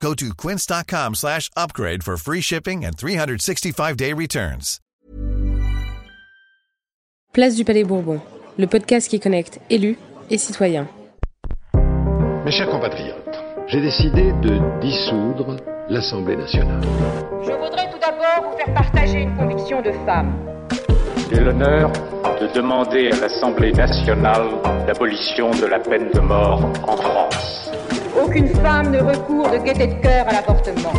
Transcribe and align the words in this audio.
Go 0.00 0.14
to 0.14 0.34
quince.com 0.34 1.14
slash 1.14 1.50
upgrade 1.56 2.04
for 2.04 2.16
free 2.16 2.40
shipping 2.40 2.84
and 2.84 2.96
365-day 2.96 4.12
returns. 4.12 4.78
Place 7.32 7.54
du 7.56 7.64
Palais 7.64 7.84
Bourbon, 7.84 8.20
le 8.58 8.66
podcast 8.66 9.08
qui 9.08 9.20
connecte 9.20 9.60
élus 9.68 9.98
et 10.30 10.38
citoyens. 10.38 10.88
Mes 12.44 12.50
chers 12.50 12.70
compatriotes, 12.70 13.38
j'ai 13.68 13.80
décidé 13.80 14.32
de 14.42 14.80
dissoudre 14.80 15.56
l'Assemblée 15.88 16.36
nationale. 16.36 16.82
Je 17.42 17.52
voudrais 17.52 17.90
tout 17.90 17.98
d'abord 17.98 18.50
vous 18.50 18.56
faire 18.56 18.72
partager 18.74 19.22
une 19.22 19.36
conviction 19.36 19.82
de 19.82 19.92
femme. 20.06 20.34
J'ai 21.30 21.40
l'honneur 21.40 21.90
de 22.40 22.54
demander 22.54 23.10
à 23.12 23.20
l'Assemblée 23.20 23.72
nationale 23.72 24.46
l'abolition 24.86 25.50
de 25.50 25.66
la 25.66 25.80
peine 25.80 26.10
de 26.14 26.20
mort 26.20 26.64
en 26.84 26.96
France. 26.96 27.70
Aucune 28.22 28.48
femme 28.48 28.90
ne 28.90 29.00
recourt 29.00 29.50
de 29.50 29.58
gaieté 29.58 29.86
de 29.88 30.00
cœur 30.00 30.26
à 30.28 30.32
l'avortement. 30.32 30.92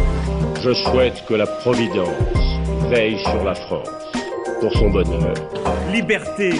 Je 0.62 0.73
souhaite 0.73 1.26
que 1.27 1.34
la 1.34 1.45
Providence 1.48 2.09
veille 2.90 3.17
sur 3.20 3.43
la 3.43 3.55
France 3.55 3.90
pour 4.59 4.71
son 4.73 4.90
bonheur 4.90 5.34
liberté, 5.91 6.52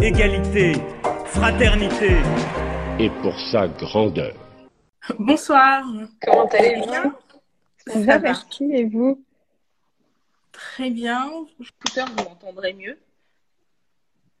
égalité, 0.00 0.72
fraternité. 1.26 2.12
et 2.98 3.10
pour 3.22 3.38
sa 3.50 3.66
grandeur. 3.68 4.32
Bonsoir. 5.18 5.82
Comment 6.24 6.46
allez-vous? 6.46 7.12
Ça 7.86 7.98
va, 8.00 8.04
va 8.06 8.18
merci. 8.18 8.64
Et 8.72 8.84
vous 8.84 9.20
Très 10.52 10.90
bien. 10.90 11.28
Écouteurs, 11.60 12.06
vous 12.16 12.24
m'entendrez 12.24 12.72
mieux. 12.74 12.96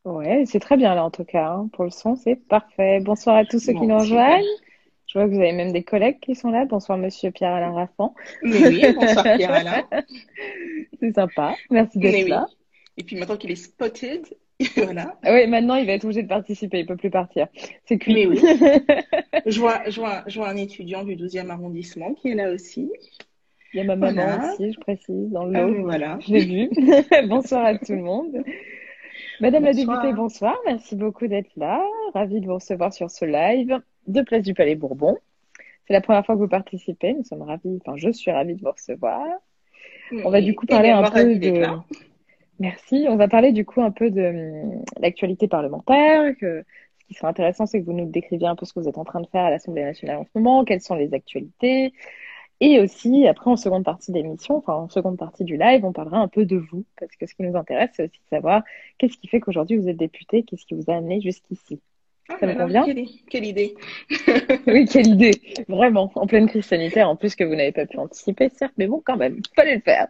Ouais, 0.04 0.44
c'est 0.46 0.60
très 0.60 0.76
bien 0.76 0.94
là 0.94 1.04
en 1.04 1.10
tout 1.10 1.24
cas. 1.24 1.48
hein. 1.48 1.68
Pour 1.72 1.84
le 1.84 1.90
son, 1.90 2.14
c'est 2.16 2.36
parfait. 2.36 3.00
Bonsoir 3.00 3.36
à 3.36 3.44
tous 3.44 3.58
ceux 3.58 3.72
qui 3.72 3.86
nous 3.86 3.98
rejoignent. 3.98 4.44
Je 5.16 5.20
vois 5.22 5.30
que 5.30 5.34
vous 5.34 5.40
avez 5.40 5.52
même 5.52 5.72
des 5.72 5.82
collègues 5.82 6.20
qui 6.20 6.34
sont 6.34 6.50
là. 6.50 6.66
Bonsoir 6.66 6.98
Monsieur 6.98 7.30
Pierre-Alain 7.30 7.72
Raffan. 7.72 8.14
Mais 8.42 8.68
oui, 8.68 8.82
bonsoir 8.94 9.24
Pierre-Alain. 9.24 9.82
C'est 11.00 11.14
sympa. 11.14 11.54
Merci 11.70 11.98
d'être 11.98 12.12
oui. 12.24 12.28
là. 12.28 12.44
Et 12.98 13.02
puis 13.02 13.16
maintenant 13.16 13.38
qu'il 13.38 13.50
est 13.50 13.54
spotted, 13.56 14.26
voilà. 14.76 15.18
Ah 15.22 15.32
oui, 15.32 15.46
maintenant 15.46 15.76
il 15.76 15.86
va 15.86 15.92
être 15.92 16.04
obligé 16.04 16.22
de 16.22 16.28
participer. 16.28 16.80
Il 16.80 16.86
peut 16.86 16.98
plus 16.98 17.08
partir. 17.08 17.48
C'est 17.86 17.96
cuit. 17.96 18.12
Mais 18.12 18.26
oui. 18.26 18.38
Je 19.46 19.58
vois, 19.58 19.88
je, 19.88 19.98
vois, 20.00 20.22
je 20.26 20.38
vois 20.38 20.50
un 20.50 20.56
étudiant 20.56 21.02
du 21.02 21.16
12e 21.16 21.48
arrondissement 21.48 22.12
qui 22.12 22.28
est 22.28 22.34
là 22.34 22.50
aussi. 22.50 22.92
Il 23.72 23.78
y 23.78 23.80
a 23.80 23.84
ma 23.84 23.96
maman 23.96 24.22
Voilà. 24.22 24.52
aussi, 24.52 24.70
je 24.74 24.80
précise, 24.80 25.30
dans 25.30 25.50
Ah, 25.54 25.62
l'eau. 25.62 25.68
mais 25.72 25.80
voilà. 25.82 26.18
Je 26.20 26.32
l'ai 26.34 26.44
vu. 26.44 26.70
Bonsoir 27.28 27.64
à 27.64 27.78
tout 27.78 27.92
le 27.94 28.02
monde. 28.02 28.44
Madame 29.40 29.64
la 29.64 29.72
députée, 29.72 30.12
bonsoir. 30.14 30.58
Merci 30.66 30.94
beaucoup 30.94 31.26
d'être 31.26 31.50
là. 31.56 31.82
Ravie 32.12 32.40
de 32.42 32.46
vous 32.46 32.54
recevoir 32.56 32.92
sur 32.92 33.10
ce 33.10 33.24
live 33.24 33.80
de 34.06 34.22
Place 34.22 34.42
du 34.42 34.54
Palais 34.54 34.74
Bourbon. 34.74 35.18
C'est 35.86 35.92
la 35.92 36.00
première 36.00 36.24
fois 36.24 36.34
que 36.34 36.40
vous 36.40 36.48
participez. 36.48 37.14
Nous 37.14 37.24
sommes 37.24 37.42
ravis, 37.42 37.78
enfin, 37.80 37.96
je 37.96 38.10
suis 38.10 38.30
ravie 38.30 38.54
de 38.54 38.60
vous 38.60 38.70
recevoir. 38.70 39.22
On 40.24 40.30
va 40.30 40.40
du 40.40 40.54
coup 40.54 40.66
parler 40.66 40.90
un 40.90 41.08
peu 41.10 41.36
de. 41.36 41.64
Merci. 42.58 43.06
On 43.08 43.16
va 43.16 43.28
parler 43.28 43.52
du 43.52 43.64
coup 43.64 43.82
un 43.82 43.90
peu 43.90 44.10
de 44.10 44.22
hum, 44.22 44.84
l'actualité 44.98 45.48
parlementaire. 45.48 46.36
Que... 46.38 46.64
Ce 46.98 47.06
qui 47.06 47.14
serait 47.14 47.28
intéressant, 47.28 47.66
c'est 47.66 47.80
que 47.80 47.86
vous 47.86 47.92
nous 47.92 48.06
décriviez 48.06 48.48
un 48.48 48.56
peu 48.56 48.66
ce 48.66 48.72
que 48.72 48.80
vous 48.80 48.88
êtes 48.88 48.98
en 48.98 49.04
train 49.04 49.20
de 49.20 49.28
faire 49.28 49.44
à 49.44 49.50
l'Assemblée 49.50 49.84
nationale 49.84 50.16
en 50.16 50.24
ce 50.24 50.30
moment, 50.34 50.64
quelles 50.64 50.80
sont 50.80 50.96
les 50.96 51.14
actualités. 51.14 51.92
Et 52.60 52.80
aussi, 52.80 53.28
après, 53.28 53.50
en 53.50 53.56
seconde 53.56 53.84
partie 53.84 54.10
d'émission, 54.12 54.56
enfin 54.56 54.74
en 54.74 54.88
seconde 54.88 55.18
partie 55.18 55.44
du 55.44 55.56
live, 55.56 55.84
on 55.84 55.92
parlera 55.92 56.18
un 56.18 56.26
peu 56.26 56.46
de 56.46 56.56
vous, 56.56 56.84
parce 56.98 57.14
que 57.14 57.26
ce 57.26 57.34
qui 57.34 57.42
nous 57.42 57.56
intéresse, 57.56 57.90
c'est 57.92 58.04
aussi 58.04 58.18
de 58.18 58.28
savoir 58.28 58.64
qu'est-ce 58.98 59.18
qui 59.18 59.28
fait 59.28 59.40
qu'aujourd'hui 59.40 59.76
vous 59.76 59.88
êtes 59.88 59.96
député, 59.96 60.42
qu'est-ce 60.42 60.64
qui 60.64 60.74
vous 60.74 60.90
a 60.90 60.96
amené 60.96 61.20
jusqu'ici. 61.20 61.80
Ah, 62.28 62.36
Ça 62.40 62.46
voilà, 62.46 62.64
convient 62.64 62.84
quelle, 62.84 63.06
quelle 63.30 63.44
idée. 63.44 63.74
Oui, 64.66 64.84
quelle 64.86 65.06
idée, 65.06 65.40
vraiment, 65.68 66.10
en 66.14 66.26
pleine 66.26 66.48
crise 66.48 66.64
sanitaire, 66.64 67.08
en 67.08 67.16
plus 67.16 67.36
que 67.36 67.44
vous 67.44 67.54
n'avez 67.54 67.72
pas 67.72 67.86
pu 67.86 67.98
anticiper, 67.98 68.48
certes, 68.48 68.74
mais 68.78 68.86
bon, 68.86 69.02
quand 69.04 69.16
même, 69.16 69.40
fallait 69.54 69.76
le 69.76 69.80
faire. 69.80 70.08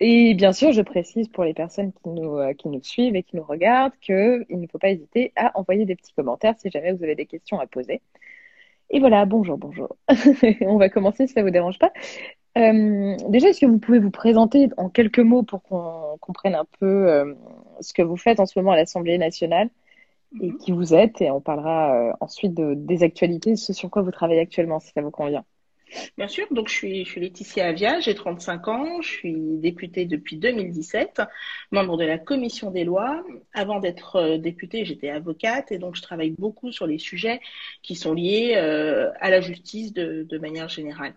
Et 0.00 0.34
bien 0.34 0.52
sûr, 0.52 0.72
je 0.72 0.82
précise 0.82 1.28
pour 1.28 1.44
les 1.44 1.54
personnes 1.54 1.92
qui 1.92 2.08
nous, 2.08 2.36
euh, 2.38 2.52
qui 2.52 2.68
nous 2.68 2.82
suivent 2.82 3.16
et 3.16 3.22
qui 3.22 3.36
nous 3.36 3.44
regardent 3.44 3.96
qu'il 4.00 4.44
ne 4.50 4.66
faut 4.66 4.78
pas 4.78 4.90
hésiter 4.90 5.32
à 5.36 5.58
envoyer 5.58 5.86
des 5.86 5.96
petits 5.96 6.12
commentaires 6.12 6.54
si 6.58 6.70
jamais 6.70 6.92
vous 6.92 7.02
avez 7.04 7.14
des 7.14 7.26
questions 7.26 7.60
à 7.60 7.66
poser. 7.66 8.02
Et 8.90 9.00
voilà, 9.00 9.24
bonjour, 9.24 9.56
bonjour. 9.56 9.96
On 10.60 10.76
va 10.76 10.88
commencer 10.88 11.26
si 11.26 11.32
ça 11.32 11.42
vous 11.42 11.50
dérange 11.50 11.78
pas. 11.78 11.92
Euh, 12.56 13.16
déjà, 13.28 13.48
est-ce 13.48 13.60
que 13.60 13.66
vous 13.66 13.78
pouvez 13.78 13.98
vous 13.98 14.10
présenter 14.10 14.68
en 14.76 14.88
quelques 14.88 15.18
mots 15.20 15.42
pour 15.42 15.62
qu'on 15.62 16.18
comprenne 16.20 16.54
un 16.54 16.66
peu 16.78 17.08
euh, 17.08 17.34
ce 17.80 17.92
que 17.92 18.02
vous 18.02 18.16
faites 18.16 18.40
en 18.40 18.46
ce 18.46 18.58
moment 18.58 18.72
à 18.72 18.76
l'Assemblée 18.76 19.18
nationale? 19.18 19.70
Et 20.40 20.56
qui 20.56 20.72
vous 20.72 20.94
êtes, 20.94 21.20
et 21.22 21.30
on 21.30 21.40
parlera 21.40 22.10
euh, 22.10 22.12
ensuite 22.20 22.54
de, 22.54 22.74
des 22.74 23.02
actualités, 23.02 23.56
ce 23.56 23.72
sur 23.72 23.90
quoi 23.90 24.02
vous 24.02 24.10
travaillez 24.12 24.40
actuellement, 24.40 24.80
si 24.80 24.90
ça 24.92 25.02
vous 25.02 25.10
convient. 25.10 25.44
Bien 26.16 26.28
sûr, 26.28 26.46
donc 26.50 26.68
je 26.68 26.74
suis, 26.74 27.04
je 27.04 27.10
suis 27.10 27.20
Laetitia 27.20 27.66
Avia, 27.68 28.00
j'ai 28.00 28.14
35 28.14 28.68
ans, 28.68 29.00
je 29.00 29.08
suis 29.08 29.34
députée 29.58 30.06
depuis 30.06 30.36
2017, 30.36 31.22
membre 31.70 31.96
de 31.96 32.04
la 32.04 32.18
commission 32.18 32.70
des 32.70 32.84
lois. 32.84 33.22
Avant 33.52 33.78
d'être 33.80 34.16
euh, 34.16 34.38
députée, 34.38 34.84
j'étais 34.84 35.10
avocate 35.10 35.70
et 35.72 35.78
donc 35.78 35.94
je 35.96 36.02
travaille 36.02 36.30
beaucoup 36.30 36.72
sur 36.72 36.86
les 36.86 36.98
sujets 36.98 37.40
qui 37.82 37.94
sont 37.94 38.12
liés 38.14 38.54
euh, 38.56 39.10
à 39.20 39.30
la 39.30 39.40
justice 39.40 39.92
de, 39.92 40.24
de 40.28 40.38
manière 40.38 40.68
générale. 40.68 41.14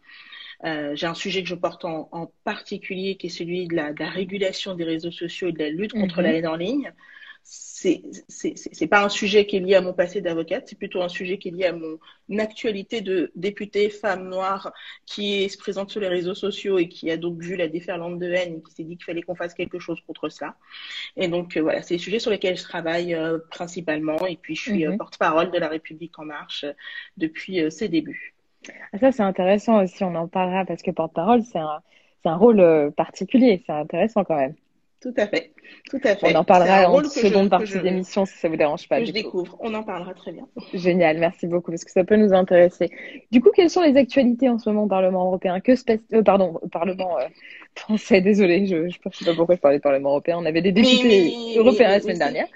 Euh, 0.66 0.95
j'ai 0.95 1.07
un 1.07 1.13
sujet 1.13 1.44
que 1.44 1.50
je 1.50 1.56
porte 1.56 1.85
en, 1.85 2.09
en 2.11 2.31
particulier 2.44 3.17
qui 3.17 3.27
est 3.27 3.29
celui 3.29 3.67
de 3.67 3.75
la, 3.75 3.94
de 3.94 4.00
la 4.00 4.09
régulation 4.09 4.75
des 4.75 4.83
réseaux 4.85 5.11
sociaux 5.11 5.50
et 5.50 5.51
de 5.53 5.59
la 5.59 5.69
lutte 5.69 5.94
contre 5.94 6.17
Mhm. 6.17 6.23
la 6.23 6.33
haine 6.33 6.47
en 6.47 6.56
ligne. 6.56 6.94
C'est 7.49 8.01
c'est 8.27 8.87
pas 8.87 9.03
un 9.05 9.09
sujet 9.09 9.45
qui 9.45 9.55
est 9.57 9.59
lié 9.59 9.75
à 9.75 9.81
mon 9.81 9.93
passé 9.93 10.19
d'avocate, 10.19 10.67
c'est 10.67 10.77
plutôt 10.77 11.01
un 11.01 11.07
sujet 11.09 11.37
qui 11.37 11.47
est 11.49 11.51
lié 11.51 11.65
à 11.65 11.73
mon 11.73 11.99
actualité 12.39 13.01
de 13.01 13.31
députée 13.35 13.89
femme 13.89 14.27
noire 14.29 14.73
qui 15.05 15.47
se 15.49 15.57
présente 15.57 15.89
sur 15.91 16.01
les 16.01 16.07
réseaux 16.09 16.33
sociaux 16.33 16.79
et 16.79 16.89
qui 16.89 17.09
a 17.11 17.17
donc 17.17 17.39
vu 17.41 17.55
la 17.55 17.67
déferlante 17.69 18.19
de 18.19 18.25
haine 18.31 18.55
et 18.57 18.63
qui 18.63 18.73
s'est 18.73 18.83
dit 18.83 18.97
qu'il 18.97 19.05
fallait 19.05 19.21
qu'on 19.21 19.35
fasse 19.35 19.53
quelque 19.53 19.79
chose 19.79 20.01
contre 20.07 20.27
cela. 20.29 20.57
Et 21.17 21.27
donc 21.29 21.57
euh, 21.57 21.61
voilà, 21.61 21.83
c'est 21.83 21.95
les 21.95 21.99
sujets 21.99 22.19
sur 22.19 22.31
lesquels 22.31 22.57
je 22.57 22.63
travaille 22.63 23.13
euh, 23.15 23.39
principalement 23.51 24.25
et 24.27 24.37
puis 24.37 24.55
je 24.55 24.63
suis 24.63 24.85
euh, 24.87 24.91
Mhm. 24.91 24.97
porte-parole 24.97 25.51
de 25.51 25.59
la 25.59 25.69
République 25.69 26.17
en 26.19 26.25
marche 26.25 26.65
depuis 27.17 27.71
ses 27.71 27.89
débuts. 27.89 28.35
Ah, 28.93 28.97
Ça, 28.99 29.11
c'est 29.11 29.23
intéressant 29.23 29.81
aussi, 29.83 30.03
on 30.03 30.15
en 30.15 30.27
parlera 30.27 30.65
parce 30.65 30.81
que 30.83 30.91
porte-parole, 30.91 31.43
c'est 31.43 31.59
un, 31.59 31.81
un 32.25 32.35
rôle 32.35 32.91
particulier, 32.95 33.63
c'est 33.65 33.71
intéressant 33.73 34.23
quand 34.25 34.35
même. 34.37 34.55
Tout 34.99 35.13
à 35.17 35.27
fait, 35.27 35.53
tout 35.89 36.00
à 36.03 36.16
fait. 36.16 36.33
On 36.35 36.39
en 36.39 36.44
parlera 36.44 36.89
en 36.89 37.03
seconde 37.03 37.50
partie 37.50 37.67
je- 37.67 37.79
d'émission 37.79 38.25
si 38.25 38.38
ça 38.38 38.50
vous 38.50 38.57
dérange 38.57 38.88
pas. 38.89 39.00
que 39.00 39.05
je 39.05 39.11
coup. 39.11 39.17
découvre. 39.17 39.57
On 39.61 39.73
en 39.73 39.83
parlera 39.83 40.13
très 40.13 40.31
bien. 40.31 40.47
Génial, 40.73 41.17
merci 41.17 41.47
beaucoup 41.47 41.72
parce 41.72 41.85
que 41.85 41.91
ça 41.91 42.03
peut 42.03 42.16
nous 42.17 42.33
intéresser. 42.33 42.89
Du 43.31 43.41
coup, 43.41 43.50
quelles 43.55 43.69
sont 43.69 43.81
les 43.81 43.95
actualités 43.97 44.50
en 44.50 44.59
ce 44.59 44.69
moment 44.69 44.83
au 44.83 44.88
Parlement 44.88 45.25
européen? 45.25 45.59
Que 45.59 45.75
se 45.75 45.83
passe, 45.83 46.00
euh, 46.13 46.23
pardon, 46.23 46.59
au 46.61 46.67
Parlement 46.67 47.17
euh, 47.19 47.23
français, 47.85 48.21
désolé, 48.21 48.65
je, 48.65 48.88
je 48.88 48.93
sais 48.93 48.99
pas 48.99 49.33
pourquoi 49.35 49.55
je 49.55 49.61
parlais 49.61 49.77
de 49.77 49.83
Parlement 49.83 50.09
européen. 50.09 50.38
On 50.39 50.45
avait 50.45 50.61
des 50.61 50.71
députés 50.71 51.03
mais- 51.03 51.55
européens 51.57 51.88
mais- 51.88 51.93
la 51.95 51.99
semaine 52.01 52.17
dernière. 52.19 52.47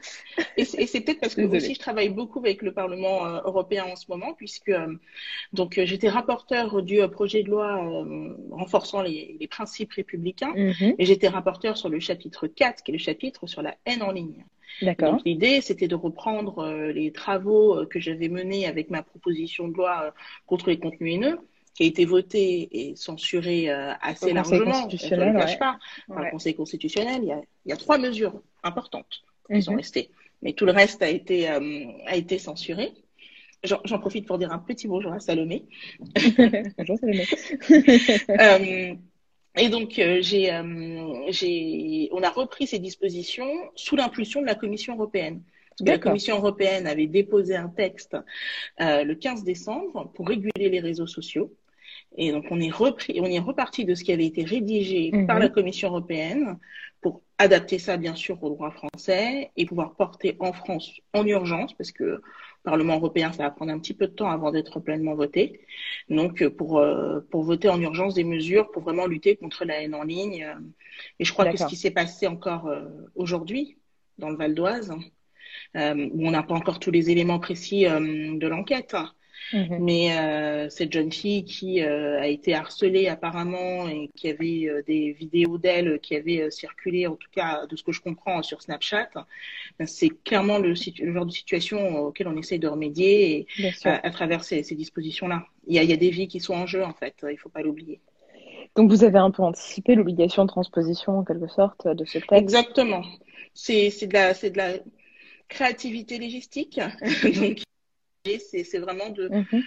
Et 0.58 0.66
c'est 0.66 1.02
peut-être 1.02 1.20
parce 1.20 1.36
que 1.36 1.42
aussi 1.42 1.74
je 1.76 1.80
travaille 1.80 2.09
beaucoup 2.09 2.40
avec 2.40 2.62
le 2.62 2.72
Parlement 2.74 3.26
euh, 3.26 3.42
européen 3.46 3.86
en 3.92 3.96
ce 3.96 4.06
moment, 4.09 4.34
puisque 4.34 4.70
euh, 4.70 4.88
donc 5.54 5.78
euh, 5.78 5.86
j'étais 5.86 6.09
rapporteur 6.09 6.82
du 6.82 7.02
euh, 7.02 7.08
projet 7.08 7.44
de 7.44 7.50
loi 7.50 7.68
renforçant 8.52 9.02
les, 9.02 9.38
les 9.40 9.48
principes 9.48 9.94
républicains, 9.94 10.54
Mhm, 10.56 10.96
et 10.98 11.06
j'étais 11.06 11.28
rapporteur 11.28 11.78
sur 11.78 11.90
le 11.90 12.00
chapitre 12.00 12.48
4, 12.48 12.84
qui 12.84 12.92
est 12.92 12.94
le 12.94 13.00
chapitre 13.00 13.48
sur 13.48 13.62
la 13.62 13.76
haine 13.85 14.02
en 14.03 14.12
ligne. 14.12 14.46
D'accord. 14.82 15.14
Donc 15.14 15.22
l'idée, 15.26 15.62
c'était 15.62 15.88
de 15.90 15.96
reprendre 15.96 16.72
les 16.94 17.12
travaux 17.12 17.85
que 17.90 18.00
j'avais 18.00 18.29
menés 18.29 18.66
avec 18.66 18.90
ma 18.90 19.03
proposition 19.03 19.68
de 19.68 19.73
loi 19.76 20.14
contre 20.47 20.70
les 20.70 20.79
contenus 20.79 21.16
haineux, 21.16 21.38
qui 21.82 21.88
a 21.88 21.90
été 21.90 22.06
votée 22.06 22.70
et 22.72 22.96
censurée 22.96 23.70
euh, 23.72 23.92
assez 24.02 24.34
largement. 24.34 24.88
je 24.90 25.16
ne 25.16 25.26
le 25.26 25.40
cache 25.40 25.52
ouais. 25.54 25.58
pas. 25.58 25.80
Par 26.08 26.18
Ouais. 26.18 26.26
le 26.26 26.32
Conseil 26.32 26.54
constitutionnel, 26.54 27.20
il 27.24 27.28
y 27.30 27.32
a, 27.32 27.42
il 27.66 27.70
y 27.70 27.72
a 27.72 27.78
trois 27.78 27.98
mesures 27.98 28.40
importantes 28.64 29.24
qui 29.52 29.62
sont 29.64 29.72
Mhm. 29.72 29.78
restées. 29.78 30.10
Mais 30.44 30.54
tout 30.54 30.66
le 30.66 30.72
reste 30.74 31.02
a 31.02 31.10
été, 31.10 31.50
euh, 31.50 31.86
a 32.06 32.16
été 32.16 32.38
censuré. 32.38 32.94
J'en 33.64 34.00
profite 34.00 34.26
pour 34.28 34.38
dire 34.40 34.52
un 34.52 34.58
petit 34.60 34.88
bonjour 34.88 35.12
à 35.14 35.20
Salomé. 35.20 35.66
Bonjour, 36.78 36.98
Salomé. 37.00 37.26
Euh, 38.30 38.96
et 39.58 39.70
donc, 39.70 40.00
euh, 40.00 40.20
j'ai, 40.22 40.52
euh, 40.52 42.08
on 42.12 42.24
a 42.24 42.30
repris 42.30 42.66
ces 42.68 42.80
dispositions 42.80 43.52
sous 43.76 43.96
l'impulsion 43.96 44.42
de 44.42 44.46
la 44.48 44.56
Commission 44.56 44.96
européenne. 44.96 45.42
Parce 45.70 45.82
que 45.82 45.92
la. 45.92 45.98
Commission 46.00 46.38
européenne 46.38 46.88
avait 46.88 47.08
déposé 47.08 47.56
un 47.56 47.70
texte 47.70 48.16
euh, 48.80 49.04
le 49.04 49.14
15 49.16 49.44
décembre 49.44 50.12
pour 50.16 50.28
réguler 50.28 50.70
les 50.70 50.80
réseaux 50.80 51.08
sociaux. 51.08 51.54
Et 52.17 52.31
donc, 52.31 52.46
on 52.52 52.59
est, 52.59 52.69
repris, 52.69 53.19
on 53.22 53.25
est 53.25 53.40
reparti 53.40 53.85
de 53.85 53.96
ce 53.96 54.03
qui 54.03 54.11
avait 54.11 54.25
été 54.25 54.43
rédigé 54.43 55.11
Mhm. 55.13 55.28
par 55.28 55.40
la 55.40 55.49
Commission 55.49 55.90
européenne 55.90 56.58
pour 57.02 57.22
adapter 57.37 57.79
ça, 57.79 57.97
bien 57.97 58.16
sûr, 58.16 58.43
au 58.43 58.49
droit 58.49 58.69
français 58.72 59.52
et 59.58 59.66
pouvoir 59.66 59.96
porter 59.96 60.35
en 60.40 60.53
France 60.53 60.91
en 61.13 61.25
urgence, 61.25 61.73
parce 61.73 61.91
que 61.91 62.03
le 62.03 62.22
Parlement 62.63 62.96
européen, 62.97 63.31
ça 63.31 63.43
va 63.43 63.49
prendre 63.52 63.72
un 63.72 63.79
petit 63.79 63.96
peu 63.96 64.08
de 64.08 64.13
temps 64.13 64.29
avant 64.29 64.52
d'être 64.52 64.79
pleinement 64.79 65.16
voté. 65.16 65.61
Donc, 66.09 66.43
euh, 66.43 66.49
pour, 66.52 66.78
euh, 66.78 67.22
pour 67.31 67.43
voter 67.43 67.69
en 67.69 67.81
urgence 67.81 68.13
des 68.13 68.23
mesures 68.25 68.69
pour 68.72 68.84
vraiment 68.84 69.08
lutter 69.08 69.35
contre 69.37 69.66
la 69.66 69.81
haine 69.81 69.96
en 69.96 70.03
ligne. 70.03 70.43
euh, 70.43 70.59
Et 71.19 71.25
je 71.25 71.31
crois 71.34 71.46
que 71.46 71.58
ce 71.58 71.66
qui 71.69 71.75
s'est 71.78 71.91
passé 71.91 72.28
encore 72.28 72.67
euh, 72.67 72.85
aujourd'hui, 73.16 73.78
dans 74.19 74.29
le 74.29 74.35
Val 74.35 74.53
d'Oise, 74.53 74.93
euh, 75.75 76.09
où 76.13 76.28
on 76.28 76.31
n'a 76.31 76.43
pas 76.43 76.53
encore 76.53 76.79
tous 76.79 76.91
les 76.91 77.09
éléments 77.09 77.40
précis 77.40 77.85
de 77.85 78.47
l'enquête, 78.47 78.96
Mhm. 79.53 79.78
mais 79.79 80.17
euh, 80.17 80.70
cette 80.70 80.93
jeune 80.93 81.11
fille 81.11 81.43
qui 81.43 81.82
euh, 81.82 82.22
a 82.22 82.28
été 82.28 82.53
harcelée 82.53 83.08
apparemment 83.08 83.88
et 83.90 84.09
qui 84.16 84.29
avait 84.29 84.67
euh, 84.67 84.82
des 84.85 85.11
vidéos 85.11 85.58
d'elle 85.58 85.99
qui 85.99 86.16
avaient 86.16 86.49
circulé, 86.52 87.08
en 87.08 87.16
tout 87.16 87.29
cas 87.34 87.66
de 87.66 87.76
ce 87.76 87.84
que 87.84 87.91
je 87.91 88.02
comprends 88.02 88.43
sur 88.43 88.61
Snapchat, 88.61 89.09
ben, 89.78 89.85
c'est 89.85 90.09
clairement 90.23 90.58
le, 90.58 90.73
genre 90.76 91.26
de 91.26 91.32
situation 91.32 91.99
auquel 91.99 92.28
on 92.28 92.38
essaie 92.38 92.59
de 92.59 92.67
remédier 92.67 93.47
et, 93.59 93.73
à, 93.84 94.05
à 94.05 94.09
travers 94.11 94.43
ces, 94.43 94.64
ces 94.64 94.76
dispositions-là. 94.76 95.46
Il 95.67 95.76
y, 95.76 95.79
a, 95.79 95.84
il 95.84 95.90
y 95.90 95.94
a 95.94 95.97
des 95.97 96.09
vies 96.09 96.28
qui 96.28 96.40
sont 96.40 96.53
en 96.53 96.66
jeu 96.66 96.84
en 96.84 96.94
fait, 96.94 97.16
il 97.29 97.37
faut 97.37 97.49
pas 97.49 97.61
l'oublier. 97.61 97.99
Donc 98.76 98.90
vous 98.90 99.03
avez 99.03 99.20
un 99.20 99.32
peu 99.32 99.44
anticipé 99.44 99.96
l'obligation 99.96 100.44
de 100.44 100.49
transposition 100.49 101.20
en 101.20 101.23
quelque 101.23 101.47
sorte 101.47 101.87
de 101.87 102.05
ce 102.05 102.20
texte? 102.20 102.32
Exactement. 102.32 103.03
C'est 103.53 103.90
de 104.08 104.14
la 104.14 104.34
de 104.34 104.58
la 104.58 104.73
créativité 105.49 106.17
légistique. 106.17 106.79
Donc 107.35 107.61
c'est 108.26 108.64
c'est 108.64 108.79
vraiment 108.79 109.09
de 109.09 109.29
Mhm. 109.29 109.64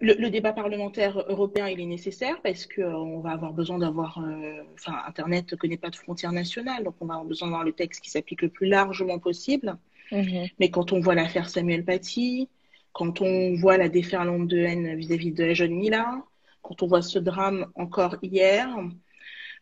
le, 0.00 0.14
le 0.14 0.30
débat 0.30 0.52
parlementaire 0.52 1.18
européen 1.28 1.68
il 1.68 1.80
est 1.80 1.86
nécessaire 1.86 2.40
parce 2.42 2.66
que 2.66 2.82
euh, 2.82 2.96
on 2.96 3.20
va 3.20 3.30
avoir 3.30 3.52
besoin 3.52 3.78
d'avoir 3.78 4.18
euh, 4.18 4.62
enfin 4.74 4.94
internet 5.06 5.52
ne 5.52 5.56
connaît 5.56 5.76
pas 5.78 5.90
de 5.90 5.96
frontières 5.96 6.32
nationales 6.32 6.84
donc 6.84 6.94
on 7.00 7.06
va 7.06 7.14
avoir 7.14 7.26
besoin 7.28 7.48
d'avoir 7.48 7.64
le 7.64 7.72
texte 7.72 8.00
qui 8.02 8.10
s'applique 8.10 8.42
le 8.42 8.48
plus 8.50 8.68
largement 8.68 9.18
possible. 9.18 9.76
Mhm. 10.12 10.48
Mais 10.58 10.70
quand 10.70 10.92
on 10.92 11.00
voit 11.00 11.14
l'affaire 11.14 11.48
Samuel 11.50 11.84
Paty, 11.84 12.48
quand 12.92 13.20
on 13.20 13.54
voit 13.56 13.76
la 13.76 13.88
déferlante 13.88 14.48
de 14.48 14.58
haine 14.58 14.94
vis-à-vis 14.96 15.32
de 15.32 15.44
la 15.44 15.54
jeune 15.54 15.72
Mila, 15.74 16.22
quand 16.62 16.82
on 16.82 16.86
voit 16.86 17.02
ce 17.02 17.18
drame 17.18 17.66
encore 17.74 18.16
hier, 18.22 18.68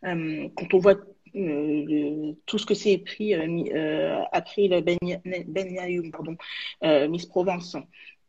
euh, 0.05 0.49
quand 0.57 0.75
on 0.75 0.79
voit 0.79 0.95
euh, 1.35 1.85
le- 1.91 2.35
tout 2.47 2.59
ce 2.59 2.65
que 2.67 2.75
c'est 2.75 2.99
pris 2.99 3.35
euh, 3.35 3.47
euh, 3.75 4.23
après 4.33 4.69
le 4.69 4.81
Ben, 4.81 4.97
ben 5.49 5.69
Yayoum, 5.75 6.11
pardon, 6.13 6.37
Miss 7.09 7.27
Provence. 7.27 7.77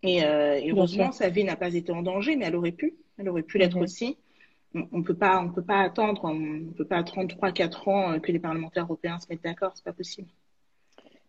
Et, 0.03 0.23
euh, 0.23 0.59
et 0.61 0.71
heureusement, 0.71 1.11
sa 1.11 1.29
vie 1.29 1.44
n'a 1.44 1.55
pas 1.55 1.73
été 1.73 1.91
en 1.91 2.01
danger, 2.03 2.35
mais 2.35 2.45
elle 2.45 2.55
aurait 2.55 2.71
pu. 2.71 2.95
Elle 3.17 3.29
aurait 3.29 3.44
pu 3.44 3.57
l'être 3.57 3.77
Mhm. 3.77 3.83
aussi. 3.83 4.17
On 4.75 4.88
on 4.91 5.01
peut 5.01 5.15
pas, 5.15 5.39
on 5.41 5.49
peut 5.49 5.63
pas 5.63 5.79
attendre, 5.79 6.25
on 6.25 6.71
peut 6.77 6.85
pas 6.85 6.97
attendre 6.97 7.27
3-4 7.35 7.88
ans 7.88 8.11
euh, 8.13 8.19
que 8.19 8.31
les 8.31 8.39
parlementaires 8.39 8.83
européens 8.83 9.19
se 9.19 9.27
mettent 9.29 9.44
d'accord, 9.44 9.71
c'est 9.75 9.83
pas 9.85 9.94
possible. 9.94 10.27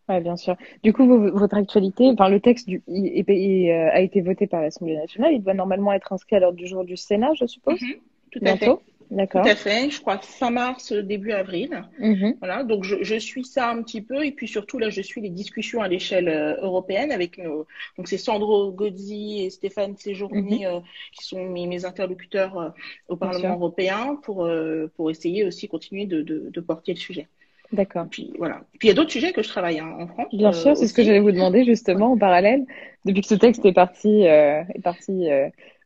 Ouais, 0.09 0.21
bien 0.21 0.37
sûr. 0.37 0.57
Du 0.83 0.93
coup, 0.93 1.07
vous- 1.07 1.31
votre 1.39 1.57
actualité, 1.57 2.07
enfin, 2.11 2.29
le 2.31 2.41
texte 2.41 2.67
du, 2.69 2.83
il- 2.89 3.07
il- 3.07 3.25
il, 3.31 3.71
euh, 3.71 3.91
a 3.93 4.01
été 4.01 4.21
voté 4.23 4.47
par 4.47 4.63
l'Assemblée 4.63 4.97
nationale. 4.97 5.35
Il 5.35 5.43
doit 5.43 5.55
normalement 5.55 5.93
être 5.93 6.13
inscrit 6.13 6.37
à 6.37 6.41
l'ordre 6.41 6.57
du 6.57 6.67
jour 6.67 6.85
du 6.85 6.97
Sénat, 6.97 7.33
je 7.35 7.47
suppose. 7.47 7.81
Mhm. 7.83 7.95
Tout 8.31 8.41
à 8.45 8.57
fait. 8.57 8.71
D'accord. 9.11 9.43
Tout 9.43 9.49
à 9.49 9.55
fait. 9.55 9.91
Je 9.91 10.01
crois 10.01 10.19
fin 10.19 10.51
mars, 10.51 10.93
début 10.93 11.33
avril. 11.33 11.83
Mhm. 11.99 12.37
Voilà. 12.41 12.63
Donc 12.63 12.85
je, 12.85 12.97
je 13.03 13.15
suis 13.15 13.45
ça 13.45 13.71
un 13.71 13.83
petit 13.83 14.03
peu 14.03 14.25
et 14.25 14.33
puis 14.33 14.49
surtout 14.49 14.79
là 14.79 14.91
je 14.91 15.01
suis 15.01 15.21
les 15.21 15.31
discussions 15.31 15.81
à 15.81 15.89
l'échelle 15.89 16.29
euh, 16.29 16.57
européenne 16.61 17.11
avec 17.11 17.39
nos 17.39 17.67
donc 17.97 18.09
c'est 18.09 18.19
Sandro 18.19 18.71
Gozzi 18.73 19.45
et 19.45 19.51
Stéphane 19.51 19.97
Séjourné 19.97 20.67
euh, 20.67 20.81
qui 21.13 21.25
sont 21.25 21.45
mes, 21.45 21.67
mes 21.67 21.85
interlocuteurs 21.85 22.59
euh, 22.59 22.69
au 23.09 23.17
Parlement 23.17 23.55
européen 23.55 24.19
pour 24.23 24.45
euh, 24.45 24.91
pour 24.97 25.11
essayer 25.11 25.45
aussi 25.45 25.69
continuer 25.69 26.07
de, 26.07 26.23
de, 26.23 26.51
de 26.51 26.61
porter 26.61 26.93
le 26.93 26.99
sujet. 26.99 27.29
D'accord. 27.73 28.07
Puis 28.11 28.33
voilà. 28.39 28.63
Puis 28.79 28.89
il 28.89 28.89
y 28.89 28.91
a 28.93 28.95
d'autres 28.95 29.11
sujets 29.11 29.33
que 29.33 29.43
je 29.43 29.49
travaille 29.49 29.79
hein, 29.79 29.95
en 29.99 30.07
France. 30.07 30.29
Bien 30.33 30.53
sûr, 30.53 30.77
c'est 30.77 30.87
ce 30.87 30.95
que 30.95 31.03
j'allais 31.03 31.21
vous 31.21 31.33
demander 31.33 31.65
justement 31.65 32.13
en 32.13 32.19
parallèle. 32.19 32.65
Depuis 33.05 33.21
que 33.21 33.29
ce 33.29 33.35
texte 33.35 33.65
est 33.67 33.75
parti, 33.75 34.23
est 34.23 34.83
parti 34.83 35.29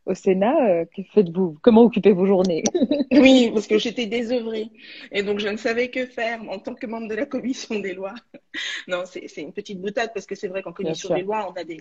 au 0.07 0.15
Sénat, 0.15 0.57
euh, 0.69 0.85
que 0.85 1.03
faites-vous? 1.15 1.59
Comment 1.63 1.83
occupez 1.83 2.13
vos 2.13 2.27
journées? 2.27 2.63
Oui, 3.13 3.51
parce 3.53 3.67
que 3.67 3.79
j'étais 3.79 4.07
désœuvrée 4.07 4.71
et 5.13 5.23
donc 5.23 5.39
je 5.39 5.47
ne 5.49 5.57
savais 5.57 5.89
que 5.91 6.07
faire 6.07 6.41
en 6.49 6.59
tant 6.59 6.75
que 6.75 6.87
membre 6.87 7.09
de 7.09 7.15
la 7.15 7.27
commission 7.27 7.79
des 7.79 7.95
lois. 7.95 8.15
Non, 8.89 9.05
c'est 9.07 9.41
une 9.41 9.53
petite 9.53 9.81
boutade 9.81 10.11
parce 10.13 10.27
que 10.27 10.35
c'est 10.35 10.49
vrai 10.49 10.61
qu'en 10.63 10.73
commission 10.73 11.15
des 11.15 11.23
lois, 11.23 11.49
on 11.51 11.59
a 11.59 11.65
des, 11.65 11.79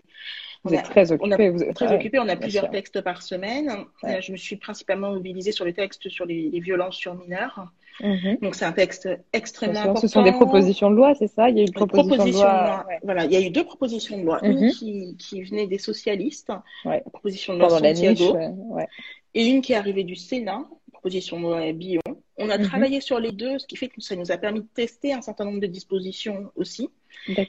Vous 0.63 0.71
on 0.71 0.77
a- 0.77 0.79
êtes 0.79 0.85
très 0.85 1.12
on 1.12 1.15
a- 1.31 1.35
occupé. 1.35 1.50
Vous 1.50 1.73
très 1.73 1.94
occupé, 1.94 2.19
on 2.19 2.27
a 2.29 2.35
plusieurs 2.35 2.65
sûr. 2.65 2.71
textes 2.71 3.01
par 3.01 3.21
semaine. 3.23 3.69
Ouais. 4.03 4.21
Je 4.21 4.31
me 4.31 4.38
suis 4.38 4.56
principalement 4.56 5.12
mobilisée 5.12 5.51
sur 5.51 5.65
le 5.65 5.74
texte 5.74 6.07
sur 6.09 6.25
les, 6.25 6.50
les 6.50 6.59
violences 6.59 6.95
sur 6.95 7.15
mineurs. 7.15 7.71
Mhm. 8.03 8.38
Donc 8.42 8.56
c'est 8.56 8.65
un 8.65 8.71
texte 8.71 9.07
extrêmement 9.33 9.74
sûr. 9.75 9.81
important. 9.83 10.01
Ce 10.01 10.07
sont 10.07 10.24
des 10.24 10.31
propositions 10.31 10.89
de 10.92 10.95
loi, 10.95 11.13
c'est 11.15 11.27
ça? 11.27 11.50
Il 11.50 11.57
y 11.57 11.59
a 11.59 11.63
eu 11.63 11.68
une 11.68 11.74
proposition, 11.74 12.25
de 12.25 12.31
loi. 12.31 12.86
ouais. 12.88 13.00
Voilà, 13.03 13.25
il 13.25 13.31
y 13.31 13.36
a 13.36 13.42
eu 13.42 13.50
deux 13.50 13.63
propositions 13.63 14.18
de 14.18 14.24
loi. 14.24 14.39
Mhm. 14.42 14.51
Une 14.51 14.71
qui, 14.71 15.15
qui 15.18 15.42
venait 15.44 15.68
des 15.68 15.77
socialistes, 15.77 16.51
Ouais. 16.86 17.01
la 17.06 17.12
proposition 17.12 17.53
de 17.53 17.59
loi 17.59 17.68
Pendant 17.68 17.81
la 17.81 17.94
niche, 17.94 18.18
Santiago, 18.19 18.38
ouais. 18.38 18.50
ouais. 18.75 18.88
et 19.33 19.45
une 19.45 19.62
qui 19.62 19.74
est 19.74 19.77
arrivée 19.77 20.03
du 20.03 20.15
Sénat, 20.15 20.65
proposition 20.92 21.38
de 21.39 21.44
loi 21.44 21.71
Billon. 21.74 22.01
On 22.38 22.50
a 22.50 22.57
Mhm. 22.57 22.65
travaillé 22.65 23.01
sur 23.01 23.19
les 23.19 23.31
deux, 23.31 23.59
ce 23.59 23.68
qui 23.68 23.75
fait 23.75 23.88
que 23.88 24.01
ça 24.01 24.15
nous 24.15 24.31
a 24.31 24.38
permis 24.38 24.62
de 24.62 24.68
tester 24.74 25.13
un 25.13 25.21
certain 25.21 25.45
nombre 25.45 25.59
de 25.59 25.68
dispositions 25.68 26.51
aussi. 26.56 26.89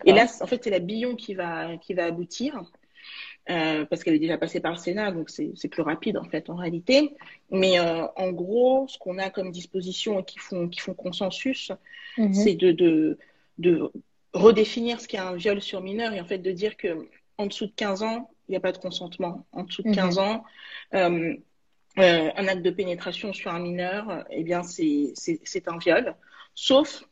Et 0.05 0.13
là, 0.13 0.27
en 0.41 0.47
fait, 0.47 0.63
c'est 0.65 0.71
la 0.71 0.81
Billon 0.81 1.15
qui 1.17 1.35
va, 1.35 1.77
qui 1.79 1.95
va 1.95 2.05
aboutir, 2.05 2.63
euh, 3.51 3.85
parce 3.87 4.05
qu'elle 4.05 4.15
est 4.15 4.19
déjà 4.21 4.39
passée 4.39 4.61
par 4.61 4.73
le 4.73 4.79
Sénat, 4.79 5.11
donc 5.13 5.31
c'est 5.31 5.69
plus 5.69 5.83
rapide 5.83 6.17
en 6.17 6.25
fait 6.25 6.49
en 6.51 6.55
réalité. 6.57 7.15
Mais 7.51 7.79
euh, 7.79 8.07
en 8.17 8.31
gros, 8.33 8.87
ce 8.89 8.99
qu'on 8.99 9.19
a 9.19 9.31
comme 9.31 9.51
dispositions 9.51 10.21
et 10.21 10.25
qui 10.25 10.39
font, 10.39 10.69
qui 10.69 10.81
font 10.81 10.95
consensus, 10.95 11.73
Mhm. 12.19 12.33
c'est 12.35 12.55
de, 12.55 12.73
de, 12.73 13.19
de 13.59 13.91
redéfinir 14.33 15.01
ce 15.01 15.09
qu'est 15.09 15.19
un 15.19 15.35
viol 15.35 15.61
sur 15.61 15.81
mineur 15.83 16.13
et 16.13 16.21
en 16.21 16.25
fait 16.27 16.39
de 16.39 16.51
dire 16.53 16.77
que 16.77 17.09
en 17.39 17.47
dessous 17.47 17.67
de 17.67 17.73
15 17.73 18.03
ans, 18.03 18.31
il 18.49 18.53
n'y 18.53 18.57
a 18.57 18.61
pas 18.61 18.73
de 18.73 18.79
consentement. 18.79 19.47
En 19.53 19.65
dessous 19.65 19.83
de 19.83 19.89
Mhm. 19.89 19.95
15 19.95 20.19
ans, 20.19 20.45
euh, 20.95 21.35
un 21.99 22.49
acte 22.49 22.63
de 22.63 22.71
pénétration 22.71 23.33
sur 23.33 23.51
un 23.53 23.59
mineur, 23.61 24.25
eh 24.31 24.45
bien, 24.45 24.63
c'est 24.63 25.69
un 25.69 25.79
viol, 25.79 26.17
sauf, 26.55 27.05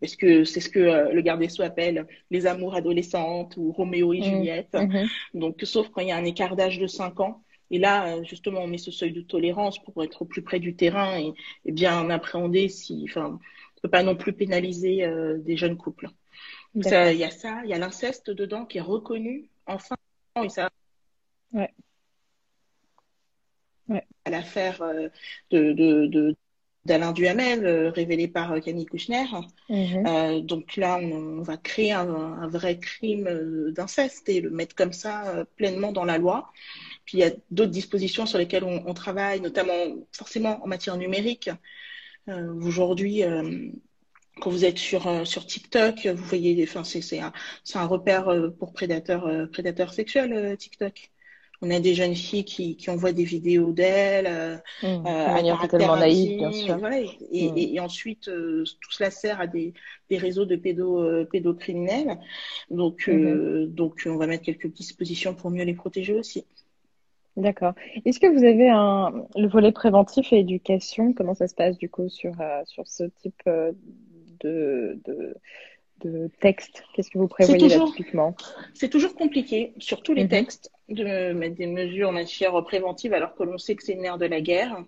parce 0.00 0.16
que 0.16 0.44
c'est 0.44 0.60
ce 0.60 0.68
que 0.68 0.80
euh, 0.80 1.12
le 1.12 1.20
garde 1.22 1.40
des 1.40 1.48
Sceaux 1.48 1.62
appelle 1.62 2.06
les 2.30 2.46
amours 2.46 2.74
adolescentes 2.74 3.56
ou 3.56 3.72
Roméo 3.72 4.12
et 4.12 4.18
Mhm. 4.18 4.24
Juliette. 4.24 4.74
Mhm. 4.74 5.06
Donc, 5.34 5.60
sauf 5.62 5.88
quand 5.90 6.00
il 6.00 6.08
y 6.08 6.12
a 6.12 6.16
un 6.16 6.24
écart 6.24 6.56
d'âge 6.56 6.78
de 6.78 6.86
5 6.86 7.20
ans. 7.20 7.42
Et 7.70 7.78
là, 7.78 8.16
euh, 8.16 8.24
justement, 8.24 8.60
on 8.60 8.66
met 8.66 8.78
ce 8.78 8.90
seuil 8.90 9.12
de 9.12 9.20
tolérance 9.22 9.78
pour 9.82 10.02
être 10.04 10.22
au 10.22 10.24
plus 10.26 10.42
près 10.42 10.60
du 10.60 10.76
terrain 10.76 11.18
et, 11.18 11.32
et 11.64 11.72
bien 11.72 12.10
appréhender 12.10 12.68
si, 12.68 13.04
enfin, 13.08 13.26
on 13.26 13.32
ne 13.32 13.80
peut 13.82 13.88
pas 13.88 14.02
non 14.02 14.16
plus 14.16 14.32
pénaliser 14.32 15.04
euh, 15.04 15.38
des 15.38 15.56
jeunes 15.56 15.76
couples. 15.76 16.08
Il 16.74 16.82
y 16.84 17.24
a 17.24 17.30
ça, 17.30 17.62
il 17.64 17.70
y 17.70 17.74
a 17.74 17.78
l'inceste 17.78 18.30
dedans 18.30 18.66
qui 18.66 18.78
est 18.78 18.82
reconnu 18.82 19.48
enfin. 19.66 19.96
Et 20.42 20.48
ça, 20.48 20.68
Ouais. 21.52 21.72
Ouais. 23.88 24.02
à 24.24 24.30
l'affaire 24.30 24.80
euh, 24.82 25.08
de, 25.50 25.72
de, 25.72 26.06
de- 26.06 26.36
d'Alain 26.84 27.12
Duhamel, 27.12 27.64
euh, 27.66 27.90
révélée 27.90 28.28
par 28.28 28.52
euh, 28.52 28.60
Camille 28.60 28.86
Kouchner. 28.86 29.26
Mhm. 29.68 30.06
Euh, 30.06 30.40
donc 30.40 30.76
là, 30.76 30.98
on, 31.00 31.38
on 31.38 31.42
va 31.42 31.56
créer 31.56 31.92
un, 31.92 32.08
un 32.08 32.48
vrai 32.48 32.78
crime 32.78 33.28
d'inceste 33.70 34.28
et 34.28 34.40
le 34.40 34.50
mettre 34.50 34.74
comme 34.74 34.92
ça 34.92 35.44
pleinement 35.56 35.92
dans 35.92 36.04
la 36.04 36.18
loi. 36.18 36.50
Puis 37.04 37.18
il 37.18 37.20
y 37.20 37.24
a 37.24 37.32
d'autres 37.50 37.70
dispositions 37.70 38.26
sur 38.26 38.38
lesquelles 38.38 38.64
on, 38.64 38.82
on 38.86 38.94
travaille, 38.94 39.40
notamment 39.40 39.96
forcément 40.12 40.62
en 40.64 40.66
matière 40.66 40.96
numérique. 40.96 41.50
Aujourd'hui, 42.62 43.22
quand 44.40 44.50
vous 44.50 44.64
êtes 44.64 44.78
sur, 44.78 45.06
euh, 45.06 45.24
sur 45.24 45.46
TikTok, 45.46 46.06
vous 46.06 46.24
voyez, 46.24 46.62
enfin, 46.64 46.84
c'est, 46.84 47.00
c'est 47.00 47.20
un, 47.20 47.86
repère 47.86 48.28
euh, 48.28 48.50
pour 48.50 48.72
prédateurs, 48.72 49.26
euh, 49.26 49.46
prédateurs 49.46 49.92
sexuels, 49.92 50.56
TikTok. 50.56 51.10
On 51.64 51.70
a 51.70 51.80
des 51.80 51.94
jeunes 51.94 52.14
filles 52.14 52.44
qui, 52.44 52.76
qui 52.76 52.90
envoient 52.90 53.12
des 53.12 53.24
vidéos 53.24 53.72
d'elles. 53.72 54.26
Mhm. 54.26 54.60
euh, 54.82 55.02
De 55.04 55.08
à 55.08 55.32
manière 55.32 55.54
caractère 55.56 55.78
totalement 55.78 55.96
naïve, 55.96 56.36
bien 56.36 56.52
sûr. 56.52 56.76
voilà, 56.78 57.00
et, 57.00 57.08
et- 57.32 57.44
et- 57.62 57.74
et 57.74 57.80
ensuite, 57.80 58.28
euh, 58.28 58.64
tout 58.80 58.92
cela 58.92 59.10
sert 59.10 59.40
à 59.40 59.46
des, 59.46 59.72
des 60.10 60.18
réseaux 60.18 60.44
de 60.44 60.56
pédo, 60.56 61.00
euh, 61.02 61.24
pédocriminels. 61.24 62.18
Donc, 62.70 63.08
euh, 63.08 63.66
donc, 63.66 64.02
on 64.06 64.16
va 64.16 64.26
mettre 64.26 64.44
quelques 64.44 64.72
dispositions 64.72 65.34
pour 65.34 65.50
mieux 65.50 65.64
les 65.64 65.74
protéger 65.74 66.14
aussi. 66.14 66.44
D'accord. 67.36 67.72
Est-ce 68.04 68.20
que 68.20 68.28
vous 68.28 68.44
avez 68.44 68.68
un 68.68 69.26
le 69.36 69.48
volet 69.48 69.72
préventif 69.72 70.32
et 70.32 70.38
éducation, 70.38 71.12
comment 71.12 71.34
ça 71.34 71.48
se 71.48 71.54
passe 71.54 71.76
du 71.78 71.88
coup 71.88 72.08
sur, 72.08 72.32
sur 72.66 72.86
ce 72.86 73.04
type 73.22 73.42
de, 74.40 75.00
de, 75.04 75.34
de 76.04 76.30
texte? 76.40 76.84
Qu'est-ce 76.94 77.10
que 77.10 77.18
vous 77.18 77.28
prévoyez 77.28 77.68
là 77.68 77.74
toujours- 77.76 77.94
typiquement? 77.94 78.36
C'est 78.74 78.88
toujours 78.90 79.14
compliqué, 79.14 79.72
sur 79.78 80.02
tous 80.02 80.14
les 80.14 80.24
Mhm. 80.24 80.28
textes, 80.28 80.70
de 80.88 81.32
mettre 81.32 81.56
des 81.56 81.66
mesures 81.66 82.10
en 82.10 82.12
matière 82.12 82.62
préventive 82.64 83.12
alors 83.14 83.34
que 83.34 83.42
l'on 83.42 83.58
sait 83.58 83.74
que 83.74 83.82
c'est 83.82 83.94
le 83.94 84.02
nerf 84.02 84.18
de 84.18 84.26
la 84.26 84.40
guerre. 84.40 84.84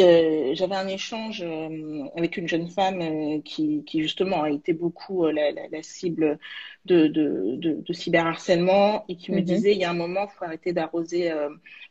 euh, 0.00 0.54
j'avais 0.54 0.76
un 0.76 0.86
échange 0.86 1.42
euh, 1.42 2.04
avec 2.16 2.36
une 2.36 2.46
jeune 2.46 2.68
femme 2.68 3.00
euh, 3.02 3.40
qui, 3.44 3.82
qui, 3.84 4.00
justement 4.00 4.42
a 4.44 4.50
été 4.50 4.72
beaucoup 4.72 5.26
la, 5.26 5.50
la, 5.50 5.68
la, 5.68 5.82
cible 5.82 6.38
de, 6.92 7.06
de, 7.06 7.56
de, 7.64 7.70
de, 7.88 7.92
cyberharcèlement 7.92 9.04
et 9.08 9.16
qui 9.16 9.30
me 9.32 9.36
mm 9.36 9.40
-hmm. 9.40 9.44
disait 9.54 9.72
il 9.76 9.80
y 9.84 9.84
a 9.84 9.90
un 9.90 10.00
moment, 10.04 10.24
il 10.28 10.34
faut 10.36 10.44
arrêter 10.44 10.72
d'arroser, 10.72 11.22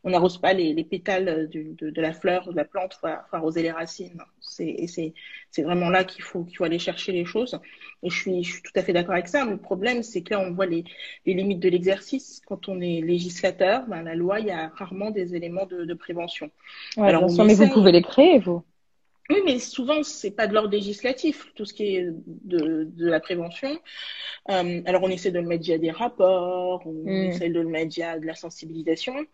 on 0.04 0.10
n'arrose 0.10 0.38
pas 0.44 0.52
les, 0.60 0.68
les 0.78 0.84
pétales 0.92 1.48
du, 1.48 1.62
de, 1.80 2.00
la 2.00 2.12
fleur, 2.20 2.40
de 2.52 2.56
la 2.62 2.66
plante, 2.72 2.92
il 2.96 2.98
faut, 3.00 3.14
faut, 3.28 3.36
arroser 3.40 3.62
les 3.62 3.74
racines. 3.80 4.20
C'est 4.40 5.62
vraiment 5.68 5.90
là 5.96 6.04
qu'il 6.04 6.22
faut, 6.28 6.42
qu'il 6.44 6.56
faut 6.56 6.64
aller 6.64 6.78
chercher 6.88 7.12
les 7.12 7.24
choses. 7.24 7.54
Et 8.02 8.10
je 8.10 8.16
suis, 8.22 8.44
je 8.44 8.52
suis 8.52 8.62
tout 8.62 8.76
à 8.76 8.82
fait 8.82 8.92
d'accord 8.92 9.14
avec 9.14 9.28
ça. 9.28 9.44
Le 9.44 9.56
problème, 9.56 10.02
c'est 10.02 10.22
que 10.22 10.34
là, 10.34 10.40
on 10.40 10.52
voit 10.52 10.66
les, 10.66 10.84
les 11.26 11.34
limites 11.34 11.60
de 11.60 11.68
l'exercice. 11.68 12.40
Quand 12.46 12.68
on 12.68 12.80
est 12.80 13.00
législateur, 13.00 13.86
ben, 13.88 14.02
la 14.02 14.14
loi, 14.14 14.40
il 14.40 14.46
y 14.46 14.50
a 14.50 14.68
rarement 14.68 15.10
des 15.10 15.34
éléments 15.34 15.66
de, 15.66 15.94
prévention. 15.94 16.50
Ouais, 16.96 17.08
Alors, 17.08 17.28
sûr, 17.30 17.44
mais 17.44 17.54
vous 17.54 17.68
pouvez 17.68 17.92
les 17.92 18.02
créer, 18.02 18.38
vous. 18.38 18.62
Oui, 19.30 19.42
mais 19.44 19.58
souvent, 19.58 20.02
c'est 20.02 20.30
pas 20.30 20.46
de 20.46 20.54
l'ordre 20.54 20.70
législatif, 20.70 21.52
tout 21.54 21.66
ce 21.66 21.74
qui 21.74 21.96
est 21.96 22.06
de, 22.26 22.84
de 22.84 23.06
la 23.06 23.20
prévention. 23.20 23.78
Euh, 24.48 24.80
alors, 24.86 25.02
on 25.02 25.10
essaie 25.10 25.30
de 25.30 25.38
le 25.38 25.46
mettre 25.46 25.64
via 25.64 25.76
des 25.76 25.90
rapports, 25.90 26.82
on 26.86 27.04
mmh. 27.04 27.24
essaie 27.24 27.50
de 27.50 27.60
le 27.60 27.68
mettre 27.68 27.94
via 27.94 28.18
de 28.18 28.24
la 28.26 28.34
sensibilisation. 28.34 29.26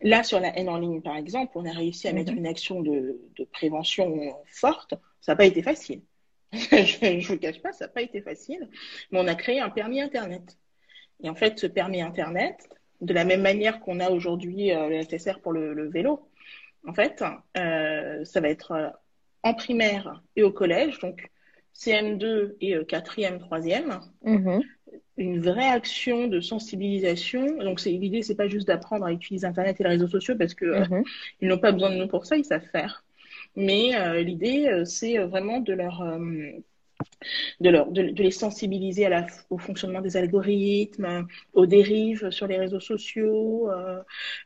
Là, 0.00 0.22
sur 0.22 0.40
la 0.40 0.56
haine 0.58 0.70
en 0.70 0.78
ligne, 0.78 1.02
par 1.02 1.16
exemple, 1.16 1.52
on 1.56 1.66
a 1.66 1.72
réussi 1.72 2.08
à 2.08 2.12
mmh. 2.12 2.16
mettre 2.16 2.32
une 2.32 2.46
action 2.46 2.80
de, 2.80 3.20
de 3.36 3.44
prévention 3.44 4.34
forte. 4.46 4.94
Ça 5.20 5.32
n'a 5.32 5.36
pas 5.36 5.44
été 5.44 5.62
facile. 5.62 6.00
je 6.52 7.04
ne 7.04 7.26
vous 7.26 7.38
cache 7.38 7.60
pas, 7.60 7.72
ça 7.72 7.84
n'a 7.84 7.90
pas 7.90 8.02
été 8.02 8.22
facile. 8.22 8.70
Mais 9.10 9.20
on 9.20 9.26
a 9.26 9.34
créé 9.34 9.60
un 9.60 9.68
permis 9.68 10.00
Internet. 10.00 10.58
Et 11.22 11.28
en 11.28 11.34
fait, 11.34 11.58
ce 11.58 11.66
permis 11.66 12.00
Internet, 12.00 12.70
de 13.02 13.12
la 13.12 13.24
même 13.24 13.42
manière 13.42 13.80
qu'on 13.80 14.00
a 14.00 14.10
aujourd'hui 14.10 14.72
euh, 14.72 14.88
le 14.88 15.02
SSR 15.02 15.40
pour 15.42 15.52
le, 15.52 15.74
le, 15.74 15.90
vélo, 15.90 16.26
en 16.86 16.94
fait, 16.94 17.22
euh, 17.58 18.24
ça 18.24 18.40
va 18.40 18.48
être 18.48 18.92
en 19.42 19.54
primaire 19.54 20.22
et 20.36 20.42
au 20.42 20.52
collège, 20.52 20.98
donc 21.00 21.30
CM2 21.74 22.54
et 22.60 22.76
euh, 22.76 22.84
quatrième, 22.84 23.38
troisième, 23.38 24.00
mmh. 24.24 24.60
une 25.16 25.40
vraie 25.40 25.68
action 25.68 26.28
de 26.28 26.40
sensibilisation. 26.40 27.58
Donc 27.58 27.80
c'est 27.80 27.90
l'idée, 27.90 28.22
c'est 28.22 28.34
pas 28.34 28.48
juste 28.48 28.66
d'apprendre 28.66 29.04
à 29.04 29.12
utiliser 29.12 29.46
Internet 29.46 29.80
et 29.80 29.84
les 29.84 29.90
réseaux 29.90 30.08
sociaux 30.08 30.36
parce 30.36 30.54
que 30.54 30.66
mmh. 30.66 30.92
euh, 30.92 31.02
ils 31.40 31.48
n'ont 31.48 31.58
pas 31.58 31.72
besoin 31.72 31.90
de 31.90 31.96
nous 31.96 32.08
pour 32.08 32.26
ça, 32.26 32.36
ils 32.36 32.44
savent 32.44 32.68
faire. 32.70 33.04
Mais 33.56 33.94
euh, 33.96 34.22
l'idée, 34.22 34.66
euh, 34.68 34.84
c'est 34.84 35.18
vraiment 35.18 35.60
de 35.60 35.72
leur 35.72 36.02
de, 37.60 37.70
leur, 37.70 37.90
de, 37.90 38.02
de, 38.02 38.22
les 38.22 38.30
sensibiliser 38.30 39.06
à 39.06 39.08
la, 39.08 39.26
au 39.50 39.58
fonctionnement 39.58 40.00
des 40.00 40.16
algorithmes, 40.16 41.26
aux 41.52 41.66
dérives 41.66 42.30
sur 42.30 42.46
les 42.46 42.58
réseaux 42.58 42.80
sociaux, 42.80 43.70
euh, 43.70 44.02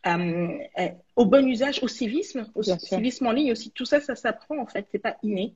euh, 0.06 0.88
au 1.16 1.24
bon 1.24 1.46
usage, 1.46 1.82
au 1.82 1.88
civisme, 1.88 2.50
au 2.54 2.60
Bien 2.60 2.78
civisme 2.78 3.24
sûr. 3.24 3.26
en 3.28 3.32
ligne 3.32 3.52
aussi. 3.52 3.70
Tout 3.70 3.84
ça, 3.84 4.00
ça 4.00 4.14
s'apprend 4.14 4.58
en 4.58 4.66
fait, 4.66 4.86
c'est 4.92 4.98
pas 4.98 5.16
inné. 5.22 5.54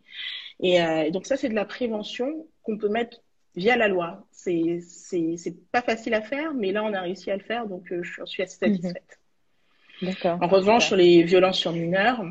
Et 0.60 0.80
euh, 0.82 1.10
donc 1.10 1.26
ça, 1.26 1.36
c'est 1.36 1.48
de 1.48 1.54
la 1.54 1.64
prévention 1.64 2.46
qu'on 2.62 2.78
peut 2.78 2.88
mettre 2.88 3.20
via 3.56 3.76
la 3.76 3.88
loi. 3.88 4.26
C'est 4.30 4.80
pas 5.72 5.82
facile 5.82 6.14
à 6.14 6.22
faire, 6.22 6.54
mais 6.54 6.72
là, 6.72 6.84
on 6.84 6.92
a 6.92 7.00
réussi 7.00 7.30
à 7.30 7.36
le 7.36 7.42
faire, 7.42 7.66
donc 7.66 7.90
euh, 7.92 8.02
je 8.02 8.24
suis 8.24 8.42
assez 8.42 8.58
satisfaite. 8.58 9.18
Mmh. 10.02 10.06
D'accord. 10.06 10.38
En 10.40 10.48
revanche, 10.48 10.86
sur 10.86 10.96
les 10.96 11.22
violences 11.22 11.58
sur 11.58 11.72
mineurs, 11.72 12.24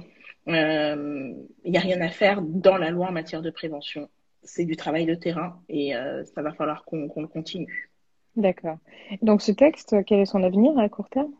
il 0.47 0.55
euh, 0.55 1.33
n'y 1.65 1.77
a 1.77 1.81
rien 1.81 2.01
à 2.01 2.09
faire 2.09 2.41
dans 2.41 2.77
la 2.77 2.89
loi 2.89 3.09
en 3.09 3.11
matière 3.11 3.41
de 3.41 3.51
prévention 3.51 4.09
c'est 4.43 4.65
du 4.65 4.75
travail 4.75 5.05
de 5.05 5.15
terrain 5.15 5.61
et 5.69 5.95
euh, 5.95 6.23
ça 6.25 6.41
va 6.41 6.53
falloir 6.53 6.85
qu'on 6.85 7.07
qu 7.09 7.19
le 7.21 7.27
continue. 7.27 7.89
D'accord. 8.35 8.77
Donc 9.21 9.41
ce 9.41 9.51
texte, 9.51 9.95
quel 10.05 10.19
est 10.19 10.25
son 10.25 10.43
avenir 10.43 10.77
à 10.77 10.87
court 10.89 11.09
terme? 11.09 11.33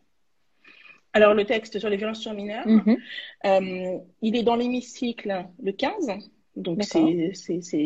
Alors 1.13 1.33
le 1.33 1.45
texte 1.45 1.79
sur 1.79 1.89
les 1.89 1.97
violences 1.97 2.21
sur 2.21 2.33
mineurs, 2.33 2.67
mm 2.67 2.79
-hmm. 2.79 2.97
euh, 3.45 3.97
il 4.21 4.35
est 4.35 4.43
dans 4.43 4.55
l'hémicycle 4.55 5.45
le 5.63 5.71
15. 5.71 6.11
Donc 6.55 6.83
c'est 6.83 6.99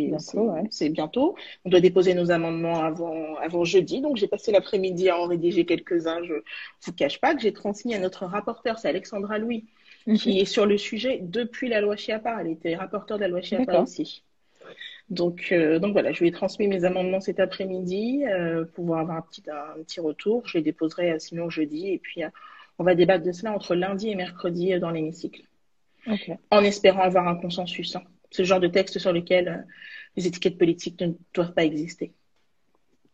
bientôt, 0.07 0.49
ouais. 0.51 0.89
bientôt. 0.89 1.35
On 1.63 1.69
doit 1.69 1.79
déposer 1.79 2.13
nos 2.15 2.31
amendements 2.31 2.79
avant, 2.83 3.35
avant 3.35 3.63
jeudi. 3.63 4.01
Donc 4.01 4.17
j'ai 4.17 4.27
passé 4.27 4.51
l'après-midi 4.51 5.09
à 5.09 5.19
en 5.19 5.27
rédiger 5.27 5.63
quelques-uns. 5.65 6.23
Je 6.23 6.33
ne 6.33 6.39
vous 6.85 6.93
cache 6.93 7.19
pas 7.21 7.35
que 7.35 7.41
j'ai 7.41 7.53
transmis 7.53 7.93
à 7.93 7.99
notre 7.99 8.25
rapporteur, 8.25 8.79
c'est 8.79 8.89
Alexandra 8.89 9.37
Louis, 9.37 9.61
mm 10.07 10.13
-hmm. 10.13 10.17
qui 10.19 10.39
est 10.39 10.45
sur 10.55 10.65
le 10.65 10.77
sujet 10.77 11.19
depuis 11.21 11.67
la 11.69 11.79
loi 11.81 11.95
Chiappa. 11.95 12.33
Elle 12.41 12.51
était 12.57 12.75
rapporteure 12.75 13.17
de 13.19 13.23
la 13.25 13.29
loi 13.33 13.41
Chiappa 13.41 13.81
aussi. 13.81 14.23
Donc, 15.09 15.49
euh, 15.51 15.79
donc 15.79 15.93
voilà, 15.93 16.11
je 16.11 16.19
lui 16.19 16.29
ai 16.29 16.31
transmis 16.31 16.67
mes 16.67 16.85
amendements 16.85 17.19
cet 17.19 17.39
après-midi 17.39 18.25
euh, 18.25 18.65
pour 18.65 18.85
pouvoir 18.85 19.01
avoir 19.01 19.17
un 19.17 19.21
petit, 19.21 19.43
un 19.49 19.81
petit 19.83 19.99
retour. 19.99 20.47
Je 20.47 20.57
les 20.57 20.63
déposerai 20.63 21.11
euh, 21.11 21.19
sinon 21.19 21.49
jeudi 21.49 21.89
et 21.89 21.99
puis 21.99 22.21
on 22.79 22.83
va 22.83 22.95
débattre 22.95 23.23
de 23.25 23.31
cela 23.31 23.53
entre 23.53 23.75
lundi 23.75 24.09
et 24.09 24.15
mercredi 24.15 24.79
dans 24.79 24.91
l'hémicycle. 24.91 25.43
Okay. 26.07 26.37
En 26.51 26.63
espérant 26.63 27.01
avoir 27.01 27.27
un 27.27 27.35
consensus. 27.35 27.95
Hein. 27.95 28.03
Ce 28.31 28.43
genre 28.43 28.59
de 28.59 28.67
texte 28.67 28.99
sur 28.99 29.13
lequel 29.13 29.65
les 30.15 30.27
étiquettes 30.27 30.57
politiques 30.57 30.99
ne 31.01 31.13
doivent 31.33 31.53
pas 31.53 31.63
exister. 31.63 32.13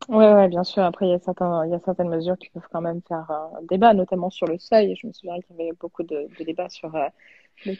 Oui, 0.07 0.25
ouais, 0.25 0.47
bien 0.47 0.63
sûr. 0.63 0.83
Après, 0.83 1.05
il 1.05 1.11
y, 1.11 1.13
a 1.13 1.19
certains, 1.19 1.65
il 1.65 1.71
y 1.71 1.75
a 1.75 1.79
certaines 1.79 2.07
mesures 2.07 2.37
qui 2.37 2.49
peuvent 2.49 2.67
quand 2.71 2.81
même 2.81 3.01
faire 3.07 3.29
débat, 3.69 3.93
notamment 3.93 4.29
sur 4.29 4.47
le 4.47 4.57
seuil. 4.57 4.95
Je 4.95 5.05
me 5.05 5.11
souviens 5.11 5.39
qu'il 5.41 5.57
y 5.57 5.61
avait 5.61 5.73
beaucoup 5.73 6.03
de, 6.03 6.27
de 6.39 6.43
débats 6.43 6.69
sur 6.69 6.95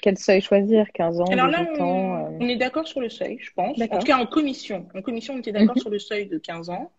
quel 0.02 0.18
seuil 0.18 0.42
choisir 0.42 0.92
15 0.94 1.22
ans, 1.22 1.26
Alors 1.32 1.48
là, 1.48 1.64
18 1.64 1.82
on, 1.82 1.84
ans 1.84 2.26
euh... 2.26 2.38
on 2.40 2.48
est 2.50 2.56
d'accord 2.58 2.88
sur 2.88 3.00
le 3.02 3.10
seuil, 3.10 3.38
je 3.40 3.52
pense. 3.54 3.80
En 3.82 3.88
tout 3.88 4.06
cas, 4.06 4.18
en 4.18 4.26
commission. 4.26 4.88
En 4.94 5.02
commission, 5.02 5.36
on 5.36 5.40
était 5.40 5.52
d'accord 5.52 5.76
Mhm. 5.76 5.82
sur 5.82 5.90
le 5.90 6.00
seuil 6.00 6.28
de 6.28 6.38
15 6.38 6.70
ans. 6.70 6.92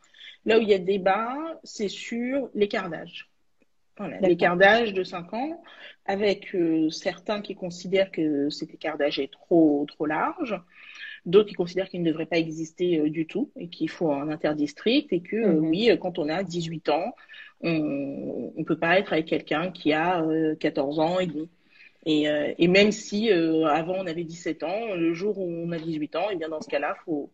Là 0.46 0.58
où 0.58 0.62
il 0.62 0.68
y 0.68 0.74
a 0.74 0.78
débat, 0.78 1.36
c'est 1.64 1.88
sur 1.88 2.48
l'écart 2.54 2.88
d'âge. 2.88 3.28
Voilà, 3.98 4.18
l'écart 4.20 4.56
d'âge 4.56 4.94
de 4.94 5.04
5 5.04 5.34
ans, 5.34 5.62
avec 6.06 6.54
euh, 6.54 6.88
certains 6.88 7.42
qui 7.42 7.54
considèrent 7.54 8.10
que 8.10 8.48
cet 8.48 8.72
écart 8.72 8.96
d'âge 8.96 9.18
est 9.18 9.30
trop, 9.30 9.84
trop 9.86 10.06
large, 10.06 10.58
d'autres 11.26 11.50
qui 11.50 11.54
considèrent 11.54 11.90
qu'il 11.90 12.00
ne 12.02 12.08
devrait 12.08 12.24
pas 12.24 12.38
exister 12.38 12.98
euh, 12.98 13.10
du 13.10 13.26
tout 13.26 13.50
et 13.58 13.68
qu'il 13.68 13.90
faut 13.90 14.10
un 14.10 14.30
interdit 14.30 14.68
strict 14.68 15.12
et 15.12 15.20
que, 15.20 15.36
Mhm. 15.36 15.68
oui, 15.68 15.90
quand 16.00 16.18
on 16.18 16.30
a 16.30 16.42
18 16.42 16.88
ans, 16.88 17.14
on 17.62 18.52
ne 18.56 18.64
peut 18.64 18.78
pas 18.78 18.98
être 18.98 19.12
avec 19.12 19.26
quelqu'un 19.26 19.70
qui 19.70 19.92
a 19.92 20.22
euh, 20.22 20.54
14 20.56 20.98
ans 20.98 21.18
et 21.20 21.26
demi. 21.26 21.50
Et, 22.06 22.28
euh, 22.28 22.52
et 22.58 22.68
même 22.68 22.92
si 22.92 23.30
euh, 23.30 23.66
avant 23.66 23.94
on 23.98 24.06
avait 24.06 24.24
17 24.24 24.62
ans, 24.62 24.94
le 24.94 25.12
jour 25.14 25.38
où 25.38 25.44
on 25.48 25.70
a 25.72 25.78
18 25.78 26.16
ans, 26.16 26.30
et 26.30 26.36
bien 26.36 26.48
dans 26.48 26.60
ce 26.60 26.68
cas-là, 26.68 26.94
faut 27.04 27.30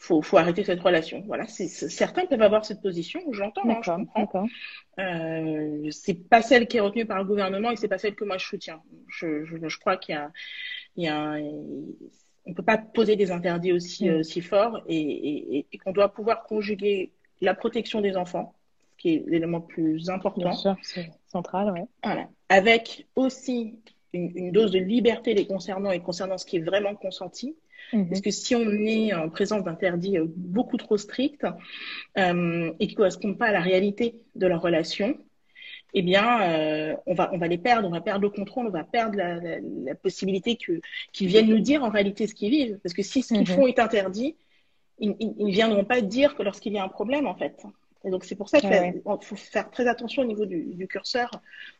faut, 0.00 0.22
faut 0.22 0.36
arrêter 0.36 0.62
cette 0.62 0.80
relation. 0.80 1.24
Voilà, 1.26 1.46
c'est, 1.48 1.66
certains 1.68 2.24
peuvent 2.26 2.42
avoir 2.42 2.64
cette 2.64 2.80
position, 2.82 3.20
j'entends, 3.32 3.62
hein, 3.68 3.80
je 3.82 3.90
comprends. 4.14 4.46
Euh, 5.00 5.88
c'est 5.90 6.14
pas 6.28 6.40
celle 6.42 6.68
qui 6.68 6.76
est 6.76 6.80
retenue 6.80 7.04
par 7.06 7.18
le 7.18 7.24
gouvernement 7.24 7.70
et 7.72 7.76
c'est 7.76 7.88
pas 7.88 7.98
celle 7.98 8.14
que 8.14 8.24
moi 8.24 8.38
je 8.38 8.46
soutiens. 8.46 8.80
Je, 9.08 9.44
je, 9.44 9.56
je 9.68 9.78
crois 9.78 9.96
qu'il 9.96 10.14
y 10.14 10.18
a, 10.18 10.30
il 10.96 11.04
y 11.04 11.08
a 11.08 11.16
un- 11.18 11.42
on 12.46 12.54
peut 12.54 12.62
pas 12.62 12.78
poser 12.78 13.16
des 13.16 13.30
interdits 13.30 13.72
aussi, 13.72 14.08
Mm. 14.08 14.12
euh, 14.12 14.22
si 14.22 14.40
forts 14.40 14.82
et, 14.88 14.98
et, 15.58 15.66
et 15.70 15.78
qu'on 15.78 15.92
doit 15.92 16.12
pouvoir 16.12 16.44
conjuguer 16.44 17.12
la 17.40 17.54
protection 17.54 18.00
des 18.00 18.16
enfants, 18.16 18.54
qui 18.96 19.14
est 19.14 19.24
l'élément 19.26 19.58
le 19.58 19.66
plus 19.66 20.10
important. 20.10 20.52
Sûr, 20.82 21.04
c'est 21.28 21.32
central, 21.32 21.70
ouais. 21.72 21.84
Voilà. 22.02 22.28
Avec 22.48 23.06
aussi 23.16 23.74
une, 24.12 24.32
une 24.36 24.52
dose 24.52 24.72
de 24.72 24.78
liberté 24.78 25.34
les 25.34 25.46
concernant 25.46 25.90
et 25.90 26.00
concernant 26.00 26.38
ce 26.38 26.46
qui 26.46 26.56
est 26.56 26.60
vraiment 26.62 26.94
consenti. 26.94 27.56
Mhm. 27.92 28.08
Parce 28.08 28.20
que 28.20 28.30
si 28.30 28.54
on 28.54 28.68
est 28.70 29.14
en 29.14 29.28
présence 29.30 29.62
d'interdits 29.64 30.18
euh, 30.18 30.26
beaucoup 30.28 30.76
trop 30.76 30.96
stricts 30.96 31.44
euh, 32.18 32.72
et 32.80 32.86
qui 32.86 32.94
ne 32.94 32.96
correspondent 32.96 33.38
pas 33.38 33.46
à 33.46 33.52
la 33.52 33.60
réalité 33.60 34.20
de 34.34 34.46
leur 34.46 34.60
relation, 34.62 35.16
eh 35.94 36.02
bien, 36.02 36.42
euh, 36.42 36.94
on, 37.06 37.14
va, 37.14 37.30
on 37.32 37.38
va 37.38 37.48
les 37.48 37.56
perdre, 37.58 37.88
on 37.88 37.90
va 37.90 38.00
perdre 38.00 38.22
le 38.22 38.30
contrôle, 38.30 38.66
on 38.66 38.70
va 38.70 38.84
perdre 38.84 39.16
la, 39.16 39.36
la, 39.36 39.56
la 39.60 39.94
possibilité 39.94 40.56
qu'ils 40.56 41.28
viennent 41.28 41.48
nous 41.48 41.60
dire 41.60 41.82
en 41.84 41.88
réalité 41.90 42.26
ce 42.26 42.34
qu'ils 42.34 42.50
vivent. 42.50 42.78
Parce 42.82 42.94
que 42.94 43.02
si 43.02 43.22
ce 43.22 43.28
qu'ils 43.28 43.40
Mhm. 43.40 43.46
font 43.46 43.66
est 43.66 43.78
interdit, 43.78 44.36
ils 44.98 45.14
ne 45.38 45.50
viendront 45.50 45.84
pas 45.84 46.00
dire 46.00 46.34
que 46.34 46.42
lorsqu'il 46.42 46.72
y 46.72 46.78
a 46.78 46.84
un 46.84 46.88
problème, 46.88 47.26
en 47.26 47.34
fait. 47.36 47.62
Et 48.04 48.10
donc, 48.10 48.24
c'est 48.24 48.36
pour 48.36 48.48
ça 48.48 48.60
qu'il 48.60 48.72
Ah 48.72 48.80
ouais. 48.80 49.02
faut 49.22 49.36
faire 49.36 49.70
très 49.70 49.86
attention 49.88 50.22
au 50.22 50.26
niveau 50.26 50.46
du, 50.46 50.74
du 50.74 50.86
curseur. 50.86 51.30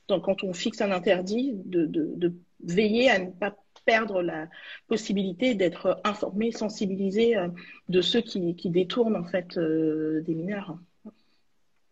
Donc, 0.08 0.24
quand 0.24 0.42
on 0.42 0.52
fixe 0.52 0.80
un 0.80 0.90
interdit, 0.90 1.52
de, 1.64 1.86
de, 1.86 2.12
de 2.16 2.34
veiller 2.64 3.10
à 3.10 3.18
ne 3.18 3.30
pas 3.30 3.56
perdre 3.84 4.20
la 4.20 4.48
possibilité 4.88 5.54
d'être 5.54 6.00
informé, 6.04 6.52
sensibilisé 6.52 7.36
euh, 7.36 7.48
de 7.88 8.00
ceux 8.00 8.20
qui, 8.20 8.54
qui 8.56 8.70
détournent, 8.70 9.16
en 9.16 9.24
fait, 9.24 9.56
euh, 9.56 10.22
des 10.22 10.34
mineurs. 10.34 10.76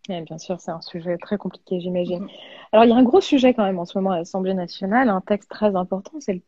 Bien 0.09 0.38
sûr, 0.38 0.61
c'est 0.61 0.71
un 0.71 0.80
sujet 0.80 1.18
très 1.18 1.37
compliqué, 1.37 1.80
j'imagine. 1.80 2.23
Mhm. 2.23 2.28
Alors, 2.73 2.85
il 2.85 2.90
y 2.90 2.92
a 2.92 2.97
un 2.97 3.02
gros 3.02 3.21
sujet 3.21 3.54
quand 3.54 3.64
même 3.64 3.78
en 3.78 3.85
ce 3.85 3.99
moment 3.99 4.11
à 4.12 4.18
l'Assemblée 4.18 4.54
nationale, 4.54 5.09
un 5.09 5.21
texte 5.21 5.50
très 5.50 5.75
important, 5.75 6.12
c'est 6.21 6.35
le 6.35 6.42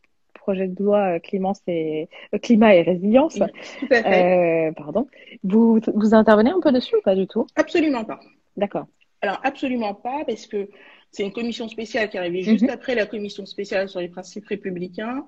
projet 0.48 0.68
de 0.68 0.82
loi 0.82 1.16
euh, 1.16 1.18
Clémence 1.18 1.60
et, 1.66 2.08
euh, 2.34 2.38
climat 2.38 2.74
et 2.74 2.80
résilience. 2.80 3.34
Tout 3.80 3.86
à 3.90 4.02
fait. 4.02 4.68
Euh, 4.68 4.72
pardon. 4.72 5.06
Vous, 5.44 5.78
vous 5.94 6.14
intervenez 6.14 6.50
un 6.50 6.60
peu 6.60 6.72
dessus 6.72 6.96
ou 6.96 7.02
pas 7.02 7.14
du 7.14 7.26
tout? 7.26 7.46
Absolument 7.54 8.04
pas. 8.04 8.18
D'accord. 8.56 8.86
Alors, 9.20 9.40
absolument 9.44 9.94
pas, 9.94 10.24
parce 10.26 10.46
que 10.46 10.70
c'est 11.10 11.22
une 11.22 11.32
commission 11.32 11.68
spéciale 11.68 12.08
qui 12.08 12.16
est 12.16 12.20
arrivée 12.20 12.42
juste 12.42 12.64
Mhm. 12.64 12.70
après 12.70 12.94
la 12.94 13.04
commission 13.04 13.44
spéciale 13.44 13.88
sur 13.90 14.00
les 14.00 14.08
principes 14.08 14.46
républicains, 14.46 15.26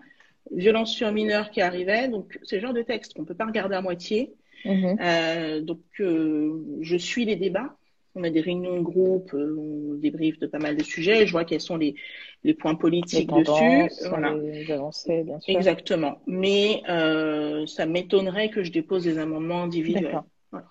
violence 0.53 0.91
sur 0.93 1.13
mineurs 1.13 1.51
qui 1.51 1.61
arrivait. 1.61 2.09
Donc, 2.09 2.39
c'est 2.45 2.57
le 2.57 2.63
genre 2.63 2.73
de 2.73 2.83
texte 2.83 3.13
qu'on 3.15 3.23
ne 3.23 3.27
peut 3.27 3.35
pas 3.35 3.47
regarder 3.47 3.75
à 3.77 3.83
moitié. 3.83 4.33
Mhm. 4.65 4.97
Euh, 5.01 5.61
donc, 5.61 5.81
euh, 6.01 6.65
je 6.81 6.97
suis 6.97 7.27
les 7.27 7.37
débats. 7.37 7.77
On 8.17 8.25
a 8.25 8.31
des 8.31 8.41
réunions 8.41 8.77
de 8.79 8.83
groupe, 8.83 9.33
euh, 9.35 9.57
on 9.57 9.95
débriefe 9.95 10.39
de 10.41 10.47
pas 10.47 10.59
mal 10.59 10.77
de 10.77 10.83
sujets. 10.83 11.27
Je 11.27 11.33
vois 11.33 11.45
quels 11.45 11.61
sont 11.61 11.77
les, 11.77 11.95
les 12.43 12.55
points 12.55 12.75
politiques 12.75 13.31
les 13.31 13.43
dessus. 13.45 14.09
Voilà. 14.09 14.35
les 14.35 14.71
avancées, 14.73 15.23
bien 15.23 15.39
sûr. 15.39 15.57
Exactement. 15.57 16.19
Mais 16.27 16.83
euh, 16.89 17.67
ça 17.67 17.87
m'étonnerait 17.87 18.51
que 18.51 18.65
je 18.65 18.73
dépose 18.73 19.05
des 19.05 19.19
amendements 19.19 19.63
individuels. 19.63 20.23
Voilà. 20.51 20.67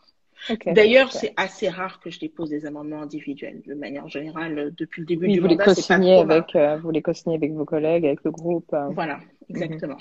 D'ailleurs, 0.68 1.12
c'est 1.12 1.34
assez 1.38 1.70
rare 1.70 2.00
que 2.00 2.10
je 2.10 2.20
dépose 2.20 2.50
des 2.50 2.66
amendements 2.66 3.02
individuels. 3.02 3.62
De 3.66 3.74
manière 3.74 4.08
générale, 4.08 4.74
depuis 4.78 5.02
le 5.02 5.06
début 5.06 5.28
Oui, 5.28 5.34
du 5.34 5.40
vous 5.40 5.48
les 5.48 5.56
mandat, 5.56 5.66
pas 5.66 5.76
trop 5.76 5.94
rare. 5.94 6.32
avec, 6.32 6.56
euh, 6.56 6.78
vous 6.78 6.92
les 6.92 7.02
co-signez 7.02 7.36
avec 7.36 7.54
vos 7.54 7.66
collègues, 7.66 8.06
avec 8.06 8.24
le 8.24 8.32
groupe. 8.32 8.74
euh. 8.74 8.90
Voilà, 8.90 9.20
exactement. 9.50 9.98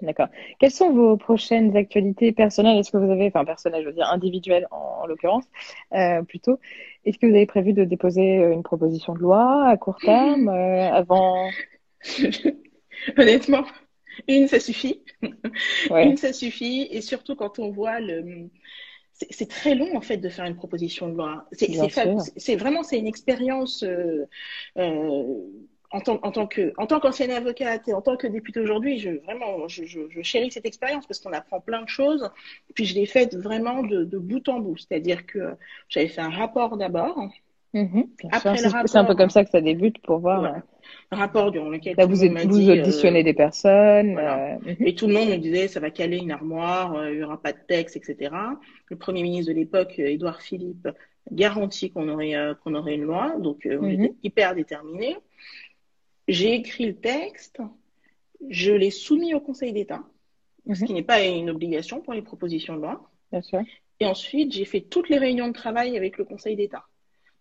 D'accord. 0.00 0.28
Quelles 0.60 0.70
sont 0.70 0.92
vos 0.92 1.16
prochaines 1.16 1.76
actualités 1.76 2.30
personnelles? 2.30 2.78
Est-ce 2.78 2.92
que 2.92 2.98
vous 2.98 3.10
avez, 3.10 3.26
enfin 3.26 3.44
personnelles, 3.44 3.82
je 3.82 3.88
veux 3.88 3.94
dire 3.94 4.08
individuelles 4.08 4.68
en, 4.70 5.00
en 5.02 5.06
l'occurrence, 5.06 5.44
euh, 5.92 6.22
plutôt? 6.22 6.60
Est-ce 7.04 7.18
que 7.18 7.26
vous 7.26 7.34
avez 7.34 7.46
prévu 7.46 7.72
de 7.72 7.84
déposer 7.84 8.38
euh, 8.38 8.52
une 8.52 8.62
proposition 8.62 9.14
de 9.14 9.18
loi 9.18 9.66
à 9.66 9.76
court 9.76 9.98
terme, 9.98 10.48
euh, 10.48 10.92
avant? 10.92 11.50
Honnêtement, 13.16 13.64
une, 14.28 14.46
ça 14.48 14.60
suffit. 14.60 15.02
Ouais. 15.90 16.06
Une, 16.06 16.16
ça 16.16 16.32
suffit. 16.32 16.86
Et 16.90 17.00
surtout 17.00 17.34
quand 17.34 17.58
on 17.58 17.70
voit 17.70 17.98
le... 17.98 18.48
C'est 19.12 19.48
très 19.48 19.74
long, 19.74 19.96
en 19.96 20.00
fait, 20.00 20.18
de 20.18 20.28
faire 20.28 20.44
une 20.44 20.54
proposition 20.54 21.08
de 21.08 21.14
loi. 21.16 21.48
C'est 21.50 22.54
vraiment, 22.54 22.84
c'est 22.84 22.98
une 23.00 23.08
expérience 23.08 23.82
euh, 23.82 24.26
en 25.90 26.00
tant, 26.00 26.18
en 26.22 26.30
tant 26.32 26.46
que, 26.46 26.72
en 26.76 26.86
tant 26.86 27.00
qu'ancienne 27.00 27.30
avocate 27.30 27.88
et 27.88 27.94
en 27.94 28.02
tant 28.02 28.16
que 28.16 28.26
députée 28.26 28.60
aujourd'hui, 28.60 28.98
je, 28.98 29.10
vraiment, 29.24 29.68
je, 29.68 29.84
je, 29.84 30.00
je 30.10 30.22
chéris 30.22 30.50
cette 30.50 30.66
expérience 30.66 31.06
parce 31.06 31.18
qu'on 31.20 31.32
apprend 31.32 31.60
plein 31.60 31.82
de 31.82 31.88
choses. 31.88 32.28
Puis 32.74 32.84
je 32.84 32.94
l'ai 32.94 33.06
faite 33.06 33.34
vraiment 33.36 33.82
de, 33.82 34.04
de 34.04 34.18
bout 34.18 34.46
en 34.48 34.60
bout. 34.60 34.76
C'est-à-dire 34.76 35.26
que 35.26 35.54
j'avais 35.88 36.08
fait 36.08 36.20
un 36.20 36.30
rapport 36.30 36.76
d'abord, 36.76 37.18
le 37.74 37.86
C'est 38.20 38.86
c'est 38.86 38.98
un 38.98 39.04
peu 39.04 39.14
comme 39.14 39.30
ça 39.30 39.44
que 39.44 39.50
ça 39.50 39.60
débute 39.60 39.98
pour 40.02 40.18
voir. 40.18 40.40
Voilà. 40.40 40.62
un 41.10 41.16
rapport 41.16 41.52
dans 41.52 41.68
lequel 41.68 41.96
Là, 41.96 42.06
vous, 42.06 42.24
m'a 42.30 42.42
vous 42.44 42.58
dit, 42.58 42.70
euh, 42.70 42.82
auditionnez 42.82 43.22
des 43.22 43.34
personnes. 43.34 44.12
voilà. 44.12 44.54
euh, 44.54 44.58
mhm. 44.64 44.86
Et 44.86 44.94
tout 44.94 45.06
le 45.06 45.14
monde 45.14 45.28
me 45.28 45.36
disait, 45.36 45.68
ça 45.68 45.80
va 45.80 45.90
caler 45.90 46.16
une 46.18 46.30
armoire, 46.32 46.94
euh, 46.94 47.12
il 47.12 47.18
y 47.18 47.22
aura 47.22 47.40
pas 47.40 47.52
de 47.52 47.58
texte, 47.66 47.96
etc. 47.96 48.30
Le 48.88 48.96
Premier 48.96 49.22
ministre 49.22 49.52
de 49.52 49.58
l'époque, 49.58 49.94
euh, 49.98 50.06
Édouard 50.06 50.40
Philippe, 50.40 50.88
garantit 51.30 51.90
qu'on 51.90 52.08
aurait, 52.08 52.34
euh, 52.34 52.54
qu'on 52.54 52.74
aurait 52.74 52.94
une 52.94 53.02
loi. 53.04 53.34
Donc, 53.38 53.66
euh, 53.66 53.78
Mhm. 53.80 53.90
j'étais 53.90 54.14
hyper 54.22 54.54
déterminée. 54.54 55.16
J'ai 56.28 56.54
écrit 56.54 56.86
le 56.86 56.94
texte, 56.96 57.58
je 58.50 58.72
l'ai 58.72 58.90
soumis 58.90 59.34
au 59.34 59.40
Conseil 59.40 59.72
d'État, 59.72 60.04
ce 60.66 60.80
Mhm. 60.82 60.86
qui 60.86 60.92
n'est 60.94 61.02
pas 61.02 61.24
une 61.24 61.50
obligation 61.50 62.00
pour 62.00 62.12
les 62.12 62.22
propositions 62.22 62.76
de 62.76 62.82
loi. 62.82 63.10
Bien 63.32 63.42
sûr. 63.42 63.62
Et 64.00 64.06
ensuite, 64.06 64.52
j'ai 64.52 64.64
fait 64.64 64.82
toutes 64.82 65.08
les 65.08 65.18
réunions 65.18 65.48
de 65.48 65.52
travail 65.52 65.96
avec 65.96 66.18
le 66.18 66.24
Conseil 66.24 66.54
d'État. 66.54 66.84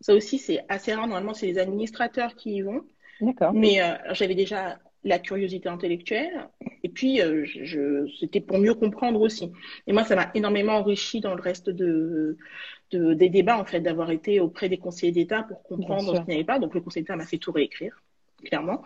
Ça 0.01 0.13
aussi, 0.13 0.37
c'est 0.39 0.63
assez 0.69 0.93
rare. 0.93 1.07
Normalement, 1.07 1.33
c'est 1.33 1.45
les 1.47 1.59
administrateurs 1.59 2.35
qui 2.35 2.55
y 2.55 2.61
vont. 2.61 2.83
D'accord. 3.21 3.53
Mais 3.53 3.81
euh, 3.81 3.95
j'avais 4.13 4.35
déjà 4.35 4.79
la 5.03 5.19
curiosité 5.19 5.69
intellectuelle 5.69 6.49
et 6.83 6.89
puis 6.89 7.21
euh, 7.21 7.45
je, 7.45 7.63
je- 7.63 8.07
c'était 8.19 8.41
pour 8.41 8.57
mieux 8.57 8.73
comprendre 8.73 9.21
aussi. 9.21 9.51
Et 9.85 9.93
moi, 9.93 10.03
ça 10.03 10.15
m'a 10.15 10.31
énormément 10.35 10.73
enrichi 10.73 11.19
dans 11.21 11.33
le 11.35 11.41
reste 11.41 11.69
de, 11.69 12.37
de- 12.91 13.13
des 13.13 13.29
débats, 13.29 13.57
en 13.59 13.65
fait, 13.65 13.79
d'avoir 13.81 14.11
été 14.11 14.39
auprès 14.39 14.69
des 14.69 14.77
conseillers 14.77 15.11
d'État 15.11 15.43
pour 15.43 15.63
comprendre 15.63 16.13
ce 16.15 16.19
qu'il 16.21 16.29
n'y 16.29 16.35
avait 16.35 16.43
pas. 16.43 16.59
Donc, 16.59 16.73
le 16.73 16.81
conseiller 16.81 17.03
d'État 17.03 17.15
m'a 17.15 17.25
fait 17.25 17.37
tout 17.37 17.51
réécrire, 17.51 18.01
clairement. 18.43 18.81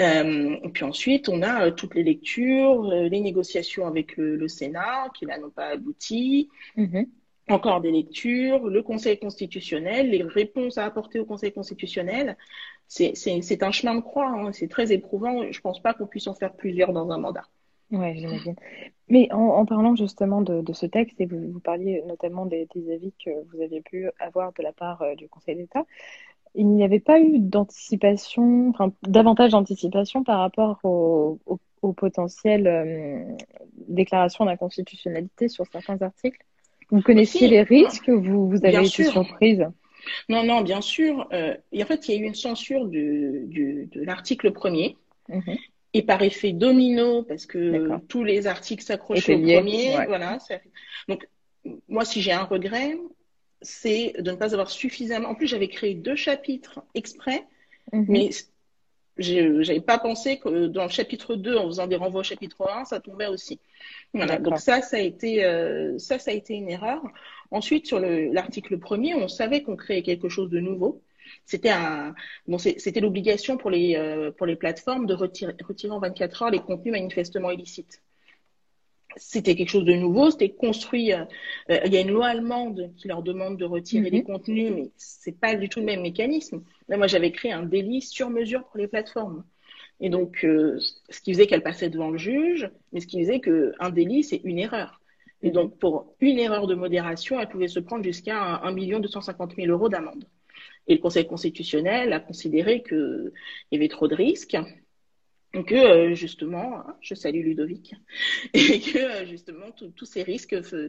Euh, 0.00 0.56
et 0.62 0.68
puis 0.70 0.84
ensuite, 0.84 1.28
on 1.28 1.42
a 1.42 1.66
euh, 1.66 1.70
toutes 1.72 1.94
les 1.94 2.02
lectures, 2.02 2.84
euh, 2.90 3.08
les 3.08 3.20
négociations 3.20 3.86
avec 3.86 4.16
le, 4.16 4.36
le 4.36 4.48
Sénat, 4.48 5.10
qui 5.14 5.26
là 5.26 5.38
n'ont 5.38 5.50
pas 5.50 5.68
abouti 5.68 6.48
Mhm. 6.76 7.06
encore 7.48 7.80
des 7.80 7.90
lectures, 7.90 8.68
le 8.68 8.82
Conseil 8.82 9.18
constitutionnel, 9.18 10.10
les 10.10 10.22
réponses 10.22 10.78
à 10.78 10.84
apporter 10.84 11.18
au 11.18 11.24
Conseil 11.24 11.52
constitutionnel. 11.52 12.36
C'est 12.86 13.62
un 13.62 13.70
chemin 13.72 13.94
de 13.96 14.00
croix, 14.00 14.28
hein, 14.28 14.52
c'est 14.52 14.68
très 14.68 14.92
éprouvant. 14.92 15.50
Je 15.50 15.60
pense 15.60 15.80
pas 15.80 15.94
qu'on 15.94 16.06
puisse 16.06 16.26
en 16.28 16.34
faire 16.34 16.54
plusieurs 16.54 16.92
dans 16.92 17.10
un 17.10 17.18
mandat. 17.18 17.44
Ouais, 17.90 18.14
j'imagine. 18.16 18.54
Mais 19.08 19.32
en, 19.32 19.38
en 19.40 19.66
parlant 19.66 19.96
justement 19.96 20.42
de, 20.42 20.60
de 20.60 20.72
ce 20.72 20.86
texte, 20.86 21.20
et 21.20 21.26
vous, 21.26 21.52
vous 21.52 21.60
parliez 21.60 22.02
notamment 22.06 22.46
des, 22.46 22.68
des 22.72 22.92
avis 22.92 23.12
que 23.24 23.30
vous 23.52 23.60
aviez 23.62 23.80
pu 23.80 24.08
avoir 24.20 24.52
de 24.52 24.62
la 24.62 24.72
part 24.72 25.02
euh, 25.02 25.16
du 25.16 25.28
Conseil 25.28 25.56
d'État, 25.56 25.84
il 26.54 26.66
n'y 26.68 26.84
avait 26.84 27.00
pas 27.00 27.20
eu 27.20 27.38
d'anticipation, 27.38 28.70
enfin 28.70 28.92
davantage 29.02 29.52
d'anticipation 29.52 30.24
par 30.24 30.40
rapport 30.40 30.78
au, 30.84 31.38
au, 31.46 31.58
au 31.82 31.92
potentiel 31.92 32.66
euh, 32.66 33.24
déclaration 33.88 34.44
d'inconstitutionnalité 34.44 35.48
sur 35.48 35.66
certains 35.66 36.00
articles. 36.02 36.40
Vous 36.90 37.02
connaissiez 37.02 37.40
Si. 37.40 37.48
les 37.48 37.62
risques, 37.62 38.10
vous, 38.10 38.48
vous 38.48 38.56
avez 38.56 38.70
Bien 38.70 38.80
été 38.80 39.04
sûr. 39.04 39.12
surprise? 39.12 39.64
Non, 40.28 40.42
non, 40.44 40.62
bien 40.62 40.80
sûr. 40.80 41.28
euh, 41.32 41.54
et 41.72 41.82
en 41.82 41.86
fait, 41.86 42.08
il 42.08 42.14
y 42.14 42.18
a 42.18 42.20
eu 42.20 42.24
une 42.26 42.34
censure 42.34 42.86
de 42.86 43.88
l'article 43.94 44.50
premier. 44.52 44.96
Mhm. 45.28 45.56
Et 45.92 46.02
par 46.02 46.22
effet 46.22 46.52
domino, 46.52 47.24
parce 47.24 47.46
que 47.46 47.98
tous 48.06 48.22
les 48.22 48.46
articles 48.46 48.82
s'accrochaient 48.84 49.34
au 49.34 49.40
premier, 49.40 49.96
ouais. 49.98 50.06
voilà. 50.06 50.38
ça- 50.38 50.60
Donc, 51.08 51.28
moi, 51.88 52.04
si 52.04 52.22
j'ai 52.22 52.32
un 52.32 52.44
regret, 52.44 52.96
c'est 53.62 54.14
de 54.18 54.30
ne 54.30 54.36
pas 54.36 54.54
avoir 54.54 54.70
suffisamment. 54.70 55.28
En 55.30 55.34
plus, 55.34 55.46
j'avais 55.46 55.68
créé 55.68 55.94
deux 55.94 56.16
chapitres 56.16 56.82
exprès 56.94 57.46
Mhm. 57.92 58.06
Mais 58.08 58.30
je 59.18 59.66
n'avais 59.66 59.80
pas 59.80 59.98
pensé 59.98 60.38
que 60.38 60.66
dans 60.66 60.84
le 60.84 60.88
chapitre 60.90 61.34
2, 61.36 61.56
en 61.56 61.66
faisant 61.66 61.86
des 61.86 61.96
renvois 61.96 62.20
au 62.20 62.24
chapitre 62.24 62.70
1, 62.70 62.84
ça 62.86 63.00
tombait 63.00 63.26
aussi. 63.26 63.60
Voilà. 64.14 64.38
Donc 64.38 64.58
ça, 64.58 64.82
ça 64.82 64.96
a 64.96 65.00
été, 65.00 65.44
euh, 65.44 65.98
ça, 65.98 66.18
ça 66.18 66.30
a 66.30 66.34
été 66.34 66.54
une 66.54 66.70
erreur. 66.70 67.02
Ensuite, 67.50 67.86
sur 67.86 68.00
le- 68.00 68.32
l'article 68.32 68.78
premier, 68.78 69.14
on 69.14 69.28
savait 69.28 69.62
qu'on 69.62 69.76
créait 69.76 70.02
quelque 70.02 70.28
chose 70.28 70.50
de 70.50 70.60
nouveau. 70.60 71.02
C'était 71.46 71.70
un, 71.70 72.14
bon, 72.48 72.58
c'était 72.58 73.00
l'obligation 73.00 73.56
pour 73.58 73.70
les, 73.70 73.96
euh, 73.96 74.30
pour 74.32 74.46
les 74.46 74.56
plateformes 74.56 75.06
de 75.06 75.14
retirer, 75.14 75.54
retirer 75.66 75.92
en 75.92 76.00
24 76.00 76.42
heures 76.42 76.50
les 76.50 76.60
contenus 76.60 76.92
manifestement 76.92 77.50
illicites. 77.50 78.02
C'était 79.16 79.56
quelque 79.56 79.68
chose 79.70 79.84
de 79.84 79.92
nouveau, 79.94 80.30
c'était 80.30 80.50
construit. 80.50 81.12
euh, 81.12 81.24
euh, 81.70 81.80
il 81.84 81.92
y 81.92 81.96
a 81.96 82.00
une 82.00 82.10
loi 82.10 82.28
allemande 82.28 82.92
qui 82.96 83.08
leur 83.08 83.22
demande 83.22 83.58
de 83.58 83.64
retirer 83.64 84.10
Mhm. 84.10 84.12
les 84.12 84.22
contenus, 84.22 84.72
mais 84.72 84.90
c'est 84.96 85.38
pas 85.38 85.54
du 85.56 85.68
tout 85.68 85.80
le 85.80 85.86
même 85.86 86.02
mécanisme. 86.02 86.62
Là, 86.88 86.96
moi, 86.96 87.06
j'avais 87.08 87.32
créé 87.32 87.52
un 87.52 87.64
délit 87.64 88.02
sur 88.02 88.30
mesure 88.30 88.64
pour 88.68 88.78
les 88.78 88.86
plateformes. 88.88 89.44
Et 90.00 90.10
donc, 90.10 90.44
euh, 90.44 90.78
ce 91.10 91.20
qui 91.20 91.32
faisait 91.32 91.46
qu'elle 91.46 91.62
passait 91.62 91.90
devant 91.90 92.10
le 92.10 92.18
juge, 92.18 92.70
mais 92.92 93.00
ce 93.00 93.06
qui 93.06 93.20
faisait 93.20 93.40
qu'un 93.40 93.90
délit, 93.90 94.24
c'est 94.24 94.40
une 94.44 94.58
erreur. 94.58 95.00
Et 95.42 95.50
donc, 95.50 95.78
pour 95.78 96.14
une 96.20 96.38
erreur 96.38 96.66
de 96.66 96.74
modération, 96.74 97.40
elle 97.40 97.48
pouvait 97.48 97.68
se 97.68 97.80
prendre 97.80 98.04
jusqu'à 98.04 98.60
1 98.62 99.00
250 99.00 99.56
000 99.56 99.70
euros 99.70 99.88
d'amende. 99.88 100.24
Et 100.88 100.94
le 100.94 101.00
Conseil 101.00 101.26
constitutionnel 101.26 102.12
a 102.12 102.20
considéré 102.20 102.82
qu'il 102.82 103.32
y 103.72 103.76
avait 103.76 103.88
trop 103.88 104.08
de 104.08 104.14
risques, 104.14 104.56
que 105.52 105.74
euh, 105.74 106.14
justement, 106.14 106.76
hein, 106.78 106.96
je 107.00 107.14
salue 107.14 107.42
Ludovic, 107.42 107.94
et 108.54 108.80
que 108.80 108.98
euh, 108.98 109.26
justement, 109.26 109.66
tous 109.72 110.04
ces 110.06 110.22
risques 110.22 110.54
euh, 110.54 110.88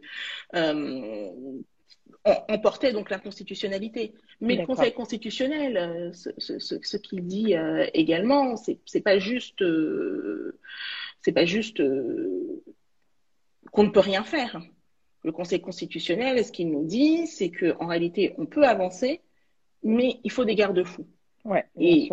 em- 0.54 1.32
emportaient 2.50 2.94
donc 2.94 3.10
l'inconstitutionnalité. 3.10 4.14
Mais 4.40 4.56
le. 4.62 4.66
Conseil 4.68 4.94
constitutionnel, 4.94 6.12
ce, 6.14 6.30
ce, 6.38 6.60
ce, 6.60 6.76
ce 6.82 6.98
qu'il 6.98 7.26
dit 7.26 7.56
euh, 7.56 7.88
également, 7.94 8.56
c'est 8.56 9.02
pas 9.04 9.18
juste, 9.20 9.62
euh, 9.62 10.60
c'est 11.22 11.32
pas 11.32 11.46
juste 11.46 11.82
qu'on 13.72 13.84
ne 13.84 13.90
peut 13.90 14.00
rien 14.00 14.24
faire. 14.24 14.62
Le 15.24 15.32
Conseil 15.32 15.62
constitutionnel, 15.62 16.44
ce 16.44 16.52
qu'il 16.52 16.72
nous 16.72 16.84
dit, 16.86 17.28
c'est 17.28 17.50
que 17.50 17.76
en 17.80 17.86
réalité, 17.88 18.34
on 18.38 18.46
peut 18.48 18.64
avancer, 18.64 19.22
mais 19.84 20.20
il 20.24 20.32
faut 20.32 20.46
des 20.46 20.56
garde-fous. 20.56 21.08
Ouais, 21.46 21.66
Et- 21.80 22.08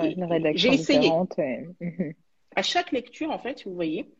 j'ai 0.56 0.68
essayé. 0.74 1.08
et-. 1.80 2.16
À 2.58 2.62
chaque 2.62 2.90
lecture, 2.90 3.30
en 3.30 3.38
fait, 3.38 3.62
vous 3.66 3.72
voyez, 3.72 4.10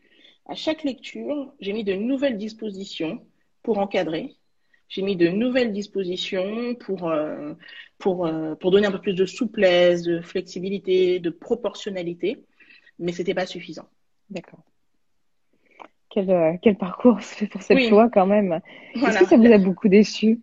à 0.47 0.55
chaque 0.55 0.85
lecture, 0.85 1.53
j'ai 1.59 1.73
mis 1.73 1.83
de 1.83 1.95
nouvelles 1.95 2.39
dispositions 2.39 3.27
pour 3.65 3.79
encadrer. 3.79 4.37
J'ai 4.89 5.03
mis 5.03 5.17
de 5.17 5.27
nouvelles 5.27 5.73
dispositions 5.73 6.77
pour, 6.77 7.09
euh, 7.09 7.55
pour, 7.99 8.27
euh, 8.27 8.55
pour 8.55 8.71
donner 8.71 8.87
un 8.87 8.93
peu 8.93 9.01
plus 9.01 9.17
de 9.17 9.27
souplesse, 9.27 10.05
de 10.05 10.21
flexibilité, 10.21 11.19
de 11.19 11.31
proportionnalité, 11.31 12.45
mais 13.01 13.11
c'était 13.11 13.35
pas 13.35 13.45
suffisant. 13.45 13.89
D'accord. 14.31 14.63
Quel, 16.09 16.31
euh, 16.31 16.53
quel 16.63 16.79
parcours 16.79 17.21
se 17.21 17.35
fait 17.35 17.49
pour 17.49 17.63
cette 17.63 17.77
Oui. 17.77 17.91
loi 17.91 18.09
quand 18.09 18.27
même. 18.27 18.61
Voilà. 18.95 19.17
Est-ce 19.17 19.25
que 19.25 19.31
ça 19.31 19.37
vous 19.37 19.53
a 19.53 19.59
beaucoup 19.59 19.89
déçu? 19.89 20.41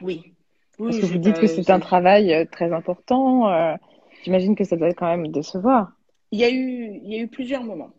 Oui. 0.00 0.34
Parce 0.78 0.98
que 0.98 1.06
vous 1.06 1.18
dites 1.18 1.38
que 1.38 1.46
c'est 1.46 1.70
un 1.70 1.78
travail 1.78 2.34
euh, 2.34 2.44
très 2.44 2.72
important. 2.72 3.78
J'imagine 4.24 4.56
que 4.56 4.64
ça 4.64 4.76
doit 4.76 4.92
quand 4.94 5.06
même 5.06 5.28
décevoir. 5.28 5.92
Il 6.32 6.40
y 6.40 6.44
a 6.44 6.50
eu, 6.50 7.00
il 7.04 7.12
y 7.12 7.14
a 7.16 7.18
eu 7.18 7.28
plusieurs 7.28 7.62
moments. 7.62 7.92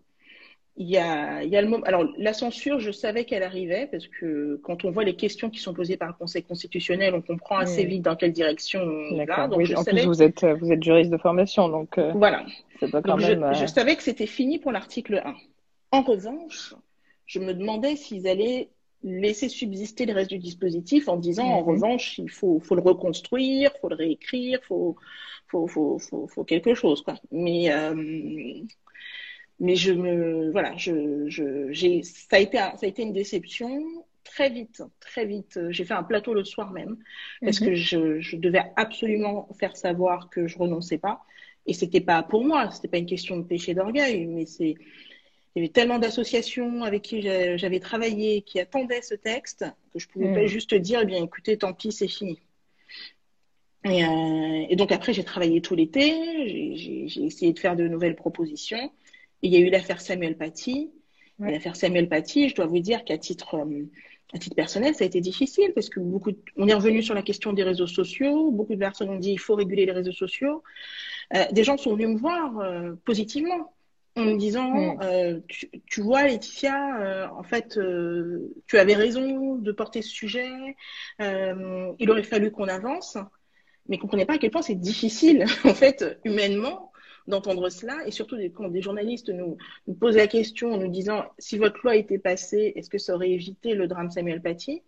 Il 0.76 0.90
y 0.90 0.98
a, 0.98 1.44
il 1.44 1.50
y 1.52 1.56
a 1.56 1.62
le 1.62 1.68
moment. 1.68 1.84
Alors, 1.86 2.04
la 2.18 2.34
censure, 2.34 2.80
je 2.80 2.90
savais 2.90 3.26
qu'elle 3.26 3.44
arrivait 3.44 3.88
parce 3.92 4.08
que 4.08 4.60
quand 4.64 4.86
on 4.86 4.90
voit 4.92 5.04
les 5.04 5.16
questions 5.16 5.52
qui 5.52 5.60
sont 5.60 5.72
posées 5.74 5.98
par 5.98 6.08
le 6.08 6.16
Conseil 6.16 6.42
constitutionnel, 6.42 7.14
on 7.14 7.22
comprend 7.22 7.58
assez 7.58 7.86
vite 7.86 8.02
dans 8.02 8.16
quelle 8.16 8.32
direction 8.34 8.82
on 8.82 9.24
va. 9.24 9.48
Donc, 9.48 9.60
Oui, 9.60 9.66
je 9.68 9.76
en 9.76 9.84
savais. 9.84 10.00
plus, 10.02 10.08
vous 10.08 10.24
êtes, 10.24 10.44
vous 10.44 10.72
êtes 10.72 10.82
juriste 10.84 11.12
de 11.12 11.18
formation, 11.18 11.70
donc 11.70 12.00
euh, 12.00 12.12
Voilà. 12.16 12.44
ça 12.80 12.88
doit 12.88 13.04
quand 13.04 13.18
Donc, 13.18 13.22
même. 13.22 13.40
je, 13.40 13.46
euh, 13.46 13.54
je 13.54 13.66
savais 13.68 13.96
que 13.96 14.02
c'était 14.02 14.26
fini 14.26 14.58
pour 14.58 14.72
l'article 14.72 15.22
1. 15.24 15.36
En 15.92 16.02
revanche, 16.02 16.74
je 17.28 17.38
me 17.40 17.54
demandais 17.54 17.96
s'ils 17.96 18.28
allaient 18.28 18.70
laisser 19.04 19.50
subsister 19.50 20.06
le 20.06 20.14
reste 20.14 20.30
du 20.32 20.40
dispositif 20.40 21.08
en 21.10 21.18
disant, 21.18 21.46
en 21.46 21.64
revanche, 21.64 22.18
il 22.20 22.30
faut, 22.30 22.60
faut 22.60 22.76
le 22.76 22.82
reconstruire, 22.82 23.72
faut 23.82 23.90
le 23.90 23.96
réécrire, 23.96 24.60
faut, 24.64 24.96
faut, 25.48 25.68
faut, 25.68 26.00
faut, 26.00 26.28
faut 26.28 26.44
quelque 26.44 26.74
chose, 26.74 27.02
quoi. 27.02 27.16
Mais, 27.32 27.72
euh, 27.72 27.94
mais 29.60 29.76
je 29.76 29.92
me, 29.94 30.52
voilà, 30.52 30.76
je, 30.78 31.28
je, 31.28 31.72
j'ai, 31.72 32.04
ça 32.04 32.38
a 32.38 32.40
été, 32.40 32.58
ça 32.58 32.80
a 32.82 32.86
été 32.86 33.04
une 33.04 33.14
déception 33.14 33.84
très 34.24 34.50
vite, 34.50 34.82
très 35.00 35.26
vite. 35.26 35.60
J'ai 35.70 35.86
fait 35.86 35.94
un 35.94 36.04
plateau 36.04 36.34
le 36.34 36.44
soir 36.44 36.72
même 36.72 36.98
parce 37.42 37.60
que 37.60 37.76
je, 37.76 38.20
je 38.20 38.38
devais 38.38 38.64
absolument 38.76 39.48
faire 39.60 39.76
savoir 39.78 40.30
que 40.30 40.48
je 40.48 40.58
renonçais 40.58 40.98
pas. 40.98 41.22
Et 41.66 41.74
c'était 41.74 42.02
pas 42.02 42.24
pour 42.24 42.44
moi, 42.44 42.72
c'était 42.72 42.88
pas 42.88 42.98
une 42.98 43.06
question 43.06 43.38
de 43.38 43.44
péché 43.44 43.74
d'orgueil, 43.74 44.26
mais 44.28 44.46
c'est 44.46 44.76
il 45.56 45.60
y 45.60 45.66
avait 45.66 45.72
tellement 45.72 46.00
d'associations 46.00 46.84
avec 46.84 47.04
qui 47.04 47.22
j'avais 47.22 47.80
travaillé 47.80 48.42
qui 48.42 48.60
attendaient 48.60 49.04
ce 49.04 49.14
texte 49.14 49.66
que 49.94 50.00
je 50.00 50.08
pouvais 50.08 50.34
pas 50.34 50.46
juste 50.48 50.74
dire 50.74 51.02
eh 51.04 51.06
bien 51.06 51.24
écoutez 51.24 51.58
tant 51.58 51.74
pis 51.74 51.92
c'est 51.92 52.08
fini. 52.08 52.40
Et, 53.86 54.04
euh, 54.04 54.66
et, 54.70 54.76
donc 54.76 54.92
après 54.92 55.14
j'ai 55.14 55.24
travaillé 55.24 55.62
tout 55.62 55.76
l'été, 55.76 56.48
j'ai 56.48 57.24
essayé 57.24 57.54
de 57.54 57.60
faire 57.60 57.76
de 57.76 57.88
nouvelles 57.88 58.16
propositions. 58.16 58.92
Et 59.42 59.48
il 59.48 59.54
y 59.54 59.58
a 59.58 59.60
eu 59.60 59.70
l'affaire 59.70 60.02
Samuel 60.02 60.38
Paty. 60.38 60.90
Ouais. 61.40 61.52
L'affaire 61.52 61.76
Samuel 61.76 62.08
Paty, 62.08 62.50
je 62.50 62.56
dois 62.56 62.66
vous 62.66 62.80
dire 62.80 63.04
qu'à 63.04 63.18
titre 63.18 63.56
euh, 63.56 63.84
à 64.34 64.40
titre 64.40 64.56
personnel, 64.56 64.96
ça 64.96 65.04
a 65.04 65.08
été 65.08 65.22
difficile 65.22 65.74
parce 65.76 65.90
que 65.90 66.00
beaucoup, 66.00 66.32
de... 66.32 66.38
on 66.56 66.68
est 66.68 66.74
revenu 66.74 67.04
sur 67.04 67.14
la 67.14 67.22
question 67.22 67.54
des 67.54 67.64
réseaux 67.64 67.86
sociaux. 67.86 68.50
Beaucoup 68.50 68.74
de 68.74 68.80
personnes 68.80 69.10
ont 69.10 69.20
dit 69.20 69.34
il 69.34 69.40
faut 69.40 69.54
réguler 69.54 69.86
les 69.86 69.92
réseaux 69.92 70.14
sociaux. 70.14 70.64
Euh, 71.36 71.44
des 71.52 71.64
gens 71.64 71.78
sont 71.78 71.94
venus 71.94 72.10
me 72.10 72.18
voir 72.18 72.54
positivement 73.04 73.73
en 74.16 74.26
me 74.26 74.38
disant 74.38 74.96
mm. 74.96 75.00
euh, 75.02 75.40
tu, 75.48 75.70
tu, 75.88 76.02
vois 76.02 76.24
Laetitia, 76.24 77.02
euh, 77.02 77.28
en 77.30 77.44
fait, 77.44 77.78
euh, 77.78 78.54
tu 78.68 78.78
avais 78.78 78.94
raison 78.94 79.56
de 79.56 79.72
porter 79.72 80.02
ce 80.02 80.10
sujet. 80.10 80.50
il 81.20 82.10
aurait 82.10 82.24
fallu 82.24 82.52
qu'on 82.52 82.68
avance, 82.68 83.18
mais 83.90 83.98
comprenez 83.98 84.26
pas 84.26 84.34
à 84.34 84.38
quel 84.38 84.52
point 84.52 84.62
c'est 84.62 84.76
difficile 84.76 85.46
en 85.66 85.74
fait 85.74 86.20
humainement 86.24 86.92
d'entendre 87.26 87.70
cela 87.70 88.06
et 88.06 88.12
surtout 88.12 88.36
quand 88.54 88.68
des 88.68 88.82
journalistes 88.82 89.30
nous, 89.30 89.58
nous, 89.88 89.94
posent 89.94 90.18
la 90.18 90.28
question 90.28 90.74
en 90.74 90.78
nous 90.78 90.90
disant 90.90 91.24
si 91.40 91.58
votre 91.58 91.80
loi 91.84 91.96
était 91.96 92.20
passée, 92.20 92.74
est-ce 92.76 92.90
que 92.90 92.98
ça 92.98 93.16
aurait 93.16 93.32
évité 93.32 93.76
le 93.76 93.88
drame 93.88 94.12
Samuel 94.12 94.42
Paty? 94.42 94.82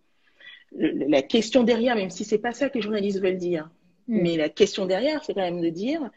Le, 0.76 1.08
La 1.08 1.22
question 1.22 1.62
derrière, 1.62 1.96
même 1.96 2.10
si 2.10 2.24
c'est 2.24 2.38
pas 2.38 2.52
ça 2.52 2.68
que 2.68 2.74
les 2.74 2.82
journalistes 2.82 3.20
veulent 3.22 3.38
dire, 3.38 3.70
mm. 4.08 4.20
mais 4.20 4.36
la 4.36 4.50
question 4.50 4.84
derrière, 4.84 5.24
c'est 5.24 5.32
quand 5.32 5.40
même 5.40 5.62
de 5.62 5.70
dire 5.70 6.10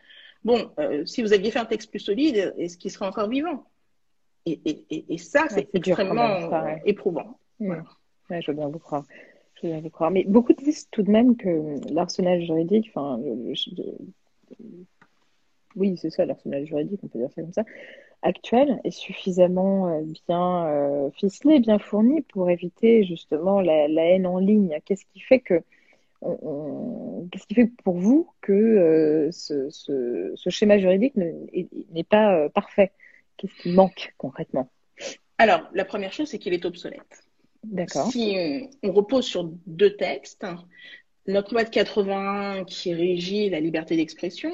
bon, 0.43 0.71
euh, 0.79 1.05
si 1.05 1.21
vous 1.21 1.33
aviez 1.33 1.51
fait 1.51 1.59
un 1.59 1.65
texte 1.65 1.89
plus 1.89 1.99
solide, 1.99 2.53
est-ce 2.57 2.77
qu'il 2.77 2.91
serait 2.91 3.07
encore 3.07 3.29
vivant? 3.29 3.65
Et, 4.45 4.59
et, 4.65 5.13
et, 5.13 5.17
ça, 5.17 5.45
c'est 5.49 5.55
ouais, 5.57 5.69
extrêmement 5.73 6.49
éprouvant. 6.85 7.37
Mmh. 7.59 7.65
Voilà. 7.67 7.83
Ouais, 8.29 8.41
je 8.41 8.51
veux 8.51 8.57
bien 8.57 8.69
vous 8.69 8.79
croire. 8.79 9.03
Je 9.55 9.67
veux 9.67 9.73
bien 9.73 9.81
vous 9.81 9.89
croire. 9.89 10.11
Mais 10.11 10.23
beaucoup 10.23 10.53
disent 10.53 10.87
tout 10.89 11.03
de 11.03 11.11
même 11.11 11.35
que 11.35 11.75
l'arsenal 11.93 12.41
juridique, 12.41 12.89
enfin, 12.89 13.19
oui, 15.75 15.97
c'est 15.97 16.09
ça, 16.09 16.25
l'arsenal 16.25 16.65
juridique, 16.65 16.99
on 17.03 17.07
peut 17.07 17.19
dire 17.19 17.31
ça 17.31 17.41
comme 17.41 17.53
ça, 17.53 17.63
actuel 18.21 18.79
est 18.83 18.91
suffisamment 18.91 19.87
euh, 19.87 20.01
bien 20.27 20.67
euh, 20.67 21.09
ficelé, 21.11 21.59
bien 21.59 21.79
fourni 21.79 22.21
pour 22.21 22.49
éviter 22.49 23.03
justement 23.03 23.61
la, 23.61 23.87
la 23.87 24.05
haine 24.05 24.27
en 24.27 24.39
ligne. 24.39 24.77
Qu'est-ce 24.85 25.05
qui 25.05 25.19
fait 25.19 25.39
que 25.39 25.61
qu'est-ce 27.31 27.45
qui 27.47 27.55
fait 27.55 27.71
pour 27.83 27.97
vous 27.97 28.29
que 28.41 28.53
euh, 28.53 29.31
ce, 29.31 29.69
ce, 29.69 30.31
ce, 30.35 30.49
schéma 30.49 30.77
juridique 30.79 31.15
n'est 31.15 32.03
pas 32.03 32.35
euh, 32.35 32.49
parfait? 32.49 32.91
Qu'est-ce 33.37 33.55
qui 33.61 33.71
manque 33.71 34.13
concrètement? 34.17 34.69
Alors, 35.37 35.61
la 35.73 35.85
première 35.85 36.11
chose, 36.11 36.29
c'est 36.29 36.39
qu'il 36.39 36.53
est 36.53 36.65
obsolète. 36.65 37.23
D'accord. 37.63 38.11
Si 38.11 38.69
on, 38.83 38.89
on, 38.89 38.91
repose 38.91 39.25
sur 39.25 39.49
deux 39.65 39.95
textes, 39.95 40.45
notre 41.27 41.53
loi 41.53 41.63
de 41.63 41.69
81 41.69 42.65
qui 42.65 42.93
régit 42.93 43.49
la 43.49 43.59
liberté 43.59 43.95
d'expression 43.95 44.51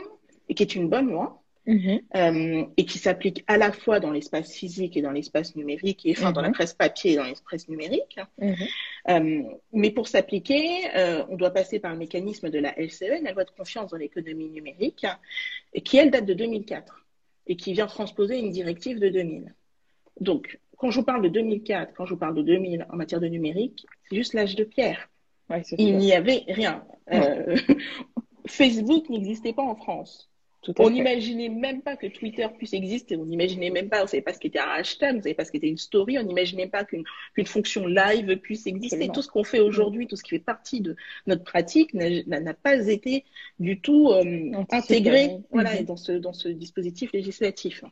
et 0.49 0.55
qui 0.55 0.63
est 0.63 0.75
une 0.75 0.89
bonne 0.89 1.09
loi, 1.09 1.43
Mmh. 1.67 1.97
Euh, 2.15 2.65
et 2.77 2.85
qui 2.85 2.99
s'applique 2.99 3.43
à 3.47 3.57
la 3.57 3.71
fois 3.71 3.99
dans 3.99 4.11
l'espace 4.11 4.53
physique 4.53 4.97
et 4.97 5.01
dans 5.01 5.11
l'espace 5.11 5.55
numérique, 5.55 6.05
et 6.05 6.11
enfin 6.11 6.29
mmh. 6.29 6.33
dans 6.33 6.41
la 6.41 6.51
presse 6.51 6.73
papier 6.73 7.13
et 7.13 7.15
dans 7.15 7.23
l'espace 7.23 7.67
numérique. 7.67 8.19
Mmh. 8.37 8.53
Euh, 9.09 9.43
mais 9.73 9.89
pour 9.89 10.07
s'appliquer, 10.07 10.95
euh, 10.95 11.23
on 11.29 11.35
doit 11.35 11.49
passer 11.49 11.79
par 11.79 11.91
le 11.91 11.97
mécanisme 11.97 12.51
de 12.51 12.59
la 12.59 12.73
LCE, 12.79 13.23
la 13.23 13.31
loi 13.31 13.45
de 13.45 13.49
confiance 13.49 13.91
dans 13.91 13.97
l'économie 13.97 14.49
numérique, 14.49 15.07
qui 15.83 15.97
elle 15.97 16.11
date 16.11 16.25
de 16.25 16.35
2004 16.35 17.05
et 17.47 17.55
qui 17.55 17.73
vient 17.73 17.87
transposer 17.87 18.37
une 18.37 18.51
directive 18.51 18.99
de 18.99 19.09
2000. 19.09 19.53
Donc, 20.19 20.59
quand 20.77 20.91
je 20.91 20.99
vous 20.99 21.05
parle 21.05 21.23
de 21.23 21.29
2004, 21.29 21.93
quand 21.95 22.05
je 22.05 22.13
vous 22.13 22.19
parle 22.19 22.35
de 22.35 22.43
2000 22.43 22.85
en 22.91 22.95
matière 22.95 23.19
de 23.19 23.27
numérique, 23.27 23.87
c'est 24.07 24.15
juste 24.15 24.33
l'âge 24.33 24.55
de 24.55 24.63
pierre. 24.63 25.09
Ouais, 25.49 25.63
Il 25.77 25.97
n'y 25.97 26.13
avait 26.13 26.43
rien. 26.47 26.83
Facebook 28.47 29.09
n'existait 29.09 29.53
pas 29.53 29.63
en 29.63 29.75
France 29.75 30.29
on 30.79 30.89
n'imaginait 30.89 31.49
même 31.49 31.81
pas 31.81 31.95
que 31.95 32.07
Twitter 32.07 32.47
puisse 32.57 32.73
exister, 32.73 33.15
on 33.17 33.25
n'imaginait 33.25 33.69
même 33.69 33.89
pas, 33.89 33.99
on 33.99 34.03
ne 34.03 34.07
savait 34.07 34.21
pas 34.21 34.33
ce 34.33 34.39
qu'était 34.39 34.59
un 34.59 34.69
hashtag, 34.69 35.13
on 35.13 35.17
ne 35.17 35.21
savait 35.21 35.35
pas 35.35 35.45
ce 35.45 35.51
qu'était 35.51 35.69
une 35.69 35.77
story, 35.77 36.17
on 36.17 36.23
n'imaginait 36.23 36.67
pas 36.67 36.83
qu'une 36.83 37.03
qu 37.35 37.45
fonction 37.45 37.85
live 37.87 38.37
puisse 38.37 38.67
exister. 38.67 38.95
Absolument. 38.95 39.13
Tout 39.13 39.21
ce 39.21 39.27
qu'on 39.27 39.43
fait 39.43 39.59
aujourd'hui, 39.59 40.07
tout 40.07 40.15
ce 40.15 40.23
qui 40.23 40.31
fait 40.31 40.39
partie 40.39 40.81
de 40.81 40.95
notre 41.27 41.43
pratique 41.43 41.93
n'a 41.93 42.53
pas 42.53 42.87
été 42.87 43.25
du 43.59 43.79
tout 43.79 44.09
euh, 44.09 44.51
intégré 44.69 45.27
mmh. 45.27 45.43
voilà, 45.51 45.83
dans, 45.83 45.97
ce, 45.97 46.13
dans 46.13 46.33
ce 46.33 46.49
dispositif 46.49 47.11
législatif. 47.11 47.83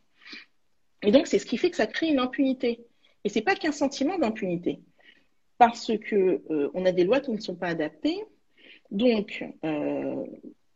Et 1.03 1.11
donc, 1.11 1.27
c'est 1.27 1.39
ce 1.39 1.45
qui 1.45 1.57
fait 1.57 1.69
que 1.69 1.75
ça 1.75 1.87
crée 1.87 2.07
une 2.07 2.19
impunité. 2.19 2.85
Et 3.23 3.29
c'est 3.29 3.41
pas 3.41 3.55
qu'un 3.55 3.71
sentiment 3.71 4.17
d'impunité, 4.17 4.79
parce 5.57 5.91
que 5.97 6.41
euh, 6.49 6.69
on 6.73 6.85
a 6.85 6.91
des 6.91 7.03
lois 7.03 7.19
qui 7.19 7.31
ne 7.31 7.39
sont 7.39 7.55
pas 7.55 7.67
adaptées. 7.67 8.23
Donc, 8.91 9.45
euh, 9.63 10.25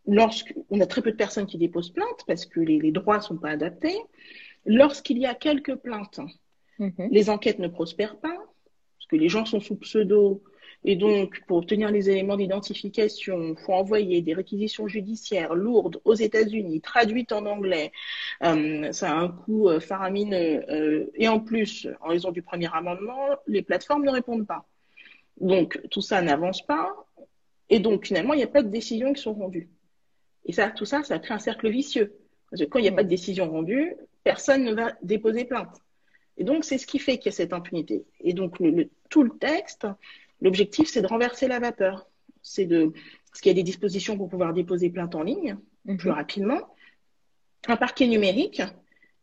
lorsqu'on 0.07 0.79
a 0.79 0.85
très 0.85 1.01
peu 1.01 1.11
de 1.11 1.17
personnes 1.17 1.45
qui 1.45 1.57
déposent 1.57 1.91
plainte 1.91 2.21
parce 2.25 2.45
que 2.45 2.59
les, 2.59 2.79
les 2.79 2.91
droits 2.91 3.17
ne 3.17 3.23
sont 3.23 3.37
pas 3.37 3.49
adaptés, 3.49 3.97
lorsqu'il 4.65 5.17
y 5.17 5.25
a 5.25 5.35
quelques 5.35 5.75
plaintes, 5.75 6.19
-hmm. 6.79 7.07
les 7.11 7.29
enquêtes 7.29 7.59
ne 7.59 7.67
prospèrent 7.67 8.17
pas, 8.17 8.37
parce 8.97 9.07
que 9.09 9.15
les 9.15 9.29
gens 9.29 9.45
sont 9.45 9.59
sous 9.59 9.75
pseudo, 9.75 10.43
et 10.83 10.95
donc 10.95 11.41
pour 11.47 11.57
obtenir 11.57 11.91
les 11.91 12.09
éléments 12.09 12.37
d'identification, 12.37 13.41
il 13.53 13.57
faut 13.57 13.73
envoyer 13.73 14.21
des 14.21 14.33
réquisitions 14.33 14.87
judiciaires 14.87 15.55
lourdes 15.55 15.99
aux 16.05 16.13
États-Unis, 16.13 16.81
traduites 16.81 17.31
en 17.31 17.45
anglais. 17.45 17.91
Euh, 18.43 18.91
ça 18.91 19.11
a 19.11 19.15
un 19.15 19.29
coût 19.29 19.69
euh, 19.69 19.79
faramineux. 19.79 20.63
Euh, 20.69 21.05
et 21.15 21.27
en 21.27 21.39
plus, 21.39 21.87
en 22.01 22.09
raison 22.09 22.31
du 22.31 22.41
premier 22.41 22.69
amendement, 22.73 23.23
les 23.47 23.63
plateformes 23.63 24.05
ne 24.05 24.11
répondent 24.11 24.47
pas. 24.47 24.65
Donc 25.41 25.79
tout 25.91 26.01
ça 26.01 26.21
n'avance 26.21 26.65
pas. 26.65 26.87
Et 27.69 27.79
donc 27.79 28.05
finalement, 28.05 28.33
il 28.33 28.37
n'y 28.37 28.43
a 28.43 28.47
pas 28.47 28.63
de 28.63 28.69
décisions 28.69 29.13
qui 29.13 29.21
sont 29.21 29.33
rendues. 29.33 29.69
Et 30.47 30.53
ça, 30.53 30.69
tout 30.69 30.85
ça, 30.85 31.03
ça 31.03 31.19
crée 31.19 31.33
un 31.33 31.39
cercle 31.39 31.69
vicieux. 31.69 32.15
Parce 32.49 32.63
que 32.63 32.67
quand 32.67 32.79
il 32.79 32.83
n'y 32.83 32.87
a 32.87 32.93
pas 32.93 33.03
de 33.03 33.09
décision 33.09 33.49
rendue, 33.49 33.95
personne 34.23 34.63
ne 34.63 34.73
va 34.73 34.93
déposer 35.03 35.45
plainte. 35.45 35.81
Et 36.37 36.43
donc, 36.43 36.63
c'est 36.63 36.77
ce 36.77 36.87
qui 36.87 36.99
fait 36.99 37.17
qu'il 37.17 37.27
y 37.27 37.29
a 37.29 37.35
cette 37.35 37.53
impunité. 37.53 38.05
Et 38.21 38.33
donc, 38.33 38.59
le, 38.59 38.69
le, 38.71 38.89
tout 39.09 39.23
le 39.23 39.31
texte, 39.37 39.87
l'objectif, 40.41 40.87
c'est 40.87 41.01
de 41.01 41.07
renverser 41.07 41.47
la 41.47 41.59
vapeur. 41.59 42.07
C'est 42.41 42.65
de, 42.65 42.93
parce 43.29 43.41
qu'il 43.41 43.49
y 43.49 43.55
a 43.55 43.55
des 43.55 43.63
dispositions 43.63 44.17
pour 44.17 44.29
pouvoir 44.29 44.53
déposer 44.53 44.89
plainte 44.89 45.15
en 45.15 45.23
ligne 45.23 45.57
mmh. 45.85 45.97
plus 45.97 46.11
rapidement. 46.11 46.61
Un 47.67 47.75
parquet 47.75 48.07
numérique 48.07 48.61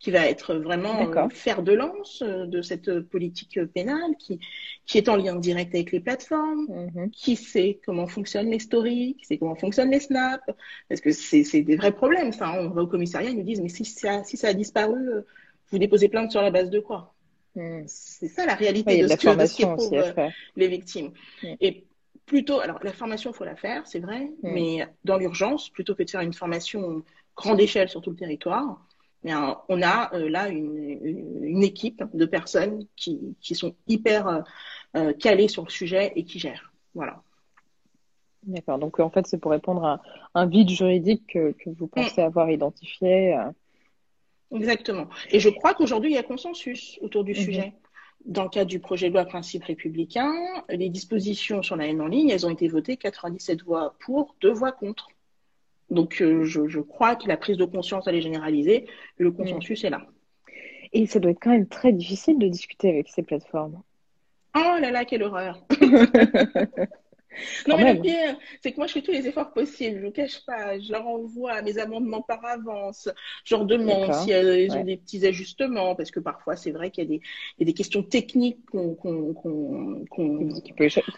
qui 0.05 0.11
va 0.11 0.27
être 0.29 0.55
vraiment 0.57 1.11
euh, 1.11 1.29
fer 1.31 1.63
de 1.63 1.73
lance 1.73 2.21
euh, 2.21 2.45
de 2.45 2.61
cette 2.61 3.01
politique 3.01 3.59
pénale, 3.73 4.15
qui, 4.19 4.39
qui 4.85 4.99
est 4.99 5.09
en 5.09 5.17
lien 5.17 5.35
direct 5.37 5.75
avec 5.75 5.93
les 5.93 6.01
plateformes, 6.01 6.67
-hmm. 6.69 7.11
qui 7.11 7.37
sait 7.37 7.81
comment 7.87 8.07
fonctionnent 8.07 8.51
les 8.51 8.59
stories, 8.59 9.15
qui 9.19 9.25
sait 9.25 9.39
comment 9.39 9.55
fonctionnent 9.65 9.93
les 9.97 10.05
snaps, 10.09 10.45
parce 10.91 11.01
que 11.01 11.11
c'est 11.11 11.63
des 11.71 11.77
vrais 11.81 11.97
problèmes. 12.03 12.33
Ça, 12.33 12.47
on 12.61 12.69
va 12.77 12.83
au 12.83 12.87
commissariat, 12.95 13.31
ils 13.31 13.39
nous 13.41 13.49
disent, 13.51 13.63
mais 13.67 13.75
si 13.79 13.87
ça, 13.87 14.13
si 14.29 14.37
ça 14.37 14.49
a 14.49 14.55
disparu, 14.65 15.01
euh, 15.09 15.23
vous 15.69 15.79
déposez 15.85 16.09
plainte 16.15 16.31
sur 16.35 16.43
la 16.43 16.53
base 16.57 16.69
de 16.77 16.81
quoi? 16.89 17.01
Mm. 17.55 17.85
C'est 17.87 18.33
ça 18.37 18.43
la 18.53 18.57
réalité 18.63 18.93
oui, 18.97 19.03
de, 19.03 19.09
ce 19.09 19.17
que, 19.17 19.35
de 19.43 19.47
ce 19.51 19.57
qu'éprouvent 19.57 20.31
les 20.61 20.69
victimes. 20.77 21.11
Et 21.65 21.73
plutôt, 22.31 22.59
alors 22.67 22.79
la 22.89 22.95
formation, 23.01 23.29
il 23.33 23.37
faut 23.39 23.49
la 23.55 23.59
faire, 23.67 23.81
c'est 23.91 24.03
vrai, 24.09 24.23
mais 24.43 24.71
dans 25.09 25.19
l'urgence, 25.23 25.63
plutôt 25.77 25.95
que 25.97 26.05
de 26.07 26.11
faire 26.15 26.25
une 26.31 26.39
formation 26.45 26.83
grande 27.41 27.61
échelle 27.69 27.89
sur 27.95 28.01
tout 28.05 28.13
le 28.17 28.21
territoire, 28.25 28.69
on 29.25 29.83
a 29.83 30.15
euh, 30.15 30.29
là 30.29 30.49
une, 30.49 30.99
une, 31.03 31.63
équipe 31.63 32.03
de 32.13 32.27
personnes 32.27 32.87
qui, 32.97 33.37
qui 33.41 33.55
sont 33.55 33.75
hyper 33.87 34.29
euh, 34.29 34.41
euh, 34.97 35.13
calées 35.15 35.49
sur 35.49 35.65
le 35.65 35.71
sujet 35.71 36.13
et 36.15 36.25
qui 36.25 36.39
gèrent. 36.39 36.73
Voilà. 36.95 37.23
D'accord. 38.43 38.79
Donc 38.79 39.01
en 39.01 39.11
fait, 39.11 39.27
c'est 39.27 39.39
pour 39.39 39.53
répondre 39.53 39.85
à 39.85 40.03
un 40.35 40.47
vide 40.47 40.69
juridique 40.69 41.27
que, 41.33 41.53
que 41.53 41.71
vous 41.71 41.87
pensez 41.87 42.21
mmh. 42.21 42.27
avoir 42.27 42.51
identifié. 42.51 43.39
Exactement. 44.53 45.09
Et 45.31 45.41
je 45.41 45.49
crois 45.49 45.75
qu'aujourd'hui, 45.75 46.11
il 46.11 46.15
y 46.15 46.19
a 46.19 46.23
consensus 46.23 46.99
autour 47.01 47.25
du 47.25 47.33
mmh. 47.33 47.37
sujet. 47.37 47.73
Dans 48.27 48.45
le 48.45 48.49
cadre 48.49 48.71
du 48.71 48.79
projet 48.79 49.09
de 49.09 49.15
loi 49.15 49.25
principe 49.25 49.65
républicain, 49.65 50.33
les 50.69 50.89
dispositions 50.89 51.63
sur 51.63 51.77
la 51.77 51.87
haine 51.87 52.01
en 52.01 52.07
ligne, 52.07 52.31
elles 52.31 52.47
ont 52.47 52.51
été 52.51 52.69
votées 52.69 52.97
97 52.97 53.63
voix 53.63 53.97
pour, 54.01 54.35
2 54.41 54.51
voix 54.53 54.73
contre. 54.73 55.09
Donc, 55.91 56.21
euh, 56.23 56.45
je, 56.45 56.67
je, 56.69 56.81
crois 56.81 57.17
que 57.17 57.29
la 57.29 57.37
prise 57.37 57.57
de 57.57 57.65
conscience, 57.65 58.07
elle 58.07 58.15
est 58.17 58.21
généralisée, 58.23 58.87
le 59.19 59.31
consensus 59.31 59.83
mmh. 59.83 59.87
est 59.87 59.91
là. 59.91 60.07
Et 60.93 61.07
ça 61.07 61.19
doit 61.19 61.33
être 61.33 61.41
quand 61.41 61.51
même 61.51 61.67
très 61.69 61.93
difficile 61.93 62.39
de 62.39 62.49
discuter 62.49 62.89
avec 62.89 63.09
ces 63.09 63.23
plateformes. 63.23 63.83
Oh 64.57 64.79
là 64.81 64.91
là, 64.91 65.05
quelle 65.05 65.23
horreur 65.25 65.65
Non, 67.67 67.77
Quand 67.77 67.83
mais 67.83 67.95
le 67.95 68.01
pire, 68.01 68.39
c'est 68.63 68.71
que 68.71 68.77
moi, 68.77 68.87
je 68.87 68.93
fais 68.93 69.03
tous 69.03 69.11
les 69.11 69.27
efforts 69.27 69.53
possibles. 69.53 69.99
Je 70.01 70.07
ne 70.07 70.11
cache 70.11 70.45
pas. 70.47 70.79
Je 70.79 70.93
leur 70.93 71.05
envoie 71.07 71.63
mes 71.63 71.79
amendements 71.79 72.23
par 72.23 72.45
avance. 72.45 73.09
Je 73.45 73.57
leur 73.57 73.65
demande 73.65 74.03
D'accord. 74.07 74.23
si 74.23 74.31
elles 74.31 74.71
ont 74.71 74.77
Ouais. 74.77 74.85
des 74.85 74.97
petits 74.97 75.27
ajustements, 75.27 75.97
parce 75.97 76.13
que 76.13 76.21
parfois, 76.21 76.55
c'est 76.55 76.71
vrai 76.71 76.91
qu'il 76.93 77.03
y 77.05 77.07
a 77.07 77.11
des, 77.11 77.17
il 77.59 77.61
y 77.61 77.63
a 77.63 77.67
des 77.67 77.75
questions 77.75 78.05
techniques 78.05 78.65
qu'on, 78.71 78.95
qu'on, 78.95 79.35
qu'on, 79.35 80.05
qu'on- 80.09 80.61
Qui, 80.61 80.73
peuvent 80.75 80.87
échapper. 80.87 81.13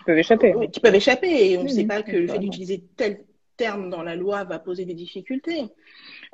qui 0.72 0.80
peuvent 0.80 0.94
échapper. 0.94 1.50
Et 1.50 1.58
on 1.58 1.64
ne 1.64 1.68
Oui, 1.68 1.74
sait 1.74 1.84
pas 1.84 2.02
que 2.02 2.16
le 2.16 2.28
fait 2.28 2.38
d'utiliser 2.38 2.82
tel 2.96 3.22
terme 3.56 3.90
dans 3.90 4.02
la 4.02 4.16
loi 4.16 4.44
va 4.44 4.58
poser 4.58 4.84
des 4.84 4.94
difficultés. 4.94 5.62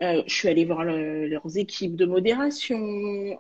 Euh, 0.03 0.23
je 0.27 0.35
suis 0.35 0.49
allée 0.49 0.65
voir 0.65 0.85
le- 0.85 1.27
leurs 1.29 1.57
équipes 1.59 1.97
de 1.97 2.07
modération. 2.07 2.79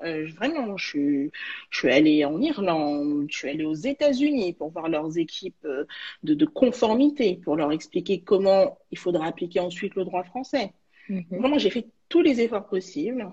Euh, 0.05 0.27
vraiment, 0.37 0.77
je, 0.77 0.87
suis- 0.88 1.31
je 1.71 1.79
suis 1.79 1.90
allée 1.90 2.25
en 2.25 2.40
Irlande, 2.40 3.27
je 3.31 3.37
suis 3.38 3.49
allée 3.49 3.64
aux 3.64 3.75
États-Unis 3.75 4.53
pour 4.55 4.71
voir 4.71 4.88
leurs 4.88 5.18
équipes 5.18 5.64
euh, 5.64 5.85
de, 6.23 6.35
de 6.35 6.47
conformité, 6.47 7.37
pour 7.45 7.57
leur 7.57 7.73
expliquer 7.73 8.21
comment 8.21 8.79
il 8.90 8.99
faudra 8.99 9.27
appliquer 9.27 9.61
ensuite 9.61 9.95
le 9.95 10.05
droit 10.05 10.25
français. 10.25 10.73
Mhm. 11.09 11.25
Vraiment, 11.31 11.59
j'ai 11.59 11.71
fait 11.71 11.87
tous 12.09 12.23
les 12.23 12.40
efforts 12.40 12.66
possibles, 12.68 13.31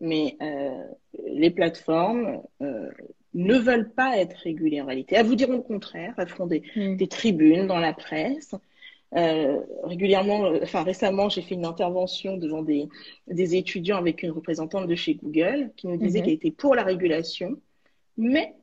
mais 0.00 0.36
euh, 0.42 0.84
les 1.26 1.50
plateformes 1.50 2.42
ne 3.34 3.58
veulent 3.58 3.92
pas 3.92 4.16
être 4.18 4.36
régulées 4.36 4.80
en 4.80 4.86
réalité. 4.86 5.16
Elles 5.16 5.26
vous 5.26 5.34
diront 5.34 5.54
le 5.54 5.62
contraire. 5.62 6.14
Elles 6.18 6.28
feront 6.28 6.46
des, 6.46 6.62
Mhm. 6.76 6.96
des 6.96 7.08
tribunes 7.08 7.66
dans 7.66 7.78
la 7.78 7.92
presse. 7.92 8.54
Euh, 9.16 9.60
régulièrement, 9.84 10.46
euh, 10.46 10.60
enfin 10.62 10.82
récemment, 10.82 11.28
j'ai 11.28 11.42
fait 11.42 11.54
une 11.54 11.64
intervention 11.66 12.36
devant 12.36 12.62
des, 12.62 12.88
des 13.28 13.54
étudiants 13.54 13.98
avec 13.98 14.22
une 14.22 14.32
représentante 14.32 14.88
de 14.88 14.94
chez 14.96 15.14
Google 15.14 15.72
qui 15.76 15.86
nous 15.86 15.96
disait 15.96 16.18
Mhm. 16.18 16.24
qu'elle 16.24 16.34
était 16.34 16.50
pour 16.50 16.74
la 16.74 16.82
régulation, 16.82 17.60
mais 18.16 18.54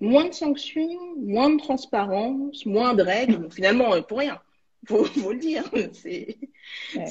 moins 0.00 0.26
de 0.28 0.34
sanctions, 0.34 1.16
moins 1.16 1.50
de 1.50 1.58
transparence, 1.58 2.66
moins 2.66 2.94
de 2.94 3.02
règles. 3.02 3.50
Finalement, 3.50 3.94
euh, 3.94 4.02
pour 4.02 4.18
rien. 4.18 4.40
Faut, 4.86 5.04
faut 5.04 5.32
le 5.32 5.38
dire. 5.38 5.64
C'est 5.92 6.36
Ouais. 6.94 7.06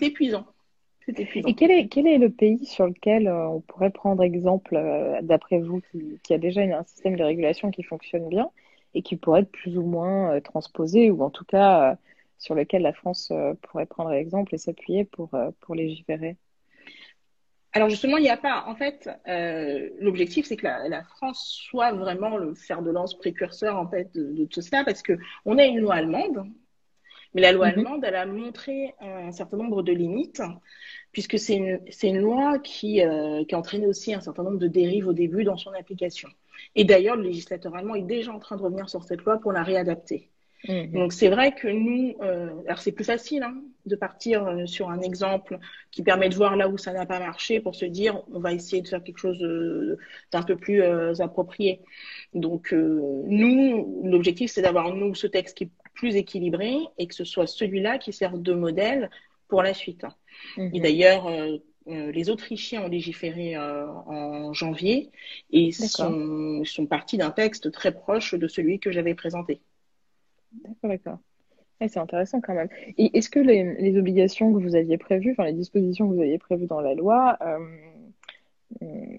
épuisant. 0.00 0.46
Et 1.06 1.54
quel 1.54 1.70
est, 1.70 1.88
quel 1.88 2.06
est 2.06 2.16
le 2.16 2.30
pays 2.30 2.64
sur 2.64 2.86
lequel 2.86 3.28
on 3.28 3.60
pourrait 3.60 3.90
prendre 3.90 4.22
exemple, 4.22 4.80
d'après 5.22 5.58
vous, 5.58 5.82
qui, 5.92 6.18
qui 6.22 6.32
a 6.32 6.38
déjà 6.38 6.62
un 6.62 6.84
système 6.84 7.16
de 7.16 7.22
régulation 7.22 7.70
qui 7.70 7.82
fonctionne 7.82 8.26
bien 8.30 8.48
et 8.94 9.02
qui 9.02 9.16
pourrait 9.16 9.42
être 9.42 9.50
plus 9.52 9.76
ou 9.78 9.82
moins 9.84 10.34
euh, 10.36 10.40
transposé, 10.40 11.10
ou 11.10 11.22
en 11.22 11.30
tout 11.30 11.44
cas 11.44 11.92
euh, 11.92 11.96
sur 12.38 12.54
lequel 12.54 12.82
la 12.82 12.92
France 12.92 13.30
euh, 13.32 13.54
pourrait 13.62 13.86
prendre 13.86 14.12
exemple 14.12 14.54
et 14.54 14.58
s'appuyer 14.58 15.04
pour, 15.04 15.30
pour 15.60 15.74
légiférer? 15.74 16.36
Alors 17.72 17.88
justement, 17.90 18.18
il 18.18 18.22
n'y 18.22 18.30
a 18.30 18.36
pas. 18.36 18.64
En 18.68 18.76
fait, 18.76 19.10
euh, 19.26 19.90
l'objectif, 19.98 20.46
c'est 20.46 20.56
que 20.56 20.64
la, 20.64 20.88
la 20.88 21.02
France 21.02 21.58
soit 21.68 21.92
vraiment 21.92 22.36
le 22.36 22.54
fer 22.54 22.82
de 22.82 22.90
lance 22.90 23.18
précurseur 23.18 23.76
en 23.76 23.88
fait 23.88 24.14
de, 24.14 24.32
de 24.32 24.44
tout 24.44 24.60
cela, 24.62 24.84
parce 24.84 25.02
que 25.02 25.14
on 25.44 25.58
a 25.58 25.64
une 25.64 25.80
loi 25.80 25.94
allemande, 25.96 26.44
mais 27.34 27.42
la 27.42 27.52
loi 27.52 27.66
Mhm. 27.66 27.68
allemande, 27.68 28.04
elle 28.04 28.16
a 28.16 28.26
montré 28.26 28.94
un 29.00 29.32
certain 29.32 29.58
nombre 29.58 29.82
de 29.82 29.92
limites, 29.92 30.42
puisque 31.12 31.38
c'est 31.38 31.56
une, 31.56 31.80
c'est 31.90 32.08
une 32.08 32.20
loi 32.20 32.58
qui, 32.60 33.02
euh, 33.02 33.44
qui 33.46 33.54
a 33.54 33.58
entraîné 33.58 33.86
aussi 33.86 34.14
un 34.14 34.20
certain 34.22 34.44
nombre 34.44 34.58
de 34.58 34.68
dérives 34.68 35.08
au 35.08 35.14
début 35.14 35.44
dans 35.44 35.56
son 35.58 35.72
application. 35.72 36.30
Et 36.74 36.84
d'ailleurs, 36.84 37.16
le 37.16 37.22
législateur 37.24 37.74
allemand 37.74 37.94
est 37.94 38.02
déjà 38.02 38.32
en 38.32 38.38
train 38.38 38.56
de 38.56 38.62
revenir 38.62 38.88
sur 38.88 39.04
cette 39.04 39.22
loi 39.22 39.38
pour 39.38 39.52
la 39.52 39.62
réadapter. 39.62 40.30
Mhm. 40.66 40.92
Donc 40.92 41.12
c'est 41.12 41.28
vrai 41.28 41.54
que 41.54 41.68
nous, 41.68 42.16
euh, 42.22 42.48
alors 42.66 42.78
c'est 42.78 42.92
plus 42.92 43.04
facile 43.04 43.42
hein, 43.42 43.54
de 43.84 43.96
partir 43.96 44.46
euh, 44.46 44.64
sur 44.64 44.88
un 44.88 45.00
exemple 45.00 45.58
qui 45.90 46.02
permet 46.02 46.30
de 46.30 46.34
voir 46.34 46.56
là 46.56 46.68
où 46.68 46.78
ça 46.78 46.92
n'a 46.94 47.04
pas 47.04 47.18
marché 47.18 47.60
pour 47.60 47.74
se 47.74 47.84
dire 47.84 48.22
on 48.32 48.40
va 48.40 48.52
essayer 48.54 48.80
de 48.80 48.88
faire 48.88 49.02
quelque 49.02 49.18
chose 49.18 49.42
euh, 49.42 49.98
d'un 50.32 50.42
peu 50.42 50.56
plus 50.56 50.82
approprié. 51.20 51.82
Donc 52.32 52.72
nous, 52.72 54.02
l'objectif 54.04 54.50
c'est 54.50 54.62
d'avoir 54.62 54.94
nous 54.94 55.14
ce 55.14 55.26
texte 55.26 55.58
qui 55.58 55.64
est 55.64 55.70
plus 55.94 56.16
équilibré 56.16 56.76
et 56.98 57.06
que 57.06 57.14
ce 57.14 57.24
soit 57.24 57.46
celui-là 57.46 57.98
qui 57.98 58.12
serve 58.12 58.40
de 58.40 58.54
modèle 58.54 59.10
pour 59.48 59.62
la 59.62 59.74
suite. 59.74 60.04
Et 60.56 60.62
Mhm. 60.62 60.80
d'ailleurs, 60.80 61.26
euh, 61.26 61.32
euh, 61.32 61.58
les 61.86 62.30
Autrichiens 62.30 62.84
ont 62.84 62.88
légiféré 62.88 63.56
euh, 63.56 63.86
en 63.88 64.52
janvier 64.52 65.10
et 65.50 65.72
sont, 65.72 66.64
sont 66.64 66.86
partis 66.86 67.18
d'un 67.18 67.30
texte 67.30 67.70
très 67.72 67.92
proche 67.92 68.34
de 68.34 68.48
celui 68.48 68.78
que 68.80 68.90
j'avais 68.90 69.14
présenté. 69.14 69.60
D'accord, 70.52 70.90
d'accord. 70.90 71.18
Ouais, 71.80 71.88
c'est 71.88 71.98
intéressant 71.98 72.40
quand 72.40 72.54
même. 72.54 72.68
Et 72.96 73.16
est-ce 73.18 73.28
que 73.28 73.40
les, 73.40 73.74
les 73.74 73.98
obligations 73.98 74.52
que 74.52 74.58
vous 74.60 74.76
aviez 74.76 74.96
prévues, 74.96 75.32
enfin 75.32 75.44
les 75.44 75.52
dispositions 75.52 76.08
que 76.08 76.14
vous 76.14 76.20
aviez 76.20 76.38
prévues 76.38 76.66
dans 76.66 76.80
la 76.80 76.94
loi, 76.94 77.36
euh, 77.42 77.58
euh, 78.82 79.18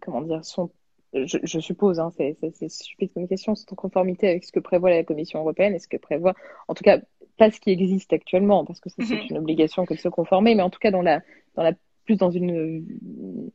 comment 0.00 0.22
dire, 0.22 0.44
sont, 0.44 0.70
je, 1.12 1.38
je 1.42 1.58
suppose, 1.58 1.98
hein, 2.00 2.10
c'est 2.16 2.68
stupide 2.68 3.12
comme 3.12 3.28
question, 3.28 3.54
sont 3.54 3.72
en 3.72 3.76
conformité 3.76 4.28
avec 4.28 4.44
ce 4.44 4.52
que 4.52 4.60
prévoit 4.60 4.90
la 4.90 5.04
Commission 5.04 5.40
européenne 5.40 5.74
et 5.74 5.78
ce 5.78 5.88
que 5.88 5.96
prévoit, 5.96 6.34
en 6.68 6.74
tout 6.74 6.84
cas, 6.84 7.00
pas 7.38 7.50
ce 7.50 7.60
qui 7.60 7.70
existe 7.70 8.12
actuellement, 8.12 8.64
parce 8.64 8.78
que 8.80 8.88
c'est 8.90 9.02
Mhm. 9.02 9.26
une 9.30 9.38
obligation 9.38 9.84
que 9.84 9.94
de 9.94 9.98
se 9.98 10.08
conformer, 10.08 10.54
mais 10.54 10.62
en 10.62 10.70
tout 10.70 10.78
cas 10.78 10.90
dans 10.90 11.02
la, 11.02 11.22
dans 11.54 11.62
la, 11.62 11.72
plus 12.04 12.16
dans 12.16 12.30
une, 12.30 12.84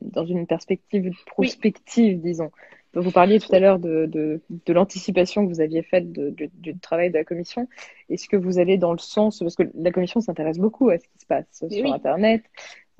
dans 0.00 0.24
une 0.24 0.46
perspective 0.46 1.12
prospective, 1.26 2.20
disons. 2.20 2.50
Vous 2.94 3.10
parliez 3.10 3.38
tout 3.38 3.54
à 3.54 3.60
l'heure 3.60 3.78
de, 3.78 4.06
de, 4.06 4.40
de 4.48 4.72
l'anticipation 4.72 5.46
que 5.46 5.52
vous 5.52 5.60
aviez 5.60 5.82
faite 5.82 6.10
du 6.10 6.78
travail 6.80 7.10
de 7.10 7.18
la 7.18 7.24
commission. 7.24 7.68
Est-ce 8.08 8.28
que 8.28 8.36
vous 8.36 8.58
allez 8.58 8.78
dans 8.78 8.92
le 8.92 8.98
sens, 8.98 9.40
parce 9.40 9.54
que 9.56 9.64
la 9.74 9.90
commission 9.92 10.20
s'intéresse 10.20 10.58
beaucoup 10.58 10.88
à 10.88 10.98
ce 10.98 11.04
qui 11.04 11.18
se 11.20 11.26
passe 11.26 11.44
sur 11.52 11.68
Oui. 11.70 11.92
Internet, 11.92 12.42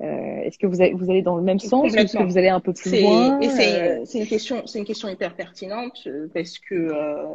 euh, 0.01 0.05
est-ce 0.43 0.57
que 0.59 0.67
vous 0.67 0.81
allez, 0.81 0.93
vous 0.93 1.09
allez 1.09 1.23
dans 1.23 1.35
le 1.35 1.43
même 1.43 1.59
sens 1.59 1.91
ou 1.91 1.95
est-ce 1.97 2.15
que 2.17 2.23
vous 2.23 2.37
allez 2.37 2.47
un 2.47 2.61
peu 2.61 2.71
plus 2.71 3.01
loin 3.01 3.37
c'est 3.41 3.81
euh, 3.81 4.05
c'est 4.05 4.19
une 4.19 4.27
question 4.27 4.63
une 4.73 4.85
question 4.85 5.09
hyper 5.09 5.35
pertinente 5.35 6.03
euh, 6.07 6.29
parce 6.33 6.57
que 6.57 6.75
euh, 6.75 7.25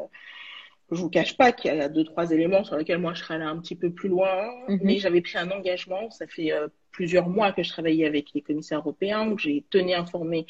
je 0.90 0.96
vous 1.00 1.10
cache 1.10 1.36
pas 1.36 1.52
qu'il 1.52 1.74
y 1.74 1.78
a 1.78 1.88
deux 1.90 2.04
trois 2.04 2.30
éléments 2.30 2.64
sur 2.64 2.76
lesquels 2.76 2.98
moi 2.98 3.12
je 3.12 3.20
serais 3.20 3.34
allée 3.34 3.44
un 3.44 3.58
petit 3.58 3.74
peu 3.76 3.90
plus 3.90 4.08
loin, 4.08 4.50
Mhm. 4.68 4.78
mais 4.82 4.96
j'avais 4.96 5.20
pris 5.20 5.36
un 5.36 5.50
engagement. 5.50 6.10
Ça 6.10 6.26
fait 6.26 6.52
plusieurs 6.94 7.28
mois 7.28 7.52
que 7.52 7.62
je 7.62 7.70
travaillais 7.70 8.06
avec 8.06 8.26
les 8.34 8.40
commissaires 8.48 8.78
européens 8.80 9.28
où 9.30 9.38
j'ai 9.38 9.64
tenu 9.70 9.92
informé 9.94 10.46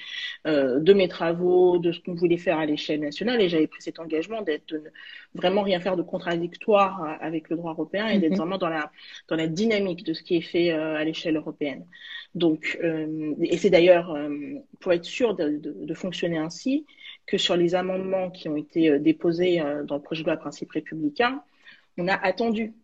euh, 0.46 0.78
de 0.80 0.92
mes 0.92 1.08
travaux, 1.08 1.78
de 1.78 1.90
ce 1.92 2.00
qu'on 2.00 2.14
voulait 2.14 2.38
faire 2.38 2.58
à 2.58 2.66
l'échelle 2.66 3.00
nationale 3.00 3.40
et 3.40 3.48
j'avais 3.48 3.66
pris 3.66 3.82
cet 3.82 3.98
engagement 3.98 4.42
d'être 4.42 4.68
de 4.72 4.78
ne 4.78 4.90
vraiment 5.34 5.62
rien 5.62 5.80
faire 5.80 5.96
de 5.96 6.02
contradictoire 6.02 7.02
euh, 7.02 7.14
avec 7.28 7.48
le 7.50 7.56
droit 7.56 7.72
européen 7.72 8.08
et 8.08 8.18
d'être 8.18 8.32
Mhm. 8.32 8.38
vraiment 8.40 8.58
dans 8.58 8.68
la 8.68 8.90
dans 9.28 9.36
la 9.36 9.46
dynamique 9.48 10.04
de 10.04 10.12
ce 10.14 10.22
qui 10.22 10.36
est 10.36 10.40
fait 10.54 10.70
euh, 10.72 10.96
à 10.96 11.04
l'échelle 11.04 11.36
européenne. 11.36 11.84
Donc, 12.34 12.78
euh, 12.82 13.34
et 13.42 13.56
c'est 13.58 13.70
d'ailleurs 13.70 14.16
pour 14.80 14.92
être 14.92 15.04
sûr 15.04 15.34
de, 15.36 15.56
de, 15.58 15.72
de 15.90 15.94
fonctionner 15.94 16.38
ainsi 16.38 16.84
que 17.26 17.38
sur 17.38 17.56
les 17.56 17.74
amendements 17.74 18.30
qui 18.30 18.48
ont 18.48 18.56
été 18.56 18.98
déposés 18.98 19.62
dans 19.84 19.96
le 19.96 20.02
projet 20.02 20.22
de 20.22 20.28
loi 20.28 20.36
principe 20.36 20.70
républicain, 20.72 21.42
on 21.98 22.08
a 22.08 22.14
attendu. 22.14 22.74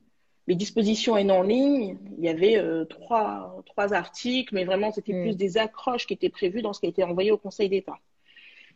Les 0.46 0.54
dispositions 0.54 1.14
en 1.14 1.28
en 1.28 1.42
ligne, 1.42 1.96
il 2.18 2.24
y 2.24 2.28
avait 2.28 2.56
euh, 2.56 2.84
trois, 2.84 3.62
trois 3.66 3.92
articles, 3.92 4.54
mais 4.54 4.64
vraiment 4.64 4.90
c'était 4.90 5.12
Mm. 5.12 5.22
plus 5.22 5.36
des 5.36 5.58
accroches 5.58 6.06
qui 6.06 6.14
étaient 6.14 6.28
prévues 6.28 6.62
dans 6.62 6.72
ce 6.72 6.80
qui 6.80 6.86
a 6.86 6.88
été 6.88 7.04
envoyé 7.04 7.30
au 7.30 7.38
Conseil 7.38 7.68
d'État. 7.68 7.98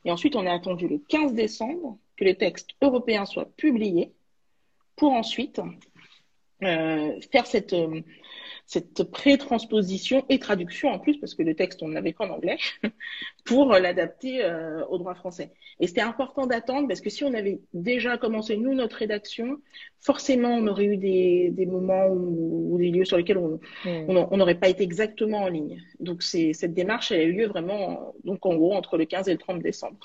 Et 0.05 0.11
ensuite, 0.11 0.37
on 0.37 0.46
a 0.46 0.53
attendu 0.53 0.87
le 0.87 0.98
15 0.98 1.33
décembre 1.33 1.98
que 2.16 2.24
le 2.24 2.35
texte 2.35 2.70
européen 2.83 3.24
soit 3.24 3.46
publié 3.57 4.12
pour 4.96 5.12
ensuite 5.12 5.61
euh, 6.62 7.20
faire 7.33 7.46
cette, 7.46 7.72
euh, 7.72 8.00
cette 8.66 9.04
pré-transposition 9.04 10.24
et 10.28 10.38
traduction 10.38 10.90
en 10.90 10.98
plus, 10.98 11.16
parce 11.18 11.35
que 11.35 11.42
le 11.42 11.54
texte, 11.54 11.83
on 11.83 11.88
ne 11.88 11.94
l'avait 11.94 12.12
qu'en 12.12 12.30
anglais, 12.30 12.59
pour 13.44 13.72
l'adapter 13.72 14.44
euh, 14.44 14.85
au 14.87 14.98
droit 14.98 15.14
français. 15.14 15.52
Et 15.80 15.87
c'était 15.87 16.00
important 16.00 16.46
d'attendre, 16.46 16.88
parce 16.88 17.00
que 17.00 17.11
si 17.11 17.24
on 17.24 17.35
avait 17.35 17.61
déjà 17.72 18.18
commencé, 18.18 18.57
nous, 18.57 18.74
notre 18.74 18.96
rédaction, 18.96 19.59
forcément, 20.00 20.54
on 20.54 20.66
aurait 20.66 20.87
eu 20.87 20.96
des, 20.96 21.50
des 21.50 21.66
moments 21.66 22.09
ou 22.09 22.76
des 22.78 22.90
lieux 22.90 23.04
sur 23.04 23.16
lesquels 23.16 23.38
on 23.38 23.61
hmm. 23.85 24.09
on 24.09 24.37
n'aurait 24.37 24.59
pas 24.59 24.68
été 24.68 24.83
exactement 24.83 25.38
en 25.38 25.48
ligne. 25.48 25.83
Donc, 26.00 26.22
cette 26.22 26.74
démarche, 26.74 27.12
elle 27.12 27.20
a 27.20 27.24
eu 27.24 27.33
lieu 27.33 27.46
vraiment, 27.46 28.14
donc 28.24 28.44
en 28.46 28.54
gros, 28.54 28.74
entre 28.74 28.96
le 28.96 29.04
15 29.04 29.28
et 29.28 29.33
le 29.33 29.38
30 29.38 29.61
décembre. 29.61 29.98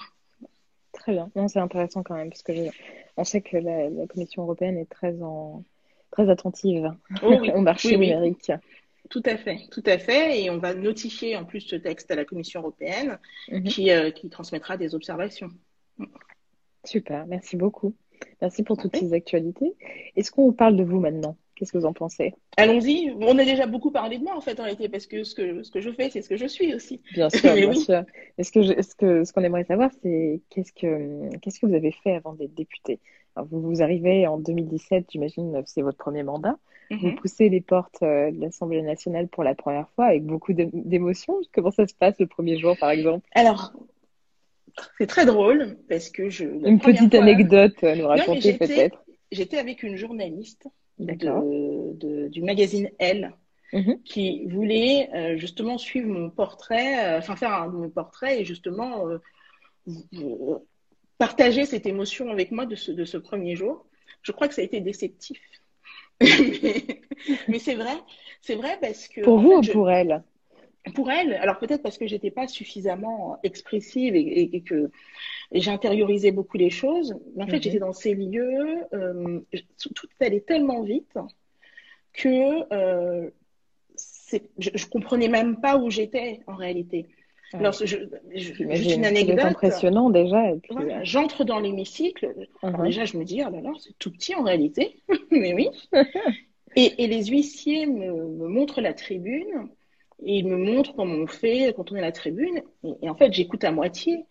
Très 0.94 1.14
bien. 1.14 1.32
Non, 1.36 1.48
c'est 1.48 1.60
intéressant 1.60 2.04
quand 2.04 2.16
même, 2.16 2.30
parce 2.30 2.44
que 2.44 2.54
je- 2.54 2.70
on 3.18 3.24
sait 3.24 3.42
que 3.42 3.58
la, 3.58 3.90
la 3.90 4.08
Commission 4.08 4.44
européenne 4.44 4.78
est 4.78 4.90
très 4.90 5.22
en, 5.22 5.64
très 6.12 6.30
attentive 6.30 6.92
Oh 7.24 7.36
oui, 7.40 7.52
au 7.56 7.62
marché 7.62 7.90
oui, 7.90 7.96
oui. 7.96 8.08
numérique. 8.08 8.52
Tout 9.10 9.24
à 9.26 9.38
fait, 9.38 9.60
tout 9.72 9.84
à 9.86 9.98
fait. 9.98 10.42
Et 10.44 10.50
on 10.50 10.58
va 10.60 10.74
notifier 10.76 11.36
en 11.36 11.44
plus 11.46 11.62
ce 11.62 11.76
texte 11.76 12.12
à 12.12 12.16
la 12.16 12.26
Commission 12.26 12.60
européenne 12.62 13.18
Mhm. 13.50 13.64
qui, 13.64 13.90
euh, 13.92 14.12
qui 14.12 14.30
transmettra 14.30 14.78
des 14.78 14.94
observations. 14.94 15.50
Super, 16.86 17.26
merci 17.28 17.56
beaucoup. 17.58 17.96
Merci 18.42 18.64
pour 18.64 18.78
toutes 18.78 18.96
ces 18.96 19.14
actualités. 19.14 19.74
Est-ce 20.16 20.32
qu'on 20.32 20.52
parle 20.54 20.76
de 20.76 20.84
vous 20.84 21.00
maintenant? 21.00 21.38
Qu'est-ce 21.60 21.74
que 21.74 21.78
vous 21.78 21.86
en 21.86 21.92
pensez? 21.92 22.34
Allons-y. 22.56 23.12
On 23.20 23.38
a 23.38 23.44
déjà 23.44 23.68
beaucoup 23.68 23.92
parlé 23.92 24.18
de 24.18 24.24
moi 24.24 24.34
en 24.34 24.40
fait 24.40 24.58
en 24.62 24.64
réalité 24.64 24.88
parce 24.88 25.06
que 25.08 25.26
ce 25.26 25.36
que, 25.36 25.62
ce 25.62 25.70
que 25.72 25.82
je 25.82 25.92
fais, 25.92 26.10
c'est 26.10 26.22
ce 26.22 26.30
que 26.30 26.38
je 26.38 26.46
suis 26.48 26.74
aussi. 26.74 27.02
Bien 27.14 27.30
sûr, 27.30 27.54
bien 27.56 27.70
oui. 27.70 27.78
sûr. 27.82 28.04
Mais 28.38 28.46
ce 28.46 28.52
que 28.54 28.62
je- 28.62 28.82
ce 28.82 28.96
que, 28.96 29.26
ce 29.26 29.34
qu'on 29.34 29.44
aimerait 29.44 29.66
savoir, 29.66 29.92
c'est 30.02 30.40
qu'est-ce 30.50 30.72
que, 30.72 31.36
qu'est-ce 31.40 31.60
que 31.60 31.66
vous 31.66 31.74
avez 31.74 31.92
fait 31.92 32.16
avant 32.16 32.32
d'être 32.32 32.54
député? 32.56 33.00
Alors, 33.36 33.50
vous, 33.52 33.60
vous 33.62 33.82
arrivez 33.82 34.26
en 34.26 34.38
2017, 34.40 35.08
j'imagine, 35.12 35.62
c'est 35.66 35.82
votre 35.82 35.98
premier 35.98 36.24
mandat. 36.24 36.58
Vous 36.92 37.10
Mhm. 37.10 37.16
poussez 37.16 37.50
les 37.50 37.62
portes 37.62 38.02
euh, 38.04 38.32
de 38.32 38.40
l'Assemblée 38.40 38.82
nationale 38.82 39.28
pour 39.28 39.44
la 39.44 39.54
première 39.54 39.90
fois 39.90 40.06
avec 40.06 40.24
beaucoup 40.26 40.54
d'é- 40.54 40.70
d'émotion. 40.74 41.40
Comment 41.54 41.72
ça 41.72 41.86
se 41.88 41.94
passe 41.94 42.16
le 42.20 42.26
premier 42.26 42.58
jour, 42.58 42.76
par 42.80 42.90
exemple? 42.90 43.28
Alors, 43.36 43.74
c'est 44.98 45.08
très 45.08 45.26
drôle 45.26 45.78
parce 45.90 46.10
que 46.10 46.30
je. 46.30 46.46
Une 46.46 46.80
petite 46.80 47.14
fois- 47.14 47.22
anecdote 47.24 47.84
à 47.84 47.96
nous 47.96 48.04
Non, 48.04 48.10
mais 48.16 48.20
raconter 48.22 48.54
peut-être. 48.54 49.04
J'étais 49.32 49.58
avec 49.58 49.84
une 49.84 49.96
journaliste. 49.98 50.68
De, 51.00 51.94
de- 51.96 52.28
du 52.30 52.42
magazine 52.44 52.90
Elle 53.00 53.34
Mhm. 53.74 54.00
qui 54.06 54.46
voulait 54.48 55.10
euh, 55.16 55.38
justement 55.38 55.78
suivre 55.78 56.08
mon 56.10 56.30
portrait, 56.32 57.16
euh, 57.16 57.20
enfin 57.20 57.36
faire 57.36 57.54
un, 57.54 57.68
mon 57.70 57.90
portrait 57.90 58.42
et 58.42 58.46
justement 58.46 59.08
euh, 59.10 59.20
partager 61.18 61.66
cette 61.66 61.86
émotion 61.86 62.30
avec 62.32 62.52
moi 62.52 62.66
de 62.66 62.76
ce, 62.76 62.92
de 62.92 63.06
ce 63.06 63.18
premier 63.18 63.56
jour. 63.56 63.86
Je 64.24 64.32
crois 64.32 64.48
que 64.48 64.54
ça 64.54 64.62
a 64.62 64.66
été 64.66 64.82
déceptif. 64.82 65.40
mais 66.22 67.02
mais 67.48 67.60
c'est 67.60 67.76
vrai, 67.76 67.96
c'est 68.42 68.56
vrai 68.56 68.78
parce 68.82 69.08
que 69.08 69.22
Pour 69.22 69.40
vous 69.40 69.50
fait, 69.50 69.58
ou 69.58 69.62
je- 69.64 69.72
pour 69.72 69.90
elle? 69.90 70.24
Pour 70.96 71.12
elle, 71.12 71.34
alors 71.36 71.60
peut-être 71.60 71.84
parce 71.84 71.98
que 71.98 72.08
j'étais 72.08 72.32
pas 72.32 72.48
suffisamment 72.48 73.38
expressive 73.44 74.16
et, 74.16 74.22
et- 74.22 74.56
et 74.56 74.62
que 74.62 74.90
j'intériorisais 75.52 76.32
beaucoup 76.32 76.58
les 76.58 76.70
choses, 76.70 77.16
mais 77.36 77.44
en 77.44 77.48
fait 77.48 77.58
Mhm. 77.58 77.62
j'étais 77.64 77.80
dans 77.80 77.94
ces 77.94 78.14
lieux, 78.16 78.84
euh, 78.94 79.40
tout, 79.82 80.08
allait 80.20 80.42
tellement 80.42 80.84
vite 80.84 81.18
que 82.14 82.74
euh, 82.74 83.30
je, 84.60 84.70
je 84.76 84.86
comprenais 84.86 85.28
même 85.28 85.60
pas 85.62 85.78
où 85.78 85.90
j'étais 85.90 86.42
en 86.48 86.56
réalité. 86.56 87.08
Ouais. 87.54 87.60
Alors, 87.60 87.74
je, 87.74 87.86
je- 87.88 88.54
juste 88.76 88.96
une 88.96 89.06
anecdote. 89.06 89.40
impressionnant 89.40 90.10
déjà. 90.12 90.54
Puis, 90.62 90.72
Voilà, 90.74 91.04
J'entre 91.04 91.44
dans 91.44 91.60
l'hémicycle. 91.60 92.36
Mhm. 92.62 92.84
déjà, 92.84 93.06
je 93.06 93.18
me 93.18 93.24
dis, 93.24 93.42
oh 93.46 93.50
là 93.50 93.62
là, 93.62 93.72
c'est 93.80 93.98
tout 93.98 94.12
petit 94.12 94.36
en 94.36 94.44
réalité. 94.44 95.02
Mais 95.32 95.54
oui. 95.54 95.70
Et, 96.76 97.04
et 97.04 97.08
les 97.08 97.26
huissiers 97.26 97.88
me, 97.88 98.28
me 98.28 98.48
montrent 98.48 98.82
la 98.82 98.94
tribune. 98.94 99.70
Et 100.24 100.38
ils 100.38 100.48
me 100.48 100.56
montrent 100.58 100.94
comment 100.96 101.16
on 101.16 101.26
fait 101.28 101.74
quand 101.76 101.92
on 101.92 101.96
est 101.96 102.00
à 102.00 102.04
la 102.04 102.12
tribune. 102.12 102.62
Et, 102.84 102.92
et 103.02 103.10
en 103.10 103.16
fait, 103.16 103.34
j'écoute 103.34 103.64
à 103.64 103.72
moitié. 103.72 104.26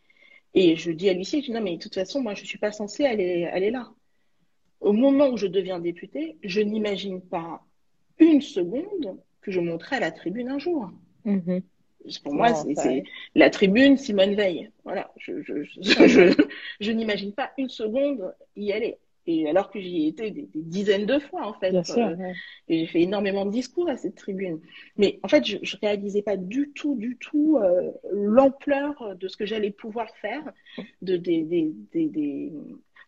Et 0.54 0.76
je 0.76 0.90
dis 0.90 1.08
à 1.08 1.12
l'huissier, 1.12 1.40
je 1.40 1.46
dis, 1.46 1.52
non, 1.52 1.60
mais 1.60 1.76
de 1.76 1.82
toute 1.82 1.94
façon, 1.94 2.22
moi, 2.22 2.34
je 2.34 2.42
ne 2.42 2.46
suis 2.46 2.58
pas 2.58 2.72
censée 2.72 3.04
aller, 3.04 3.44
aller 3.46 3.70
là. 3.70 3.90
Au 4.80 4.92
moment 4.92 5.28
où 5.28 5.36
je 5.36 5.46
deviens 5.46 5.78
députée, 5.78 6.36
je 6.42 6.60
n'imagine 6.60 7.20
pas 7.20 7.62
une 8.18 8.40
seconde 8.40 9.18
que 9.40 9.50
je 9.50 9.60
monterai 9.60 9.96
à 9.96 10.00
la 10.00 10.12
tribune 10.12 10.48
un 10.48 10.58
jour. 10.58 10.90
Mhm. 11.24 11.62
Pour 12.24 12.34
moi, 12.34 12.54
c'est 12.54 13.04
la 13.34 13.50
tribune 13.50 13.96
Simone 13.96 14.34
Veil. 14.34 14.70
Voilà, 14.84 15.10
je, 15.18 15.42
je, 15.42 15.62
je 16.80 16.90
n'imagine 16.92 17.32
pas 17.32 17.50
une 17.58 17.68
seconde 17.68 18.34
y 18.56 18.72
aller. 18.72 18.98
Et 19.28 19.48
alors 19.48 19.70
que 19.70 19.78
j'y 19.80 20.04
ai 20.04 20.08
été 20.08 20.30
des, 20.30 20.42
des 20.54 20.62
dizaines 20.62 21.06
de 21.06 21.18
fois, 21.18 21.46
en 21.46 21.52
fait. 21.54 21.70
Bien 21.70 21.84
sûr. 21.84 22.08
Euh, 22.08 22.16
ouais. 22.16 22.32
et 22.68 22.80
j'ai 22.80 22.86
fait 22.86 23.02
énormément 23.02 23.44
de 23.46 23.50
discours 23.50 23.88
à 23.88 23.96
cette 23.96 24.14
tribune. 24.16 24.60
Mais 24.96 25.20
en 25.22 25.28
fait, 25.28 25.44
je 25.44 25.56
ne 25.56 25.80
réalisais 25.80 26.22
pas 26.22 26.36
du 26.36 26.72
tout, 26.74 26.94
du 26.96 27.18
tout 27.18 27.58
euh, 27.62 27.90
l'ampleur 28.12 29.16
de 29.16 29.28
ce 29.28 29.36
que 29.36 29.46
j'allais 29.46 29.70
pouvoir 29.70 30.08
faire, 30.16 30.42
de, 31.02 31.16
des, 31.16 31.42
des, 31.44 31.72
des, 31.92 32.08
des- 32.08 32.52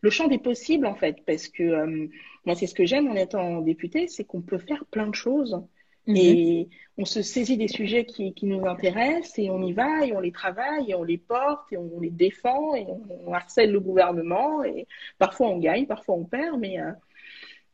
le 0.03 0.11
champ 0.11 0.29
des 0.29 0.39
possibles, 0.39 0.87
en 0.87 0.95
fait. 0.95 1.17
Parce 1.27 1.49
que 1.49 1.63
euh, 1.63 2.07
moi, 2.45 2.55
c'est 2.55 2.67
ce 2.67 2.75
que 2.75 2.87
j'aime 2.87 3.09
en 3.09 3.15
étant 3.17 3.61
députée, 3.63 4.07
c'est 4.09 4.25
qu'on 4.25 4.43
peut 4.43 4.59
faire 4.59 4.85
plein 4.87 5.07
de 5.09 5.15
choses. 5.15 5.61
Mhm. 6.07 6.17
Et 6.17 6.69
on 6.99 7.05
se 7.05 7.23
saisit 7.23 7.57
des 7.57 7.69
sujets 7.69 8.05
qui, 8.05 8.35
qui 8.35 8.47
nous 8.47 8.67
intéressent 8.67 9.39
et 9.39 9.51
on 9.51 9.63
y 9.63 9.73
va 9.73 10.05
et 10.05 10.15
on 10.15 10.21
les 10.21 10.33
travaille 10.33 10.91
et 10.91 10.95
on 10.95 11.05
les 11.05 11.19
porte 11.19 11.73
et 11.73 11.77
on 11.77 12.01
les 12.01 12.11
défend 12.11 12.75
et 12.75 12.87
on, 12.89 13.03
on 13.27 13.33
harcèle 13.33 13.71
le 13.71 13.81
gouvernement 13.81 14.65
et 14.65 14.87
parfois 15.19 15.49
on 15.49 15.59
gagne, 15.59 15.87
parfois 15.87 16.17
on 16.17 16.25
perd, 16.25 16.59
mais 16.59 16.81
euh, 16.81 16.93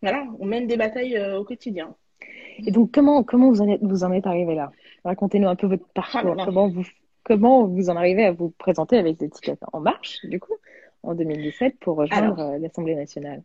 voilà, 0.03 0.27
on 0.39 0.47
mène 0.47 0.67
des 0.67 0.77
batailles 0.77 1.17
euh, 1.17 1.39
au 1.39 1.45
quotidien. 1.45 1.95
Et 2.59 2.71
donc, 2.71 2.93
comment, 2.93 3.23
comment 3.23 3.51
vous 3.51 3.61
en 3.61 3.69
êtes, 3.69 3.83
vous 3.83 4.05
en 4.05 4.13
êtes 4.13 4.27
arrivé 4.27 4.55
là? 4.55 4.71
Racontez-nous 5.05 5.49
un 5.49 5.57
peu 5.57 5.67
votre 5.67 5.87
parcours. 5.89 6.21
Ah 6.23 6.35
là. 6.35 6.45
Comment 6.45 6.69
vous, 6.69 6.85
comment 7.23 7.67
vous 7.67 7.91
en 7.91 7.97
arrivez 7.97 8.25
à 8.25 8.33
vous 8.33 8.51
présenter 8.51 8.97
avec 8.97 9.21
l'étiquette 9.21 9.61
En 9.73 9.81
Marche, 9.81 10.25
du 10.25 10.41
coup, 10.41 10.55
en 11.03 11.15
2017, 11.15 11.79
pour 11.81 11.97
rejoindre 11.97 12.39
euh, 12.41 12.59
l'Assemblée 12.59 12.95
nationale? 12.95 13.43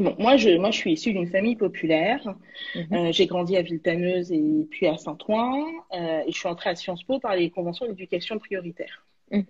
Bon, 0.00 0.16
moi, 0.18 0.38
je, 0.38 0.56
moi, 0.56 0.70
je 0.70 0.78
suis 0.78 0.92
issue 0.92 1.12
d'une 1.12 1.26
famille 1.26 1.56
populaire. 1.56 2.26
Mhm. 2.74 2.86
Euh, 2.92 3.12
j'ai 3.12 3.26
grandi 3.26 3.54
à 3.58 3.62
Villetaneuse 3.62 4.32
et 4.32 4.66
puis 4.70 4.86
à 4.86 4.96
Saint-Ouen. 4.96 5.66
Euh, 5.92 6.22
et 6.26 6.32
je 6.32 6.38
suis 6.38 6.48
entrée 6.48 6.70
à 6.70 6.74
Sciences 6.74 7.04
Po 7.04 7.18
par 7.18 7.36
les 7.36 7.50
conventions 7.50 7.86
d'éducation 7.86 8.38
prioritaire. 8.38 9.06
Mhm. 9.30 9.44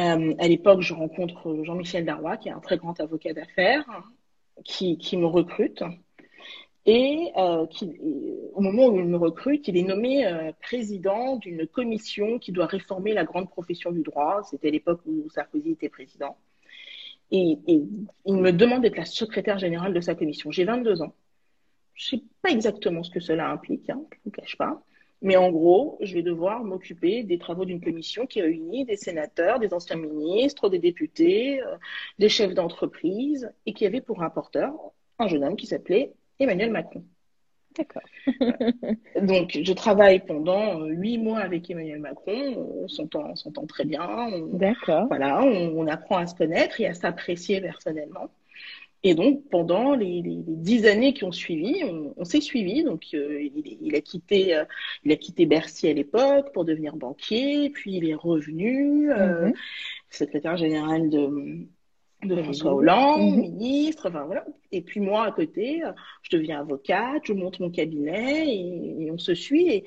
Euh, 0.00 0.34
à 0.38 0.48
l'époque, 0.48 0.82
je 0.82 0.92
rencontre 0.92 1.64
Jean-Michel 1.64 2.04
Darrois, 2.04 2.36
qui 2.36 2.50
est 2.50 2.52
un 2.52 2.60
très 2.60 2.76
grand 2.76 3.00
avocat 3.00 3.32
d'affaires, 3.32 3.86
qui, 4.64 4.98
qui 4.98 5.16
me 5.16 5.26
recrute. 5.26 5.82
Et 6.84 7.32
qui, 7.70 7.98
au 8.52 8.60
moment 8.60 8.88
où 8.88 8.98
il 8.98 9.06
me 9.06 9.16
recrute, 9.16 9.66
il 9.68 9.78
est 9.78 9.82
nommé 9.82 10.30
président 10.60 11.36
d'une 11.36 11.66
commission 11.66 12.38
qui 12.38 12.52
doit 12.52 12.66
réformer 12.66 13.14
la 13.14 13.24
grande 13.24 13.48
profession 13.48 13.90
du 13.90 14.02
droit. 14.02 14.42
C'était 14.42 14.70
l'époque 14.70 15.00
où 15.06 15.30
Sarkozy 15.30 15.70
était 15.70 15.88
président. 15.88 16.36
Et, 17.30 17.58
il 17.66 18.36
me 18.36 18.52
demande 18.52 18.82
d'être 18.82 18.96
la 18.96 19.04
secrétaire 19.04 19.58
générale 19.58 19.92
de 19.92 20.00
sa 20.00 20.14
commission. 20.14 20.50
J'ai 20.50 20.64
22 20.64 21.02
ans. 21.02 21.14
Je 21.94 22.16
ne 22.16 22.20
sais 22.20 22.26
pas 22.42 22.50
exactement 22.50 23.02
ce 23.02 23.10
que 23.10 23.20
cela 23.20 23.50
implique, 23.50 23.88
hein, 23.90 24.02
je 24.12 24.16
ne 24.18 24.22
vous 24.24 24.30
cache 24.30 24.56
pas. 24.56 24.82
Mais 25.22 25.36
en 25.36 25.50
gros, 25.50 25.96
je 26.02 26.14
vais 26.14 26.22
devoir 26.22 26.64
m'occuper 26.64 27.22
des 27.22 27.38
travaux 27.38 27.64
d'une 27.64 27.80
commission 27.80 28.26
qui 28.26 28.42
réunit 28.42 28.84
des 28.84 28.96
sénateurs, 28.96 29.58
des 29.58 29.72
anciens 29.72 29.96
ministres, 29.96 30.68
des 30.68 30.78
députés, 30.78 31.62
euh, 31.62 31.76
des 32.18 32.28
chefs 32.28 32.52
d'entreprise, 32.52 33.50
et 33.64 33.72
qui 33.72 33.86
avait 33.86 34.02
pour 34.02 34.18
rapporteur 34.18 34.74
un 35.18 35.28
jeune 35.28 35.44
homme 35.44 35.56
qui 35.56 35.66
s'appelait 35.66 36.12
Emmanuel 36.38 36.70
Macron. 36.70 37.04
D'accord. 37.76 38.02
Donc, 39.20 39.58
je 39.62 39.72
travaille 39.72 40.24
pendant 40.24 40.80
euh, 40.80 40.88
huit 40.88 41.18
mois 41.18 41.40
avec 41.40 41.70
Emmanuel 41.70 42.00
Macron. 42.00 42.56
On 42.84 42.88
s'entend, 42.88 43.34
très 43.68 43.84
bien. 43.84 44.30
D'accord. 44.52 45.06
voilà, 45.08 45.42
on, 45.42 45.78
on 45.78 45.86
apprend 45.86 46.16
à 46.18 46.26
se 46.26 46.34
connaître 46.34 46.80
et 46.80 46.86
à 46.86 46.94
s'apprécier 46.94 47.60
personnellement. 47.60 48.30
Et 49.04 49.14
donc, 49.14 49.48
pendant 49.50 49.94
les, 49.94 50.22
dix 50.24 50.86
années 50.86 51.12
qui 51.14 51.24
ont 51.24 51.32
suivi, 51.32 51.84
on, 51.84 52.14
on 52.16 52.24
s'est 52.24 52.40
suivi. 52.40 52.84
Donc, 52.84 53.04
euh, 53.14 53.42
il, 53.42 53.78
il 53.82 53.94
a 53.96 54.00
quitté, 54.00 54.56
euh, 54.56 54.64
il 55.04 55.12
a 55.12 55.16
quitté 55.16 55.46
Bercy 55.46 55.88
à 55.88 55.92
l'époque 55.92 56.52
pour 56.54 56.64
devenir 56.64 56.96
banquier, 56.96 57.70
puis 57.70 57.96
il 57.96 58.08
est 58.08 58.14
revenu, 58.14 59.12
euh, 59.12 59.48
Mhm. 59.48 59.54
secrétaire 60.10 60.56
général 60.56 61.10
de, 61.10 61.66
de 62.28 62.36
François. 62.42 62.74
Hollande, 62.74 63.36
Mhm. 63.36 63.40
ministre, 63.40 64.08
enfin 64.08 64.24
voilà. 64.24 64.44
Et 64.72 64.82
puis 64.82 65.00
moi, 65.00 65.26
à 65.26 65.32
côté, 65.32 65.84
euh, 65.84 65.92
je 66.22 66.36
deviens 66.36 66.60
avocate, 66.60 67.22
je 67.26 67.32
monte 67.32 67.60
mon 67.60 67.70
cabinet 67.70 68.46
et, 68.48 69.04
et 69.06 69.10
on 69.10 69.18
se 69.18 69.34
suit. 69.34 69.68
Et, 69.68 69.84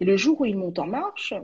et 0.00 0.04
le 0.04 0.16
jour 0.16 0.40
où 0.40 0.44
il 0.44 0.56
monte 0.56 0.78
en 0.78 0.86
marche, 0.86 1.34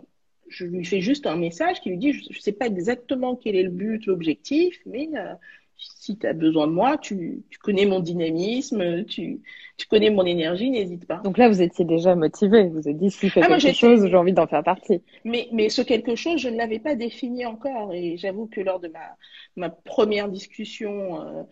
je 0.48 0.64
lui 0.66 0.84
fais 0.84 1.00
juste 1.00 1.26
un 1.26 1.36
message 1.36 1.80
qui 1.80 1.90
lui 1.90 1.98
dit, 1.98 2.12
je 2.12 2.28
ne 2.28 2.34
sais 2.40 2.52
pas 2.52 2.66
exactement 2.66 3.36
quel 3.36 3.56
est 3.56 3.62
le 3.62 3.70
but, 3.70 4.06
l'objectif, 4.06 4.78
mais 4.86 5.08
euh, 5.16 5.34
si 5.76 6.16
tu 6.18 6.26
as 6.26 6.32
besoin 6.32 6.66
de 6.66 6.72
moi, 6.72 6.98
tu, 6.98 7.42
tu 7.50 7.58
connais 7.58 7.86
mon 7.86 8.00
dynamisme, 8.00 9.04
tu, 9.04 9.40
tu 9.76 9.86
connais 9.86 10.10
mon 10.10 10.24
énergie, 10.24 10.70
n'hésite 10.70 11.06
pas. 11.06 11.16
Donc 11.24 11.36
là, 11.36 11.48
vous 11.48 11.60
étiez 11.60 11.84
déjà 11.84 12.14
motivé. 12.14 12.68
Vous 12.68 12.88
êtes 12.88 12.96
dit, 12.96 13.10
s'il 13.10 13.30
fait 13.30 13.40
Ah, 13.42 13.58
quelque 13.58 13.76
chose, 13.76 14.06
j'ai 14.06 14.16
envie 14.16 14.32
d'en 14.32 14.46
faire 14.46 14.62
partie. 14.62 15.02
Mais, 15.24 15.48
mais 15.52 15.68
ce 15.68 15.82
quelque 15.82 16.14
chose, 16.14 16.40
je 16.40 16.48
ne 16.48 16.56
l'avais 16.56 16.78
pas 16.78 16.94
défini 16.94 17.44
encore. 17.44 17.92
Et 17.92 18.16
j'avoue 18.16 18.46
que 18.46 18.60
lors 18.60 18.78
de 18.78 18.88
ma, 18.88 19.16
ma 19.56 19.70
première 19.70 20.28
discussion 20.28 21.20
euh, 21.20 21.42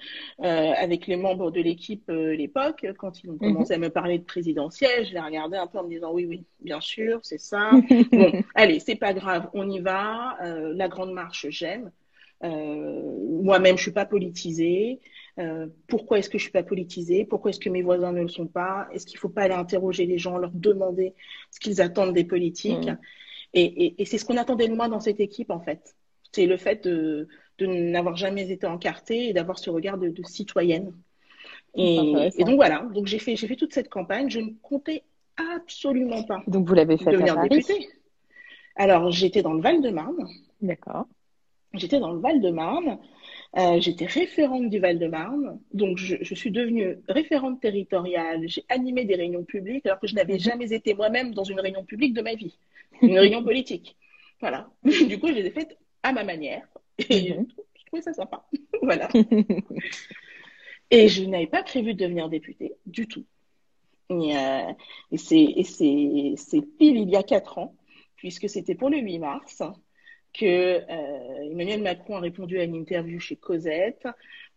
euh, 0.41 0.73
avec 0.77 1.07
les 1.07 1.17
membres 1.17 1.51
de 1.51 1.61
l'équipe 1.61 2.09
euh, 2.11 2.33
à 2.33 2.37
l'époque, 2.37 2.87
quand 2.99 3.23
ils 3.25 3.31
ont 3.31 3.39
commencé 3.39 3.75
à 3.75 3.79
me 3.79 3.91
parler 3.91 4.19
de 4.19 4.25
présidentiel, 4.25 5.07
je 5.07 5.13
les 5.13 5.21
regardais 5.21 5.57
un 5.57 5.67
peu 5.67 5.79
en 5.79 5.85
me 5.85 5.91
disant 5.91 6.13
oui, 6.13 6.27
oui, 6.27 6.45
bien 6.61 6.81
sûr, 6.81 7.21
c'est 7.23 7.41
ça. 7.41 7.71
bon, 8.13 8.33
allez, 8.55 8.79
c'est 8.79 8.97
pas 8.97 9.15
grave, 9.15 9.49
on 9.55 9.69
y 9.69 9.81
va. 9.81 10.37
Euh, 10.43 10.73
la 10.75 10.89
grande 10.89 11.13
marche, 11.13 11.47
j'aime. 11.51 11.91
Euh, 12.45 13.03
Moi-même, 13.43 13.77
je 13.77 13.83
suis 13.83 13.93
pas 13.93 14.07
politisée. 14.07 15.01
Euh, 15.39 15.67
pourquoi 15.87 16.19
est-ce 16.19 16.29
que 16.29 16.39
je 16.39 16.43
suis 16.43 16.53
pas 16.53 16.63
politisée? 16.63 17.25
Pourquoi 17.25 17.51
est-ce 17.51 17.61
que 17.61 17.71
mes 17.71 17.83
voisins 17.83 18.13
ne 18.13 18.23
le 18.23 18.29
sont 18.29 18.47
pas? 18.47 18.89
Est-ce 18.93 19.07
qu'il 19.07 19.19
faut 19.19 19.29
pas 19.31 19.43
aller 19.43 19.55
interroger 19.55 20.07
les 20.07 20.19
gens, 20.19 20.37
leur 20.37 20.51
demander 20.53 21.15
ce 21.51 21.61
qu'ils 21.61 21.81
attendent 21.81 22.15
des 22.15 22.25
politiques? 22.25 22.87
Mm. 22.87 22.99
Et, 23.55 23.85
et, 23.85 24.03
et 24.03 24.05
c'est 24.05 24.19
ce 24.19 24.25
qu'on 24.25 24.37
attendait 24.37 24.69
de 24.69 24.75
moi 24.75 24.89
dans 24.89 25.01
cette 25.01 25.21
équipe, 25.21 25.51
en 25.51 25.61
fait. 25.61 25.95
C'est 26.33 26.47
le 26.47 26.57
fait 26.57 26.85
de, 26.85 27.29
de 27.59 27.67
n'avoir 27.67 28.17
jamais 28.17 28.51
été 28.51 28.67
encartée 28.67 29.29
et 29.29 29.33
d'avoir 29.33 29.59
ce 29.59 29.71
regard 29.71 29.99
de, 29.99 30.09
de 30.09 30.23
citoyenne. 30.25 30.93
Et, 31.75 32.31
donc 32.41 32.57
voilà, 32.57 32.87
donc 32.93 33.07
j'ai 33.07 33.19
fait, 33.19 33.37
j'ai 33.37 33.47
fait 33.47 33.57
toute 33.57 33.73
cette 33.73 33.89
campagne. 33.89 34.29
Je 34.29 34.41
ne 34.41 34.51
comptais 34.63 35.05
absolument 35.37 36.23
pas 36.25 36.43
Donc 36.47 36.69
vous 36.69 36.75
l'avez 36.75 36.99
fait 36.99 37.09
à 37.09 37.13
devenir 37.13 37.35
Paris? 37.35 37.49
députée. 37.49 37.89
Alors 38.77 39.11
j'étais 39.11 39.43
dans 39.43 39.55
le 39.55 39.63
Val-de-Marne. 39.63 40.29
D'accord. 40.61 41.07
J'étais 41.75 42.01
dans 42.01 42.13
le 42.13 42.21
Val-de-Marne. 42.21 42.99
Euh, 43.57 43.81
j'étais 43.81 44.07
référente 44.07 44.71
du 44.71 44.79
Val-de-Marne. 44.79 45.61
Donc, 45.73 45.99
je, 45.99 46.17
je 46.21 46.35
suis 46.35 46.51
devenue 46.51 46.99
référente 47.09 47.61
territoriale. 47.61 48.43
J'ai 48.47 48.65
animé 48.69 49.05
des 49.05 49.15
réunions 49.15 49.45
publiques 49.45 49.87
alors 49.87 50.01
que 50.01 50.07
je 50.07 50.15
n'avais 50.15 50.39
jamais 50.39 50.73
été 50.73 50.95
moi-même 50.95 51.35
dans 51.35 51.45
une 51.45 51.61
réunion 51.61 51.85
publique 51.85 52.15
de 52.15 52.23
ma 52.23 52.35
vie. 52.35 52.57
Une 53.07 53.19
réunion 53.19 53.43
politique. 53.45 53.97
Voilà. 54.41 54.69
Du 55.09 55.19
coup, 55.19 55.29
je 55.29 55.35
les 55.35 55.47
ai 55.47 55.51
faites 55.51 55.79
à 56.03 56.13
ma 56.13 56.25
manière. 56.25 56.67
Et 56.99 57.35
Mhm. 57.35 57.47
je 57.79 57.85
trouvais 57.87 58.03
ça 58.03 58.13
sympa. 58.13 58.45
voilà. 58.83 59.09
Et 60.91 61.09
je 61.09 61.25
n'avais 61.25 61.47
pas 61.47 61.63
prévu 61.63 61.95
de 61.95 61.99
devenir 62.05 62.29
députée 62.29 62.75
du 62.87 63.07
tout. 63.07 63.25
Et, 64.11 64.37
euh, 64.37 64.73
et 65.13 65.19
c'est 65.19 66.63
pile 66.79 66.97
il 66.99 67.11
y 67.11 67.17
a 67.17 67.23
quatre 67.23 67.59
ans, 67.59 67.75
puisque 68.17 68.49
c'était 68.49 68.75
pour 68.75 68.91
le 68.91 68.99
8 68.99 69.19
mars, 69.19 69.63
que 70.33 70.45
euh, 70.47 71.51
Emmanuel 71.51 71.83
Macron 71.83 72.17
a 72.17 72.21
répondu 72.21 72.59
à 72.59 72.65
une 72.65 72.75
interview 72.75 73.21
chez 73.21 73.37
Cosette 73.37 74.07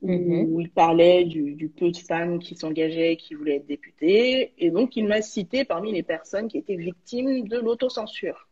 où 0.01 0.07
Mhm. 0.07 0.61
il 0.61 0.69
parlait 0.69 1.23
du, 1.26 1.55
du 1.55 1.69
peu 1.69 1.89
de 1.89 1.97
femmes 1.97 2.39
qui 2.39 2.55
s'engageaient, 2.55 3.15
qui 3.17 3.34
voulaient 3.34 3.55
être 3.57 3.65
députées, 3.65 4.53
et 4.57 4.69
donc 4.69 4.95
il 4.97 5.07
m'a 5.07 5.21
cité 5.21 5.65
parmi 5.65 5.91
les 5.91 6.03
personnes 6.03 6.47
qui 6.47 6.57
étaient 6.57 6.76
victimes 6.76 7.47
de 7.47 7.57
l'autocensure. 7.57 8.47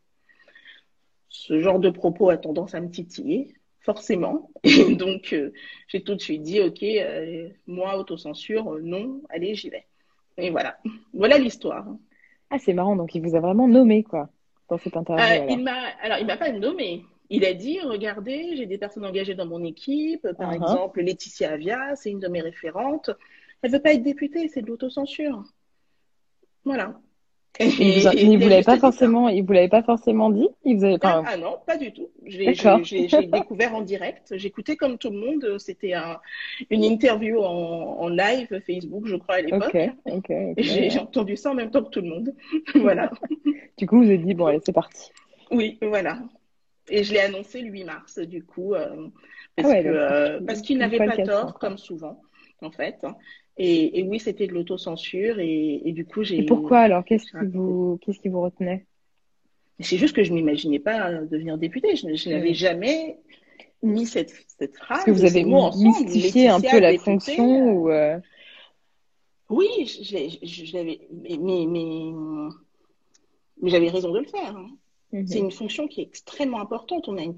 Ce 1.29 1.59
genre 1.59 1.79
de 1.79 1.89
propos 1.89 2.29
a 2.29 2.37
tendance 2.37 2.75
à 2.75 2.79
me 2.79 2.89
titiller, 2.89 3.53
forcément. 3.81 4.49
Et 4.63 4.95
donc 4.95 5.33
euh, 5.33 5.51
j'ai 5.87 6.01
tout 6.01 6.15
de 6.15 6.21
suite 6.21 6.43
dit, 6.43 6.61
ok, 6.61 6.81
euh, 6.83 7.49
moi 7.67 7.97
autocensure, 7.97 8.79
non, 8.81 9.21
allez, 9.29 9.53
j'y 9.55 9.69
vais. 9.69 9.85
Et 10.37 10.49
voilà, 10.49 10.77
voilà 11.13 11.37
l'histoire. 11.37 11.85
Ah, 12.49 12.57
c'est 12.59 12.73
marrant, 12.73 12.95
donc 12.95 13.13
il 13.15 13.21
vous 13.21 13.35
a 13.35 13.39
vraiment 13.39 13.67
nommé, 13.67 14.03
quoi, 14.03 14.29
dans 14.69 14.77
cette 14.77 14.95
interview, 14.95 15.23
alors. 15.23 15.49
il 15.49 15.63
m'a, 15.63 15.87
alors, 16.01 16.17
il 16.19 16.25
m'a 16.25 16.37
pas 16.37 16.51
nommé. 16.51 17.03
Il 17.35 17.45
a 17.45 17.53
dit, 17.55 17.79
regardez, 17.79 18.55
j'ai 18.55 18.67
des 18.67 18.77
personnes 18.77 19.05
engagées 19.05 19.33
dans 19.33 19.47
mon 19.47 19.63
équipe. 19.63 20.27
Par 20.37 20.51
Uh-huh. 20.51 20.55
exemple, 20.55 21.01
Laetitia 21.01 21.53
Avia, 21.53 21.95
c'est 21.95 22.11
une 22.11 22.19
de 22.19 22.27
mes 22.27 22.41
référentes. 22.41 23.09
Elle 23.63 23.71
veut 23.71 23.81
pas 23.81 23.93
être 23.93 24.03
députée, 24.03 24.47
c'est 24.49 24.61
de 24.61 24.67
l'autocensure. 24.67 25.43
Voilà. 26.63 27.01
Et- 27.59 28.01
il 28.23 28.37
vous 28.39 28.49
l'avait 28.49 28.61
pas 28.63 28.77
forcément, 28.77 29.29
il 29.29 29.43
vous 29.43 29.53
l'avait 29.53 29.67
pas 29.67 29.81
forcément 29.81 30.29
dit? 30.29 30.47
Il 30.63 30.77
vous 30.77 30.83
avait 30.85 30.99
Ah, 31.01 31.21
pas, 31.21 31.23
ah 31.25 31.37
non, 31.37 31.57
pas 31.65 31.77
du 31.77 31.91
tout. 31.91 32.09
J'ai, 32.25 32.53
découvert 33.27 33.73
en 33.75 33.81
direct. 33.81 34.33
J'écoutais 34.37 34.75
comme 34.75 34.99
tout 34.99 35.09
le 35.09 35.17
monde. 35.17 35.57
C'était 35.57 35.93
un, 35.93 36.19
une 36.69 36.83
interview 36.83 37.39
en, 37.39 37.97
en 37.99 38.09
live 38.09 38.61
Facebook, 38.65 39.07
je 39.07 39.15
crois, 39.15 39.35
à 39.35 39.41
l'époque. 39.41 39.73
ok, 39.73 39.89
ok, 40.05 40.13
ok. 40.17 40.29
Et 40.29 40.63
j'ai, 40.63 40.89
j'ai 40.91 40.99
entendu 40.99 41.35
ça 41.35 41.49
en 41.51 41.55
même 41.55 41.71
temps 41.71 41.83
que 41.83 41.89
tout 41.89 42.01
le 42.01 42.09
monde. 42.09 42.33
voilà. 42.75 43.11
Du 43.77 43.87
coup, 43.87 43.97
vous 43.97 44.05
avez 44.05 44.17
dit, 44.19 44.35
bon, 44.35 44.45
allez, 44.45 44.61
c'est 44.63 44.71
parti. 44.73 45.11
Oui, 45.51 45.79
voilà. 45.81 46.19
Et 46.89 47.03
je 47.03 47.13
l'ai 47.13 47.19
annoncé 47.19 47.61
le 47.61 47.69
8 47.69 47.83
mars, 47.83 48.19
du 48.19 48.43
coup, 48.43 48.73
euh, 48.73 49.07
parce 49.55 49.69
Ah 49.69 49.71
ouais, 49.71 49.83
que, 49.83 50.39
donc, 50.39 50.49
euh, 50.49 50.61
qu'il 50.61 50.77
n'avait 50.77 50.97
pas 50.97 51.05
le 51.07 51.17
400, 51.17 51.31
tort, 51.31 51.59
comme 51.59 51.77
souvent, 51.77 52.21
en 52.61 52.71
fait. 52.71 52.97
Et, 53.57 53.99
et 53.99 54.03
oui, 54.03 54.19
c'était 54.19 54.47
de 54.47 54.53
l'autocensure, 54.53 55.39
et, 55.39 55.81
et 55.85 55.91
du 55.91 56.05
coup, 56.05 56.23
j'ai. 56.23 56.39
Et 56.39 56.45
pourquoi 56.45 56.79
alors? 56.79 57.05
Qu'est-ce 57.05 57.25
qui 57.25 57.45
vous, 57.45 57.99
qu'est-ce 58.01 58.19
qui 58.19 58.29
vous 58.29 58.41
retenait? 58.41 58.85
C'est 59.79 59.97
juste 59.97 60.15
que 60.15 60.23
je 60.23 60.33
m'imaginais 60.33 60.79
pas 60.79 61.11
devenir 61.25 61.57
députée. 61.57 61.95
Je, 61.95 62.13
je 62.15 62.29
n'avais 62.29 62.53
jamais 62.53 63.17
mis 63.81 64.05
cette, 64.05 64.33
cette 64.57 64.77
phrase, 64.77 64.99
Est-ce 64.99 65.05
que 65.05 65.11
vous 65.11 65.25
avez 65.25 65.43
mystifié 65.43 66.49
un 66.49 66.59
peu 66.61 66.79
la 66.79 66.91
députée, 66.91 67.05
fonction 67.15 67.69
euh, 67.69 67.73
ou, 67.73 67.89
euh, 67.89 68.19
Oui, 69.49 69.67
je, 69.85 70.03
je- 70.03 70.37
je- 70.45 70.65
je 70.65 70.73
l'avais, 70.77 71.07
mais, 71.11 71.37
mais, 71.37 71.65
mais, 71.67 72.11
mais 73.61 73.69
j'avais 73.69 73.89
raison 73.89 74.11
de 74.11 74.19
le 74.19 74.25
faire. 74.25 74.55
hein. 74.55 74.69
Mhm, 75.13 75.27
C'est 75.27 75.39
une 75.39 75.51
fonction 75.51 75.87
qui 75.87 76.01
est 76.01 76.05
extrêmement 76.05 76.61
importante. 76.61 77.07
On 77.09 77.17
a 77.17 77.23
une 77.23 77.37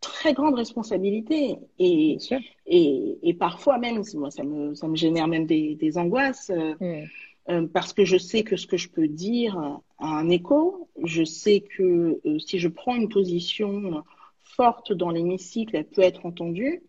très 0.00 0.34
grande 0.34 0.54
responsabilité 0.56 1.58
et, 1.78 2.18
et, 2.66 3.18
et 3.22 3.34
parfois 3.34 3.78
même, 3.78 4.02
moi, 4.14 4.30
ça 4.30 4.44
me, 4.44 4.74
ça 4.74 4.88
me 4.88 4.96
génère 4.96 5.28
même 5.28 5.46
des, 5.46 5.76
des 5.76 5.98
angoisses 5.98 6.50
euh, 6.50 6.74
Mhm. 6.80 7.08
euh, 7.50 7.66
parce 7.72 7.92
que 7.92 8.04
je 8.04 8.18
sais 8.18 8.44
que 8.44 8.56
ce 8.56 8.66
que 8.66 8.76
je 8.76 8.88
peux 8.90 9.08
dire 9.08 9.56
a 9.58 10.06
un 10.06 10.28
écho. 10.30 10.88
Je 11.04 11.24
sais 11.24 11.60
que 11.62 12.20
euh, 12.26 12.38
si 12.40 12.58
je 12.58 12.68
prends 12.68 12.96
une 12.96 13.08
position 13.08 14.04
forte 14.44 14.92
dans 14.92 15.10
l'hémicycle, 15.10 15.76
elle 15.76 15.88
peut 15.88 16.02
être 16.02 16.26
entendue 16.26 16.82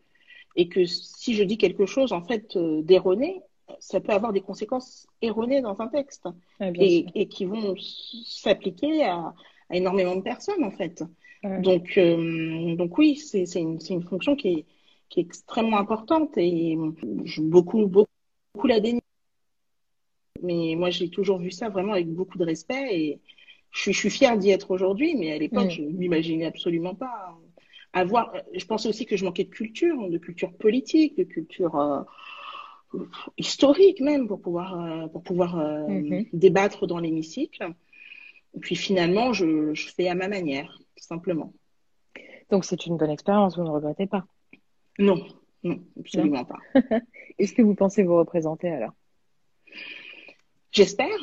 et 0.56 0.68
que 0.70 0.86
si 0.86 1.34
je 1.36 1.44
dis 1.44 1.58
quelque 1.58 1.86
chose 1.86 2.14
en 2.14 2.24
fait 2.24 2.56
euh, 2.56 2.82
d'erroné, 2.84 3.42
ça 3.80 4.00
peut 4.02 4.12
avoir 4.12 4.34
des 4.34 4.42
conséquences 4.42 5.08
erronées 5.22 5.62
dans 5.62 5.82
un 5.82 5.88
texte 5.88 6.28
Ah, 6.60 6.70
et, 6.76 7.06
et 7.16 7.28
qui 7.28 7.46
vont 7.46 7.76
s'appliquer 8.26 9.06
à, 9.06 9.34
à 9.74 9.78
énormément 9.78 10.16
de 10.16 10.22
personnes 10.22 10.64
en 10.64 10.72
fait. 10.72 11.04
Ouais. 11.44 11.62
Donc, 11.62 11.98
euh, 11.98 12.76
donc 12.76 12.98
oui, 12.98 13.16
c'est 13.18 13.44
une, 13.56 13.80
une 13.90 14.04
fonction 14.04 14.36
qui 14.36 14.48
est, 14.50 14.66
qui 15.10 15.20
est 15.20 15.24
extrêmement 15.24 15.78
importante 15.78 16.38
et 16.38 16.78
je, 17.26 17.42
beaucoup, 17.42 17.86
beaucoup, 17.88 18.10
beaucoup 18.54 18.68
la 18.68 18.80
dénie. 18.80 19.02
Mais 20.42 20.76
moi, 20.78 20.90
j'ai 20.90 21.10
toujours 21.10 21.40
vu 21.40 21.52
ça 21.52 21.70
vraiment 21.70 21.94
avec 21.94 22.10
beaucoup 22.12 22.38
de 22.38 22.46
respect 22.46 22.88
et 22.92 23.20
je 23.72 23.80
suis, 23.82 23.94
je 23.94 24.00
suis 24.00 24.10
fière 24.10 24.38
d'y 24.38 24.50
être 24.52 24.72
aujourd'hui, 24.72 25.16
mais 25.16 25.32
à 25.32 25.38
l'époque, 25.38 25.68
Mm. 25.68 25.78
je 25.78 25.82
ne 25.84 25.90
m'imaginais 25.90 26.46
absolument 26.46 26.96
pas 26.96 27.36
avoir. 27.94 28.34
Je 28.54 28.66
pensais 28.66 28.90
aussi 28.90 29.06
que 29.06 29.18
je 29.18 29.26
manquais 29.26 29.46
de 29.46 29.50
culture, 29.50 30.10
de 30.10 30.18
culture 30.18 30.54
politique, 30.54 31.18
de 31.18 31.24
culture 31.24 31.76
euh, 31.80 32.02
historique 33.38 34.00
même, 34.02 34.28
pour 34.28 34.42
pouvoir, 34.42 34.80
euh, 34.80 35.08
pour 35.08 35.24
pouvoir 35.24 35.60
euh, 35.60 35.88
Mhm. 35.88 36.26
débattre 36.34 36.88
dans 36.88 37.00
l'hémicycle. 37.00 37.74
Et 38.56 38.60
puis 38.60 38.76
finalement, 38.76 39.34
je, 39.34 39.74
je 39.74 39.88
fais 39.90 40.08
à 40.08 40.16
ma 40.16 40.28
manière, 40.28 40.78
tout 40.96 41.04
simplement. 41.04 41.54
Donc, 42.50 42.66
c'est 42.66 42.86
une 42.86 42.98
bonne 42.98 43.10
expérience, 43.10 43.58
vous 43.58 43.64
ne 43.64 43.70
regrettez 43.70 44.06
pas? 44.06 44.26
Non, 45.00 45.26
non, 45.64 45.80
absolument 46.00 46.46
pas. 46.46 46.60
Est-ce 47.40 47.54
que 47.54 47.62
vous 47.64 47.74
pensez 47.76 48.04
vous 48.04 48.18
représenter 48.18 48.70
alors? 48.70 48.92
J'espère. 50.72 51.20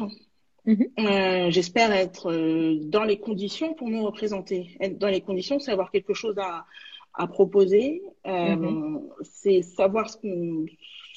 Mhm. 0.64 0.89
Euh, 0.99 1.51
j'espère 1.51 1.93
être 1.93 2.31
euh, 2.31 2.78
dans 2.83 3.05
les 3.05 3.18
conditions 3.18 3.74
pour 3.74 3.89
me 3.89 4.01
représenter. 4.01 4.76
Être 4.81 4.99
dans 4.99 5.09
les 5.09 5.20
conditions, 5.20 5.59
c'est 5.59 5.72
avoir 5.72 5.91
quelque 5.91 6.14
chose 6.14 6.39
à, 6.39 6.66
à 7.14 7.26
proposer, 7.26 8.03
euh, 8.26 8.57
Mhm. 8.57 9.09
c'est 9.22 9.62
savoir 9.62 10.11
ce 10.11 10.16
que 10.18 10.66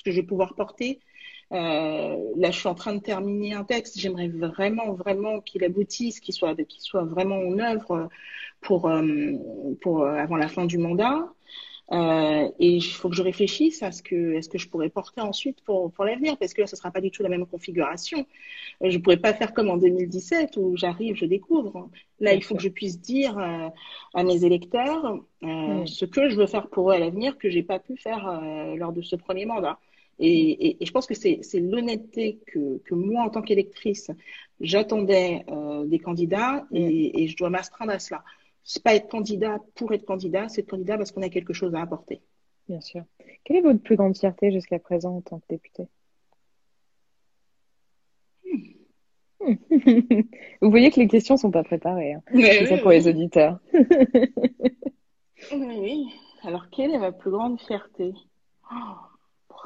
je 0.05 0.11
vais 0.11 0.23
pouvoir 0.23 0.55
porter. 0.55 0.99
Euh, 1.53 2.17
là, 2.35 2.51
je 2.51 2.59
suis 2.59 2.67
en 2.67 2.75
train 2.75 2.95
de 2.95 3.01
terminer 3.01 3.53
un 3.53 3.63
texte. 3.63 3.99
J'aimerais 3.99 4.27
vraiment, 4.27 4.93
vraiment 4.93 5.39
qu'il 5.41 5.63
aboutisse, 5.63 6.19
qu'il 6.19 6.33
soit, 6.33 6.55
qu'il 6.55 6.81
soit 6.81 7.03
vraiment 7.03 7.37
en 7.37 7.59
œuvre 7.59 8.09
pour, 8.61 8.87
euh, 8.89 9.33
pour 9.81 10.03
euh, 10.03 10.15
avant 10.15 10.37
la 10.37 10.47
fin 10.47 10.65
du 10.65 10.77
mandat. 10.77 11.31
Euh, 11.91 12.49
et 12.59 12.69
il 12.77 12.81
faut 12.81 13.09
que 13.09 13.15
je 13.15 13.21
réfléchisse 13.21 13.83
à 13.83 13.91
ce 13.91 14.01
que, 14.01 14.37
à 14.37 14.41
ce 14.41 14.49
que 14.49 14.57
je 14.57 14.69
pourrais 14.69 14.89
porter 14.89 15.21
ensuite 15.21 15.61
pour, 15.63 15.91
pour 15.91 16.05
l'avenir, 16.05 16.37
parce 16.37 16.53
que 16.53 16.61
là, 16.61 16.67
ce 16.67 16.75
ne 16.75 16.77
sera 16.77 16.91
pas 16.91 17.01
du 17.01 17.11
tout 17.11 17.23
la 17.23 17.29
même 17.29 17.45
configuration. 17.45 18.25
Je 18.81 18.97
ne 18.97 19.01
pourrais 19.03 19.17
pas 19.17 19.33
faire 19.33 19.53
comme 19.53 19.69
en 19.69 19.77
2017 19.77 20.57
où 20.57 20.75
j'arrive, 20.77 21.15
je 21.15 21.25
découvre. 21.25 21.89
Là, 22.19 22.33
il 22.33 22.43
faut 22.43 22.55
que 22.55 22.61
je 22.63 22.69
puisse 22.69 22.99
dire 23.01 23.37
euh, 23.37 23.69
à 24.13 24.23
mes 24.23 24.45
électeurs 24.45 25.19
euh, 25.43 25.83
Mm. 25.83 25.87
ce 25.87 26.05
que 26.05 26.29
je 26.29 26.35
veux 26.35 26.47
faire 26.47 26.67
pour 26.69 26.91
eux 26.91 26.93
à 26.95 26.99
l'avenir 26.99 27.37
que 27.37 27.49
j'ai 27.49 27.63
pas 27.63 27.79
pu 27.79 27.97
faire 27.97 28.41
lors 28.77 28.93
de 28.93 29.01
ce 29.01 29.15
premier 29.15 29.45
mandat. 29.45 29.79
Et, 30.19 30.29
et, 30.29 30.83
et 30.83 30.85
je 30.85 30.91
pense 30.91 31.07
que 31.07 31.15
c'est 31.15 31.41
l'honnêteté 31.55 32.39
que, 32.47 32.77
que 32.85 32.93
moi, 32.93 33.23
en 33.23 33.29
tant 33.29 33.41
qu'électrice, 33.41 34.11
j'attendais 34.59 35.43
euh, 35.49 35.85
des 35.85 35.99
candidats 35.99 36.65
et, 36.71 37.23
et 37.23 37.27
je 37.27 37.35
dois 37.35 37.49
m'astreindre 37.49 37.91
à 37.91 37.99
cela. 37.99 38.23
C'est 38.63 38.83
pas 38.83 38.95
être 38.95 39.09
candidat 39.09 39.59
pour 39.75 39.93
être 39.93 40.05
candidat, 40.05 40.47
c'est 40.49 40.61
être 40.61 40.69
candidat 40.69 40.97
parce 40.97 41.11
qu'on 41.11 41.21
a 41.21 41.29
quelque 41.29 41.53
chose 41.53 41.75
à 41.75 41.81
apporter. 41.81 42.21
Bien 42.69 42.79
sûr. 42.79 43.03
Quelle 43.43 43.57
est 43.57 43.61
votre 43.61 43.81
plus 43.81 43.97
grande 43.97 44.17
fierté 44.17 44.51
jusqu'à 44.51 44.79
présent 44.79 45.17
en 45.17 45.21
tant 45.21 45.39
que 45.39 45.45
député? 45.49 45.87
Hmm. 48.45 49.55
Vous 50.61 50.69
voyez 50.69 50.91
que 50.91 50.99
les 50.99 51.07
questions 51.07 51.35
sont 51.35 51.51
pas 51.51 51.63
préparées, 51.63 52.13
hein. 52.13 52.21
C'est 52.33 52.65
ça 52.67 52.75
oui, 52.75 52.81
pour 52.81 52.91
les 52.91 53.07
auditeurs. 53.07 53.59
Oui, 55.51 55.77
oui. 55.79 56.05
Alors, 56.43 56.69
quelle 56.69 56.91
est 56.91 56.97
ma 56.97 57.11
plus 57.11 57.31
grande 57.31 57.59
fierté? 57.59 58.13
Oh, 58.71 58.95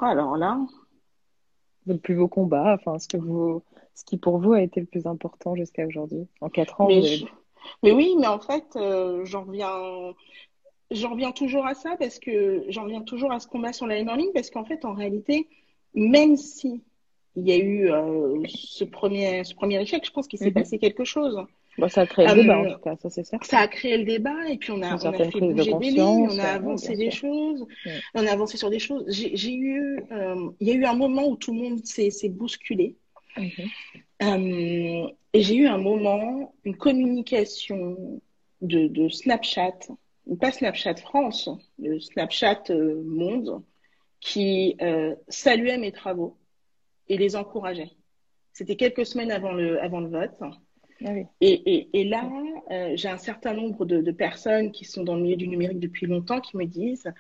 Alors 0.02 0.38
là, 0.38 0.60
Votre 1.86 2.02
plus 2.02 2.16
beau 2.16 2.28
combat, 2.28 2.76
enfin, 2.76 3.00
ce 3.00 3.08
que 3.08 3.18
vous, 3.18 3.64
ce 3.96 4.04
qui 4.04 4.18
pour 4.18 4.38
vous 4.40 4.54
a 4.54 4.62
été 4.62 4.80
le 4.80 4.86
plus 4.86 5.08
important 5.08 5.56
jusqu'à 5.56 5.86
aujourd'hui. 5.88 6.28
En 6.42 6.50
quatre 6.50 6.82
ans, 6.82 6.88
mais, 6.88 7.00
vous 7.00 7.06
avez... 7.06 7.16
je- 7.18 7.26
mais 7.84 7.92
oui, 7.92 8.16
mais 8.20 8.28
en 8.28 8.40
fait, 8.40 8.76
euh, 8.76 9.26
j'en 9.26 9.44
reviens, 9.44 10.14
j'en 10.92 11.12
reviens 11.12 11.32
toujours 11.32 11.66
à 11.66 11.74
ça 11.74 11.96
parce 11.98 12.20
que 12.20 12.64
j'en 12.70 12.84
reviens 12.84 13.02
toujours 13.02 13.32
à 13.32 13.40
ce 13.40 13.48
combat 13.48 13.74
sur 13.74 13.88
la 13.88 14.02
ligne 14.02 14.32
parce 14.34 14.50
qu'en 14.50 14.66
fait, 14.66 14.86
en 14.86 14.94
réalité, 14.94 15.48
même 15.96 16.38
si 16.38 16.84
il 17.36 17.48
y 17.48 17.52
a 17.52 17.58
eu 17.58 17.92
euh, 17.92 18.42
ce 18.48 18.84
premier, 18.84 19.44
ce 19.44 19.54
premier 19.54 19.82
échec, 19.82 20.06
je 20.06 20.12
pense 20.12 20.28
qu'il 20.28 20.40
s'est 20.40 20.48
Mhm. 20.48 20.54
passé 20.54 20.80
quelque 20.80 21.04
chose. 21.04 21.40
Bon, 21.78 21.88
ça 21.90 22.02
a 22.02 22.08
créé 22.08 22.26
le 22.26 22.32
Euh, 22.32 22.36
débat, 22.42 22.60
en 22.60 22.74
tout 22.74 22.80
cas, 22.80 22.96
ça 22.98 23.10
c'est 23.10 23.24
certain. 23.24 23.46
Ça 23.48 23.60
a 23.60 23.68
créé 23.68 23.98
le 23.98 24.04
débat 24.04 24.50
et 24.50 24.58
puis 24.58 24.72
on 24.72 24.82
a, 24.82 24.96
on 24.96 25.14
fait 25.14 25.40
bouger 25.40 25.74
des 25.74 25.92
lignes, 25.92 26.28
on 26.30 26.40
a 26.40 26.54
euh, 26.54 26.56
avancé 26.56 26.96
des 26.96 27.12
sûr. 27.12 27.30
choses, 27.30 27.62
Ouais. 27.86 28.00
on 28.16 28.26
a 28.26 28.32
avancé 28.32 28.58
sur 28.58 28.70
des 28.70 28.80
choses. 28.80 29.06
J'ai 29.10 29.54
eu, 29.56 30.00
euh, 30.12 30.50
il 30.60 30.68
y 30.68 30.72
a 30.72 30.74
eu 30.76 30.86
un 30.86 30.96
moment 30.96 31.28
où 31.28 31.36
tout 31.36 31.54
le 31.54 31.60
monde 31.62 31.86
s'est 31.86 32.30
bousculé. 32.30 32.96
Mhm. 33.38 33.52
Euh, 34.24 35.08
et 35.34 35.42
j'ai 35.44 35.56
eu 35.56 35.68
un 35.68 35.78
moment, 35.78 36.56
une 36.64 36.76
communication 36.76 38.22
de, 38.62 38.88
de 38.88 39.10
Snapchat, 39.10 39.78
pas 40.42 40.52
Snapchat 40.52 40.96
France, 40.96 41.48
le 41.78 42.00
Snapchat 42.00 42.64
euh, 42.72 43.04
Monde, 43.06 43.62
qui 44.20 44.76
euh, 44.82 45.14
saluait 45.28 45.78
mes 45.78 45.92
travaux 45.92 46.38
et 47.08 47.18
les 47.18 47.36
encourageait. 47.36 47.92
C'était 48.52 48.76
quelques 48.76 49.06
semaines 49.06 49.32
avant 49.32 49.52
le, 49.52 49.80
avant 49.84 50.00
le 50.00 50.10
vote. 50.10 50.32
Ah 51.06 51.12
oui. 51.14 51.26
Et, 51.42 51.54
et, 51.74 51.90
et 51.94 52.04
là, 52.06 52.30
euh, 52.72 52.94
j'ai 52.96 53.08
un 53.08 53.18
certain 53.18 53.54
nombre 53.54 53.86
de, 53.86 54.02
de 54.02 54.12
personnes 54.12 54.72
qui 54.72 54.86
sont 54.86 55.04
dans 55.04 55.16
le 55.16 55.22
milieu 55.22 55.36
du 55.36 55.48
numérique 55.48 55.80
depuis 55.80 56.08
longtemps 56.08 56.42
qui 56.42 56.58
me 56.58 56.66
disent 56.66 57.12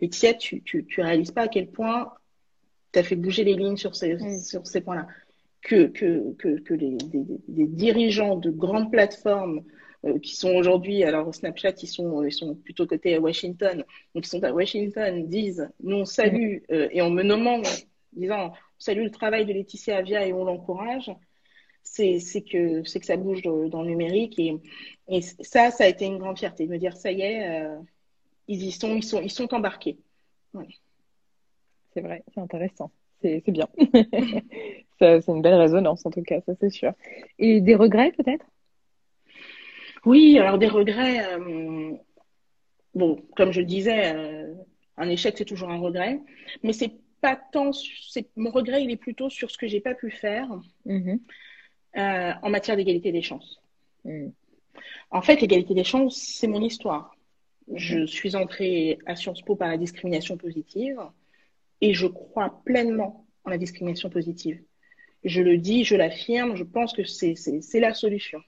Laetitia, 0.00 0.34
tu, 0.34 0.62
tu, 0.62 0.84
tu 0.84 1.00
réalises 1.00 1.30
pas 1.30 1.42
à 1.42 1.48
quel 1.48 1.68
point 1.68 2.12
tu 2.92 2.98
as 2.98 3.02
fait 3.02 3.16
bouger 3.16 3.44
les 3.44 3.54
lignes 3.54 3.76
sur 3.76 3.94
ces, 3.94 4.18
sur 4.40 4.66
ces 4.66 4.80
points-là. 4.80 5.06
Que, 5.62 5.86
que, 5.86 6.32
que, 6.34 6.60
que 6.60 6.74
les, 6.74 6.96
dirigeants 7.48 8.36
de 8.36 8.50
grandes 8.50 8.90
plateformes 8.90 9.64
euh, 10.04 10.18
qui 10.20 10.36
sont 10.36 10.54
aujourd'hui, 10.54 11.02
alors 11.02 11.34
Snapchat, 11.34 11.74
ils 11.82 11.88
sont, 11.88 12.22
ils 12.22 12.32
sont 12.32 12.54
plutôt 12.54 12.86
côté 12.86 13.16
à 13.16 13.20
Washington, 13.20 13.84
donc 14.14 14.26
ils 14.26 14.28
sont 14.28 14.44
à 14.44 14.52
Washington, 14.52 15.26
disent 15.26 15.68
nous 15.82 15.96
on 15.96 16.04
salue, 16.04 16.58
euh, 16.70 16.88
et 16.92 17.02
en 17.02 17.10
me 17.10 17.24
nommant, 17.24 17.62
disant 18.12 18.50
on 18.50 18.52
salue 18.78 19.02
le 19.02 19.10
travail 19.10 19.44
de 19.44 19.52
Laetitia 19.52 19.96
Avia 19.96 20.26
et 20.26 20.32
on 20.32 20.44
l'encourage, 20.44 21.10
c'est 21.86 22.42
que, 22.42 22.82
que 22.82 23.06
ça 23.06 23.16
bouge 23.16 23.42
dans 23.42 23.82
le 23.82 23.88
numérique. 23.88 24.38
Et, 24.38 24.60
et, 25.08 25.22
ça, 25.22 25.70
ça 25.70 25.84
a 25.84 25.86
été 25.86 26.04
une 26.06 26.18
grande 26.18 26.38
fierté 26.38 26.66
de 26.66 26.72
me 26.72 26.78
dire 26.78 26.96
ça 26.96 27.12
y 27.12 27.22
est, 27.22 27.64
euh, 27.64 27.78
ils 28.48 28.62
y 28.62 28.72
sont, 28.72 28.94
ils 28.96 29.04
sont, 29.04 29.20
ils 29.20 29.30
sont 29.30 29.52
embarqués. 29.54 29.98
Ouais. 30.52 30.68
C'est 31.94 32.00
vrai, 32.00 32.22
c'est 32.34 32.40
intéressant. 32.40 32.90
C'est 33.22 33.42
bien. 33.48 33.68
c'est 34.98 35.28
une 35.28 35.42
belle 35.42 35.54
résonance 35.54 36.04
en 36.04 36.10
tout 36.10 36.22
cas, 36.22 36.40
ça 36.42 36.52
c'est 36.60 36.70
sûr. 36.70 36.92
Et 37.38 37.60
des 37.60 37.74
regrets 37.74 38.12
peut-être? 38.12 38.44
Oui, 40.04 40.38
alors 40.38 40.58
des 40.58 40.68
regrets. 40.68 41.24
Euh, 41.34 41.92
bon, 42.94 43.22
comme 43.36 43.52
je 43.52 43.60
le 43.60 43.66
disais, 43.66 44.14
euh, 44.14 44.54
un 44.96 45.08
échec 45.08 45.36
c'est 45.38 45.44
toujours 45.44 45.70
un 45.70 45.78
regret, 45.78 46.20
mais 46.62 46.72
c'est 46.72 46.92
pas 47.20 47.36
tant. 47.36 47.70
Mon 48.36 48.50
regret, 48.50 48.84
il 48.84 48.90
est 48.90 48.96
plutôt 48.96 49.30
sur 49.30 49.50
ce 49.50 49.58
que 49.58 49.66
j'ai 49.66 49.80
pas 49.80 49.94
pu 49.94 50.10
faire 50.10 50.48
mm-hmm. 50.86 51.18
Euh, 51.96 52.32
en 52.42 52.50
matière 52.50 52.76
d'égalité 52.76 53.12
des 53.12 53.22
chances. 53.22 53.60
Mm. 54.04 54.28
En 55.10 55.22
fait, 55.22 55.40
l'égalité 55.40 55.74
des 55.74 55.84
chances, 55.84 56.16
c'est 56.16 56.46
mon 56.46 56.62
histoire. 56.62 57.16
Je 57.74 57.98
mm-hmm. 57.98 58.06
suis 58.06 58.36
entrée 58.36 58.98
à 59.06 59.16
Sciences 59.16 59.42
Po 59.42 59.56
par 59.56 59.68
la 59.68 59.76
discrimination 59.76 60.36
positive 60.36 60.98
et 61.80 61.94
je 61.94 62.06
crois 62.06 62.60
pleinement 62.64 63.26
en 63.44 63.50
la 63.50 63.58
discrimination 63.58 64.10
positive. 64.10 64.60
Je 65.24 65.42
le 65.42 65.58
dis, 65.58 65.84
je 65.84 65.96
l'affirme, 65.96 66.56
je 66.56 66.64
pense 66.64 66.92
que 66.92 67.04
c'est 67.04 67.80
la 67.80 67.94
solution 67.94 68.40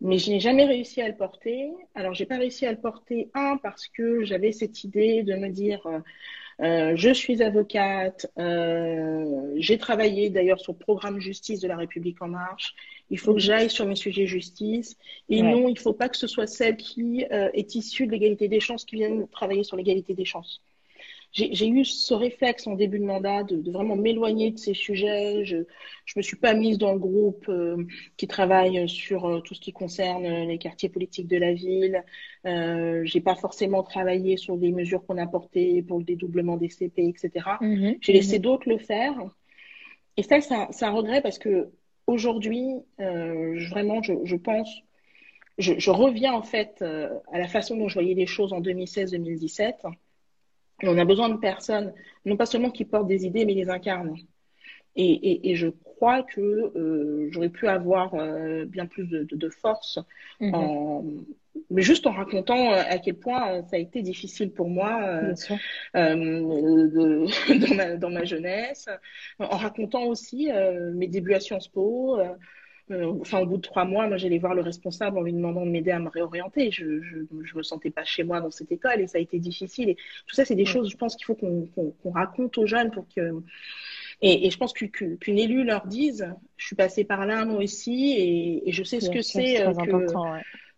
mais 0.00 0.18
je 0.18 0.30
n'ai 0.30 0.40
jamais 0.40 0.64
réussi 0.64 1.00
à 1.00 1.08
le 1.08 1.16
porter. 1.16 1.70
Alors, 1.94 2.14
j'ai 2.14 2.26
pas 2.26 2.36
réussi 2.36 2.66
à 2.66 2.72
le 2.72 2.78
porter, 2.78 3.30
un, 3.34 3.56
parce 3.56 3.88
que 3.88 4.24
j'avais 4.24 4.52
cette 4.52 4.84
idée 4.84 5.22
de 5.22 5.34
me 5.34 5.48
dire, 5.48 5.84
euh, 5.86 6.00
euh 6.62 6.96
je 6.96 7.12
suis 7.12 7.42
avocate, 7.42 8.26
euh, 8.38 9.52
j'ai 9.56 9.78
travaillé 9.78 10.30
d'ailleurs 10.30 10.60
sur 10.60 10.72
le 10.72 10.78
programme 10.78 11.20
justice 11.20 11.60
de 11.60 11.68
la 11.68 11.76
République 11.76 12.20
en 12.22 12.28
marche, 12.28 12.74
il 13.10 13.18
faut 13.18 13.34
que 13.34 13.40
j'aille 13.40 13.70
sur 13.70 13.86
mes 13.86 13.96
sujets 13.96 14.26
justice, 14.26 14.96
et 15.28 15.42
non, 15.42 15.68
il 15.68 15.74
ne 15.74 15.78
faut 15.78 15.92
pas 15.94 16.08
que 16.08 16.16
ce 16.16 16.26
soit 16.26 16.46
celle 16.46 16.76
qui 16.76 17.24
euh, 17.30 17.50
est 17.52 17.74
issue 17.74 18.06
de 18.06 18.12
l'égalité 18.12 18.48
des 18.48 18.60
chances 18.60 18.84
qui 18.84 18.96
vienne 18.96 19.28
travailler 19.28 19.64
sur 19.64 19.76
l'égalité 19.76 20.14
des 20.14 20.24
chances 20.24 20.62
j'ai 21.36 21.68
eu 21.68 21.84
ce 21.84 22.14
réflexe 22.14 22.66
en 22.66 22.74
début 22.74 22.98
de 22.98 23.04
mandat 23.04 23.42
de, 23.42 23.70
vraiment 23.70 23.94
m'éloigner 23.94 24.52
de 24.52 24.58
ces 24.58 24.72
sujets. 24.72 25.44
Je 25.44 25.56
ne 25.56 25.64
me 26.16 26.22
suis 26.22 26.36
pas 26.36 26.54
mise 26.54 26.78
dans 26.78 26.92
le 26.94 26.98
groupe 26.98 27.46
euh, 27.50 27.84
qui 28.16 28.26
travaille 28.26 28.88
sur 28.88 29.26
euh, 29.26 29.40
tout 29.40 29.52
ce 29.52 29.60
qui 29.60 29.72
concerne 29.72 30.24
les 30.48 30.56
quartiers 30.56 30.88
politiques 30.88 31.28
de 31.28 31.36
la 31.36 31.52
ville. 31.52 32.02
Euh, 32.46 33.02
j'ai 33.04 33.20
pas 33.20 33.34
forcément 33.34 33.82
travaillé 33.82 34.38
sur 34.38 34.56
des 34.56 34.72
mesures 34.72 35.04
qu'on 35.04 35.18
a 35.18 35.26
portées 35.26 35.82
pour 35.82 35.98
le 35.98 36.04
dédoublement 36.04 36.56
des 36.56 36.70
CP, 36.70 37.06
etc. 37.06 37.46
Mhm, 37.60 37.96
j'ai 38.00 38.14
laissé 38.14 38.38
d'autres 38.38 38.68
le 38.68 38.78
faire. 38.78 39.14
Et 40.16 40.22
ça, 40.22 40.40
c'est 40.40 40.84
un, 40.86 40.90
regret 40.90 41.20
parce 41.20 41.38
que 41.38 41.68
aujourd'hui, 42.06 42.66
euh, 43.00 43.58
vraiment, 43.68 44.02
je, 44.02 44.14
je 44.24 44.36
pense, 44.36 44.74
je, 45.58 45.74
je, 45.78 45.90
reviens 45.90 46.32
en 46.32 46.42
fait 46.42 46.80
à 46.80 47.38
la 47.38 47.46
façon 47.46 47.76
dont 47.76 47.88
je 47.88 47.94
voyais 47.94 48.14
les 48.14 48.26
choses 48.26 48.54
en 48.54 48.62
2016-2017 48.62 49.74
on 50.82 50.98
a 50.98 51.04
besoin 51.04 51.28
de 51.28 51.38
personnes, 51.38 51.92
non 52.24 52.36
pas 52.36 52.46
seulement 52.46 52.70
qui 52.70 52.84
portent 52.84 53.08
des 53.08 53.24
idées, 53.24 53.44
mais 53.44 53.54
les 53.54 53.70
incarnent. 53.70 54.16
Et, 54.98 55.54
je 55.56 55.68
crois 55.68 56.22
que 56.22 56.40
euh, 56.40 57.28
j'aurais 57.30 57.50
pu 57.50 57.68
avoir 57.68 58.14
euh, 58.14 58.64
bien 58.64 58.86
plus 58.86 59.06
de, 59.06 59.48
force, 59.50 59.98
mhm. 60.40 61.26
mais 61.70 61.82
juste 61.82 62.06
en 62.06 62.12
racontant 62.12 62.72
euh, 62.72 62.82
à 62.88 62.98
quel 62.98 63.16
point 63.16 63.62
ça 63.64 63.76
a 63.76 63.78
été 63.78 64.00
difficile 64.00 64.52
pour 64.52 64.70
moi 64.70 65.00
dans, 65.94 68.10
ma, 68.10 68.24
jeunesse, 68.24 68.88
en 69.38 69.56
racontant 69.56 70.04
aussi 70.04 70.48
mes 70.94 71.08
débuts 71.08 71.34
à 71.34 71.40
Sciences 71.40 71.68
Po. 71.68 72.18
Enfin, 72.90 73.40
au 73.40 73.46
bout 73.46 73.56
de 73.56 73.62
trois 73.62 73.84
mois, 73.84 74.06
moi, 74.06 74.16
j'allais 74.16 74.38
voir 74.38 74.54
le 74.54 74.62
responsable 74.62 75.18
en 75.18 75.22
lui 75.22 75.32
demandant 75.32 75.66
de 75.66 75.70
m'aider 75.70 75.90
à 75.90 75.98
me 75.98 76.08
réorienter. 76.08 76.70
Je 76.70 76.84
ne 76.84 77.56
me 77.56 77.62
sentais 77.62 77.90
pas 77.90 78.04
chez 78.04 78.22
moi 78.22 78.40
dans 78.40 78.50
cette 78.50 78.70
école 78.70 79.00
et 79.00 79.06
ça 79.06 79.18
a 79.18 79.20
été 79.20 79.38
difficile. 79.38 79.90
Et 79.90 79.96
tout 80.26 80.34
ça, 80.34 80.44
c'est 80.44 80.54
des 80.54 80.64
choses, 80.64 80.90
je 80.90 80.96
pense, 80.96 81.16
qu'il 81.16 81.26
faut 81.26 81.34
qu'on 81.34 82.10
raconte 82.10 82.58
aux 82.58 82.66
jeunes 82.66 82.90
pour 82.90 83.06
que 83.14 83.42
et, 84.22 84.46
et 84.46 84.50
je 84.50 84.56
pense 84.56 84.72
qu'une 84.72 85.18
élue 85.38 85.64
leur 85.64 85.86
dise, 85.86 86.32
je 86.56 86.66
suis 86.66 86.76
passée 86.76 87.04
par 87.04 87.26
là 87.26 87.44
moi 87.44 87.62
aussi, 87.62 88.12
et, 88.12 88.68
et 88.68 88.72
je 88.72 88.82
sais 88.82 89.00
ce 89.00 89.10
que 89.10 89.20
c'est 89.20 89.60
euh, 89.60 89.72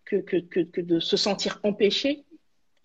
que, 0.04 0.16
que, 0.16 0.36
que, 0.38 0.60
que, 0.60 0.80
de 0.80 0.98
se 0.98 1.16
sentir 1.16 1.60
empêché. 1.62 2.24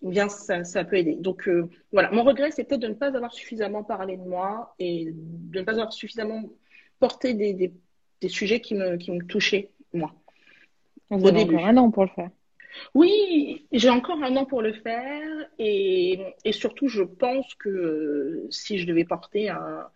Eh 0.06 0.10
bien, 0.10 0.28
ça, 0.28 0.64
ça 0.64 0.84
peut 0.84 0.96
aider. 0.96 1.16
Donc 1.16 1.48
euh, 1.48 1.68
voilà, 1.90 2.10
mon 2.10 2.22
regret, 2.22 2.50
c'est 2.50 2.64
peut-être 2.64 2.82
de 2.82 2.88
ne 2.88 2.94
pas 2.94 3.16
avoir 3.16 3.32
suffisamment 3.32 3.82
parlé 3.82 4.16
de 4.16 4.22
moi 4.22 4.74
et 4.78 5.06
de 5.12 5.58
ne 5.58 5.64
pas 5.64 5.72
avoir 5.72 5.92
suffisamment 5.92 6.42
porté 7.00 7.34
des, 7.34 7.54
des, 7.54 7.72
des 8.24 8.30
sujets 8.30 8.60
qui 8.60 8.74
me, 8.74 8.96
qui 8.96 9.10
me 9.10 9.22
touchaient, 9.24 9.68
moi. 9.92 10.12
Vous 11.10 11.28
avez 11.28 11.42
encore 11.42 11.66
un 11.66 11.76
an 11.76 11.90
pour 11.90 12.04
le 12.04 12.10
faire. 12.10 12.30
Oui, 12.94 13.66
j'ai 13.70 13.90
encore 13.90 14.22
un 14.22 14.34
an 14.36 14.46
pour 14.46 14.62
le 14.62 14.72
faire 14.72 15.28
et, 15.58 16.18
et 16.44 16.52
surtout, 16.52 16.88
je 16.88 17.02
pense 17.02 17.54
que 17.54 18.46
si 18.50 18.78
je 18.78 18.86
devais 18.86 19.04
porter 19.04 19.48
un, 19.50 19.86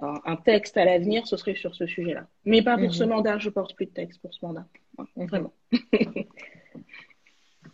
un, 0.00 0.36
texte 0.36 0.76
à 0.76 0.84
l'avenir, 0.84 1.26
ce 1.26 1.36
serait 1.36 1.54
sur 1.54 1.74
ce 1.74 1.86
sujet-là. 1.86 2.26
Mais 2.44 2.62
pas 2.62 2.78
pour 2.78 2.92
ce 2.94 3.04
mhm. 3.04 3.10
mandat, 3.10 3.38
je 3.38 3.50
porte 3.50 3.76
plus 3.76 3.86
de 3.86 3.92
texte 3.92 4.20
pour 4.20 4.34
ce 4.34 4.44
mandat. 4.44 4.66
Mhm. 4.98 5.26
Vraiment. 5.26 5.52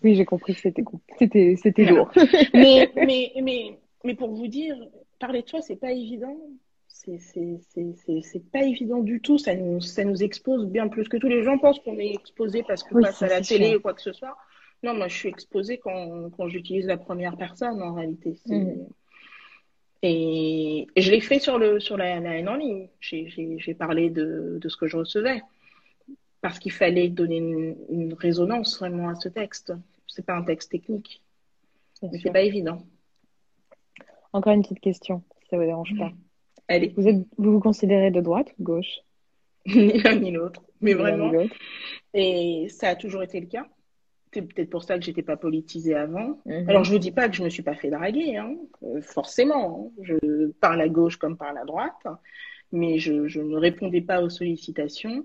oui, 0.03 0.17
j'ai 0.17 0.25
compris 0.25 0.55
que 0.55 0.61
c'était 0.61 0.85
c'était 1.19 1.57
c'était 1.57 1.85
lourd. 1.85 2.11
mais, 2.53 2.91
mais, 2.97 3.33
mais, 3.41 3.79
mais 4.05 4.15
pour 4.15 4.35
vous 4.35 4.49
dire, 4.49 4.77
parler 5.19 5.43
de 5.43 5.49
soi, 5.49 5.63
c'est 5.63 5.77
pas 5.77 5.93
évident. 5.93 6.37
C'est 7.05 8.51
pas 8.53 8.63
évident 8.63 9.01
du 9.01 9.21
tout. 9.21 9.39
Ça 9.39 9.55
nous, 9.55 9.81
ça 9.81 10.05
nous 10.05 10.23
expose 10.23 10.67
bien 10.67 10.89
plus 10.89 11.09
que 11.09 11.17
tous 11.17 11.29
les 11.29 11.43
gens 11.43 11.59
pensent 11.59 11.81
qu'on 11.81 11.99
est 11.99 12.15
exposé 12.15 12.63
parce 12.63 12.83
qu'on 12.83 13.01
passe 13.01 13.23
à 13.23 13.29
la 13.29 13.41
télé 13.41 13.77
ou 13.77 13.81
quoi 13.81 13.95
que 13.95 14.03
ce 14.03 14.13
soit. 14.13 14.37
Non, 14.83 14.95
moi, 14.95 15.09
je 15.09 15.17
suis 15.17 15.29
exposée 15.29 15.79
quand, 15.79 16.31
quand 16.31 16.49
j'utilise 16.49 16.87
la 16.87 16.97
première 16.97 17.37
personne, 17.37 17.83
en 17.83 17.95
réalité. 17.95 18.39
Mhm. 18.47 18.87
Et, 20.03 20.89
je 20.97 21.11
l'ai 21.13 21.21
fait 21.21 21.39
sur, 21.39 21.59
le, 21.59 21.79
sur 21.79 21.97
la, 21.97 22.17
haine 22.17 22.49
en 22.49 22.57
ligne. 22.57 22.89
J'ai 23.01 23.75
parlé 23.75 24.11
de, 24.11 24.59
de, 24.61 24.69
ce 24.69 24.77
que 24.77 24.89
je 24.89 24.97
recevais 24.97 25.41
parce 26.41 26.59
qu'il 26.59 26.73
fallait 26.73 27.09
donner 27.09 27.37
une, 27.37 28.15
résonance 28.15 28.79
vraiment 28.79 29.09
à 29.09 29.15
ce 29.15 29.29
texte. 29.29 29.73
C'est 30.09 30.27
pas 30.27 30.35
un 30.35 30.43
texte 30.43 30.73
technique. 30.73 31.23
Mais 32.03 32.19
c'est 32.19 32.33
pas 32.33 32.43
évident. 32.43 32.83
Encore 34.33 34.53
une 34.53 34.63
petite 34.63 34.81
question, 34.81 35.23
si 35.41 35.49
ça 35.49 35.57
vous 35.57 35.65
dérange 35.65 35.97
pas. 35.97 36.13
Allez. 36.69 36.93
Vous, 36.97 37.07
êtes, 37.07 37.25
vous 37.39 37.53
vous 37.53 37.61
considérez 37.61 38.11
de 38.11 38.21
droite 38.21 38.53
ou 38.59 38.63
de 38.63 38.65
gauche? 38.65 39.01
Ni 39.67 40.01
l'un 40.01 40.17
ni 40.17 40.33
l'autre. 40.33 40.63
Mais 40.81 40.95
vraiment. 40.95 41.31
Et 42.15 42.67
ça 42.69 42.89
a 42.89 42.95
toujours 42.97 43.23
été 43.23 43.41
le 43.41 43.47
cas. 43.47 43.67
C'est 44.33 44.43
peut-être 44.43 44.71
pour 44.71 44.83
ça 44.83 44.99
que 44.99 45.05
j'étais 45.05 45.23
pas 45.23 45.37
politisée 45.37 45.95
avant. 45.95 46.41
Mhm. 46.47 46.69
Alors 46.69 46.85
je 46.85 46.93
vous 46.93 46.99
dis 46.99 47.13
pas 47.13 47.29
que 47.29 47.37
je 47.37 47.45
me 47.45 47.49
suis 47.49 47.63
pas 47.63 47.75
fait 47.75 47.91
draguer, 47.91 48.37
hein. 48.37 48.57
euh, 48.83 49.03
forcément. 49.03 49.93
Hein. 49.99 50.03
Je 50.03 50.51
parle 50.61 50.81
à 50.81 50.89
gauche 50.89 51.17
comme 51.17 51.37
par 51.37 51.53
la 51.53 51.65
droite, 51.65 52.07
mais 52.73 52.99
je, 52.99 53.29
je 53.29 53.41
ne 53.41 53.57
répondais 53.57 54.01
pas 54.01 54.23
aux 54.23 54.31
sollicitations. 54.31 55.25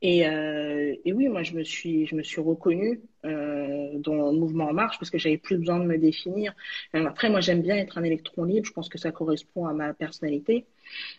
Et, 0.00 0.26
euh, 0.28 0.94
et, 1.04 1.12
oui, 1.12 1.28
moi 1.28 1.42
je 1.42 1.54
me 1.54 1.64
suis, 1.64 2.06
je 2.06 2.14
me 2.14 2.22
suis 2.22 2.40
reconnue 2.40 3.00
euh, 3.24 3.98
dans 3.98 4.30
le 4.30 4.38
mouvement 4.38 4.66
En 4.68 4.72
Marche 4.72 4.96
parce 4.98 5.10
que 5.10 5.18
j'avais 5.18 5.38
plus 5.38 5.58
besoin 5.58 5.80
de 5.80 5.86
me 5.86 5.98
définir. 5.98 6.54
après, 6.92 7.30
moi 7.30 7.40
j'aime 7.40 7.62
bien 7.62 7.76
être 7.76 7.98
un 7.98 8.04
électron 8.04 8.44
libre. 8.44 8.64
Je 8.66 8.72
pense 8.72 8.88
que 8.88 8.98
ça 8.98 9.10
correspond 9.10 9.66
à 9.66 9.72
ma 9.72 9.94
personnalité. 9.94 10.66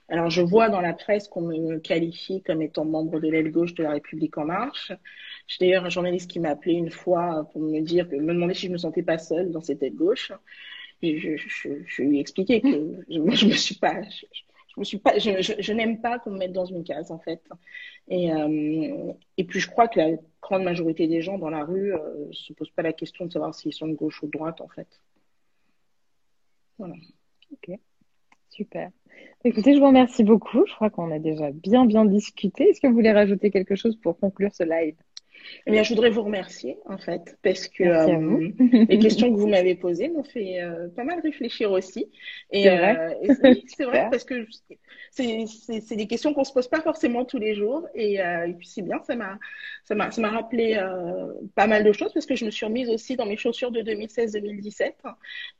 Alors 0.08 0.30
je 0.30 0.42
vois 0.42 0.70
dans 0.70 0.80
la 0.80 0.94
presse 0.94 1.28
qu'on 1.28 1.42
me 1.42 1.80
qualifie 1.80 2.42
comme 2.42 2.62
étant 2.62 2.86
membre 2.86 3.20
de 3.20 3.30
l'aile 3.30 3.52
gauche 3.52 3.74
de 3.74 3.84
la 3.84 3.92
République 3.92 4.38
En 4.38 4.46
Marche. 4.46 4.94
J'ai 5.48 5.58
d'ailleurs 5.60 5.86
un 5.86 5.90
journaliste 5.90 6.32
qui 6.32 6.40
m'a 6.40 6.50
appelé 6.52 6.74
une 6.76 6.92
fois 6.92 7.50
pour 7.52 7.62
me 7.62 7.82
dire, 7.82 8.08
me 8.08 8.34
demander 8.34 8.54
si 8.54 8.68
je 8.68 8.72
me 8.72 8.78
sentais 8.78 9.04
pas 9.04 9.18
seule 9.18 9.52
dans 9.52 9.62
cette 9.62 9.84
aide 9.84 9.96
gauche. 9.96 10.32
Je, 11.02 11.38
je, 11.38 11.70
je, 11.86 12.02
lui 12.04 12.18
ai 12.18 12.20
expliqué 12.22 12.62
que 12.62 13.18
moi, 13.20 13.34
je 13.34 13.46
me 13.46 13.54
suis 13.54 13.76
pas, 13.76 14.02
je, 14.04 14.26
je, 14.84 15.74
n'aime 15.74 16.02
pas 16.02 16.20
qu'on 16.20 16.32
me 16.32 16.38
mette 16.38 16.54
dans 16.54 16.66
une 16.66 16.84
case 16.84 17.12
en 17.12 17.20
fait. 17.20 17.42
Et, 18.08 18.34
euh, 18.34 19.14
et 19.38 19.44
puis 19.44 19.60
je 19.60 19.70
crois 19.70 19.88
que 19.88 20.00
la 20.00 20.18
grande 20.42 20.64
majorité 20.64 21.08
des 21.08 21.22
gens 21.22 21.38
dans 21.38 21.50
la 21.50 21.64
rue 21.64 21.94
euh, 21.94 22.28
se 22.32 22.54
posent 22.54 22.72
pas 22.72 22.82
la 22.82 22.94
question 22.94 23.26
de 23.26 23.32
savoir 23.32 23.54
s'ils 23.54 23.74
sont 23.74 23.88
de 23.88 23.96
gauche 23.96 24.22
ou 24.24 24.28
de 24.28 24.32
droite 24.32 24.62
en 24.62 24.68
fait. 24.68 24.88
Voilà. 26.78 26.96
Ok, 27.52 27.78
super. 28.50 28.92
Écoutez, 29.44 29.74
je 29.74 29.80
vous 29.80 29.88
remercie 29.88 30.24
beaucoup. 30.24 30.66
Je 30.66 30.74
crois 30.76 30.90
qu'on 30.90 31.12
a 31.12 31.20
déjà 31.20 31.52
bien 31.52 31.86
bien 31.86 32.06
discuté. 32.06 32.70
Est-ce 32.70 32.80
que 32.80 32.88
vous 32.88 32.94
voulez 32.94 33.12
rajouter 33.12 33.52
quelque 33.52 33.76
chose 33.76 33.96
pour 33.98 34.18
conclure 34.20 34.54
ce 34.54 34.64
live? 34.64 34.96
Eh 35.66 35.72
bien, 35.72 35.84
je 35.84 35.90
voudrais 35.90 36.10
vous 36.10 36.24
remercier, 36.24 36.78
en 36.86 36.98
fait, 36.98 37.38
parce 37.44 37.68
que 37.68 37.84
euh, 37.84 38.50
les 38.88 39.00
questions 39.00 39.32
que 39.32 39.40
vous 39.40 39.48
m'avez 39.48 39.76
posées 39.76 40.10
m'ont 40.10 40.24
fait 40.24 40.62
euh, 40.62 40.88
pas 40.96 41.04
mal 41.04 41.20
réfléchir 41.22 41.72
aussi. 41.72 42.10
Et, 42.52 42.64
C'est 42.64 42.78
vrai 42.78 42.98
euh, 42.98 43.54
c'est 43.68 43.86
vrai, 43.86 44.08
parce 44.10 44.24
que 44.24 44.46
c'est 45.12 45.96
des 45.96 46.08
questions 46.08 46.34
qu'on 46.34 46.44
se 46.44 46.54
pose 46.54 46.68
pas 46.68 46.82
forcément 46.82 47.26
tous 47.26 47.40
les 47.40 47.56
jours. 47.56 47.88
Et, 47.96 48.22
euh, 48.22 48.48
et 48.48 48.54
puis, 48.54 48.68
c'est 48.68 48.82
bien, 48.82 49.02
ça 49.04 49.16
m'a 49.16 49.38
ça 49.84 49.96
m'a 49.96 50.12
ça 50.12 50.22
m'a 50.22 50.30
rappelé 50.30 50.76
euh, 50.76 51.34
pas 51.56 51.68
mal 51.68 51.84
de 51.84 51.92
choses, 51.92 52.14
parce 52.14 52.26
que 52.26 52.36
je 52.36 52.46
me 52.46 52.52
suis 52.52 52.66
remise 52.66 52.90
aussi 52.90 53.16
dans 53.16 53.26
mes 53.26 53.38
chaussures 53.38 53.72
de 53.72 53.82
2016-2017. 53.82 54.94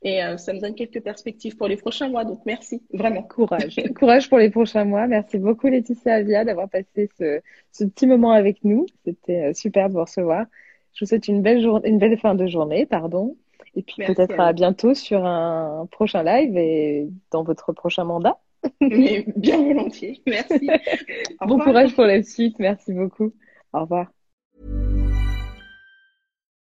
Et 0.02 0.22
euh, 0.22 0.36
ça 0.36 0.52
me 0.52 0.60
donne 0.60 0.74
quelques 0.74 1.00
perspectives 1.00 1.56
pour 1.56 1.68
les 1.68 1.76
prochains 1.76 2.08
mois. 2.08 2.24
Donc, 2.24 2.40
merci, 2.46 2.82
vraiment. 2.92 3.22
Courage. 3.22 3.76
Courage 3.98 4.28
pour 4.28 4.38
les 4.38 4.50
prochains 4.50 4.84
mois. 4.84 5.06
Merci 5.06 5.38
beaucoup, 5.38 5.68
Laetitia 5.68 6.14
Avia, 6.14 6.44
d'avoir 6.44 6.68
passé 6.68 7.08
ce, 7.18 7.40
ce 7.72 7.84
petit 7.84 8.06
moment 8.06 8.32
avec 8.32 8.64
nous. 8.64 8.86
C'était 9.04 9.50
euh, 9.50 9.54
super 9.54 9.88
de 9.88 9.94
vous 9.94 10.00
recevoir. 10.00 10.46
Je 10.94 11.04
vous 11.04 11.08
souhaite 11.08 11.28
une 11.28 11.42
belle 11.42 11.62
journée, 11.62 11.88
une 11.88 11.98
belle 11.98 12.18
fin 12.18 12.34
de 12.34 12.46
journée, 12.46 12.86
pardon. 12.86 13.36
Et 13.76 13.82
puis 13.82 14.02
peut-être 14.04 14.38
à 14.40 14.48
à 14.48 14.52
bientôt 14.52 14.94
sur 14.94 15.24
un 15.24 15.86
prochain 15.92 16.22
live 16.24 16.56
et 16.56 17.08
dans 17.30 17.44
votre 17.44 17.72
prochain 17.72 18.04
mandat. 18.04 18.38
Mais 18.80 19.24
bien 19.36 19.62
volontiers. 19.62 20.20
Merci. 20.26 20.68
Bon 21.46 21.58
courage 21.58 21.94
pour 21.94 22.04
la 22.04 22.22
suite. 22.22 22.58
Merci 22.58 22.92
beaucoup. 22.92 23.32
Au 23.72 23.80
revoir. 23.80 24.06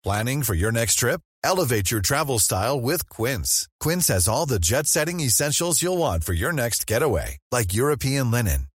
Planning 0.02 0.42
for 0.42 0.54
your 0.54 0.70
next 0.70 0.96
trip? 0.96 1.20
Elevate 1.42 1.90
your 1.90 2.00
travel 2.00 2.38
style 2.38 2.80
with 2.80 3.08
Quince. 3.08 3.68
Quince 3.80 4.08
has 4.08 4.28
all 4.28 4.46
the 4.46 4.58
jet 4.58 4.86
setting 4.86 5.20
essentials 5.20 5.82
you'll 5.82 5.98
want 5.98 6.24
for 6.24 6.32
your 6.32 6.52
next 6.52 6.86
getaway, 6.86 7.38
like 7.52 7.74
European 7.74 8.30
linen, 8.30 8.66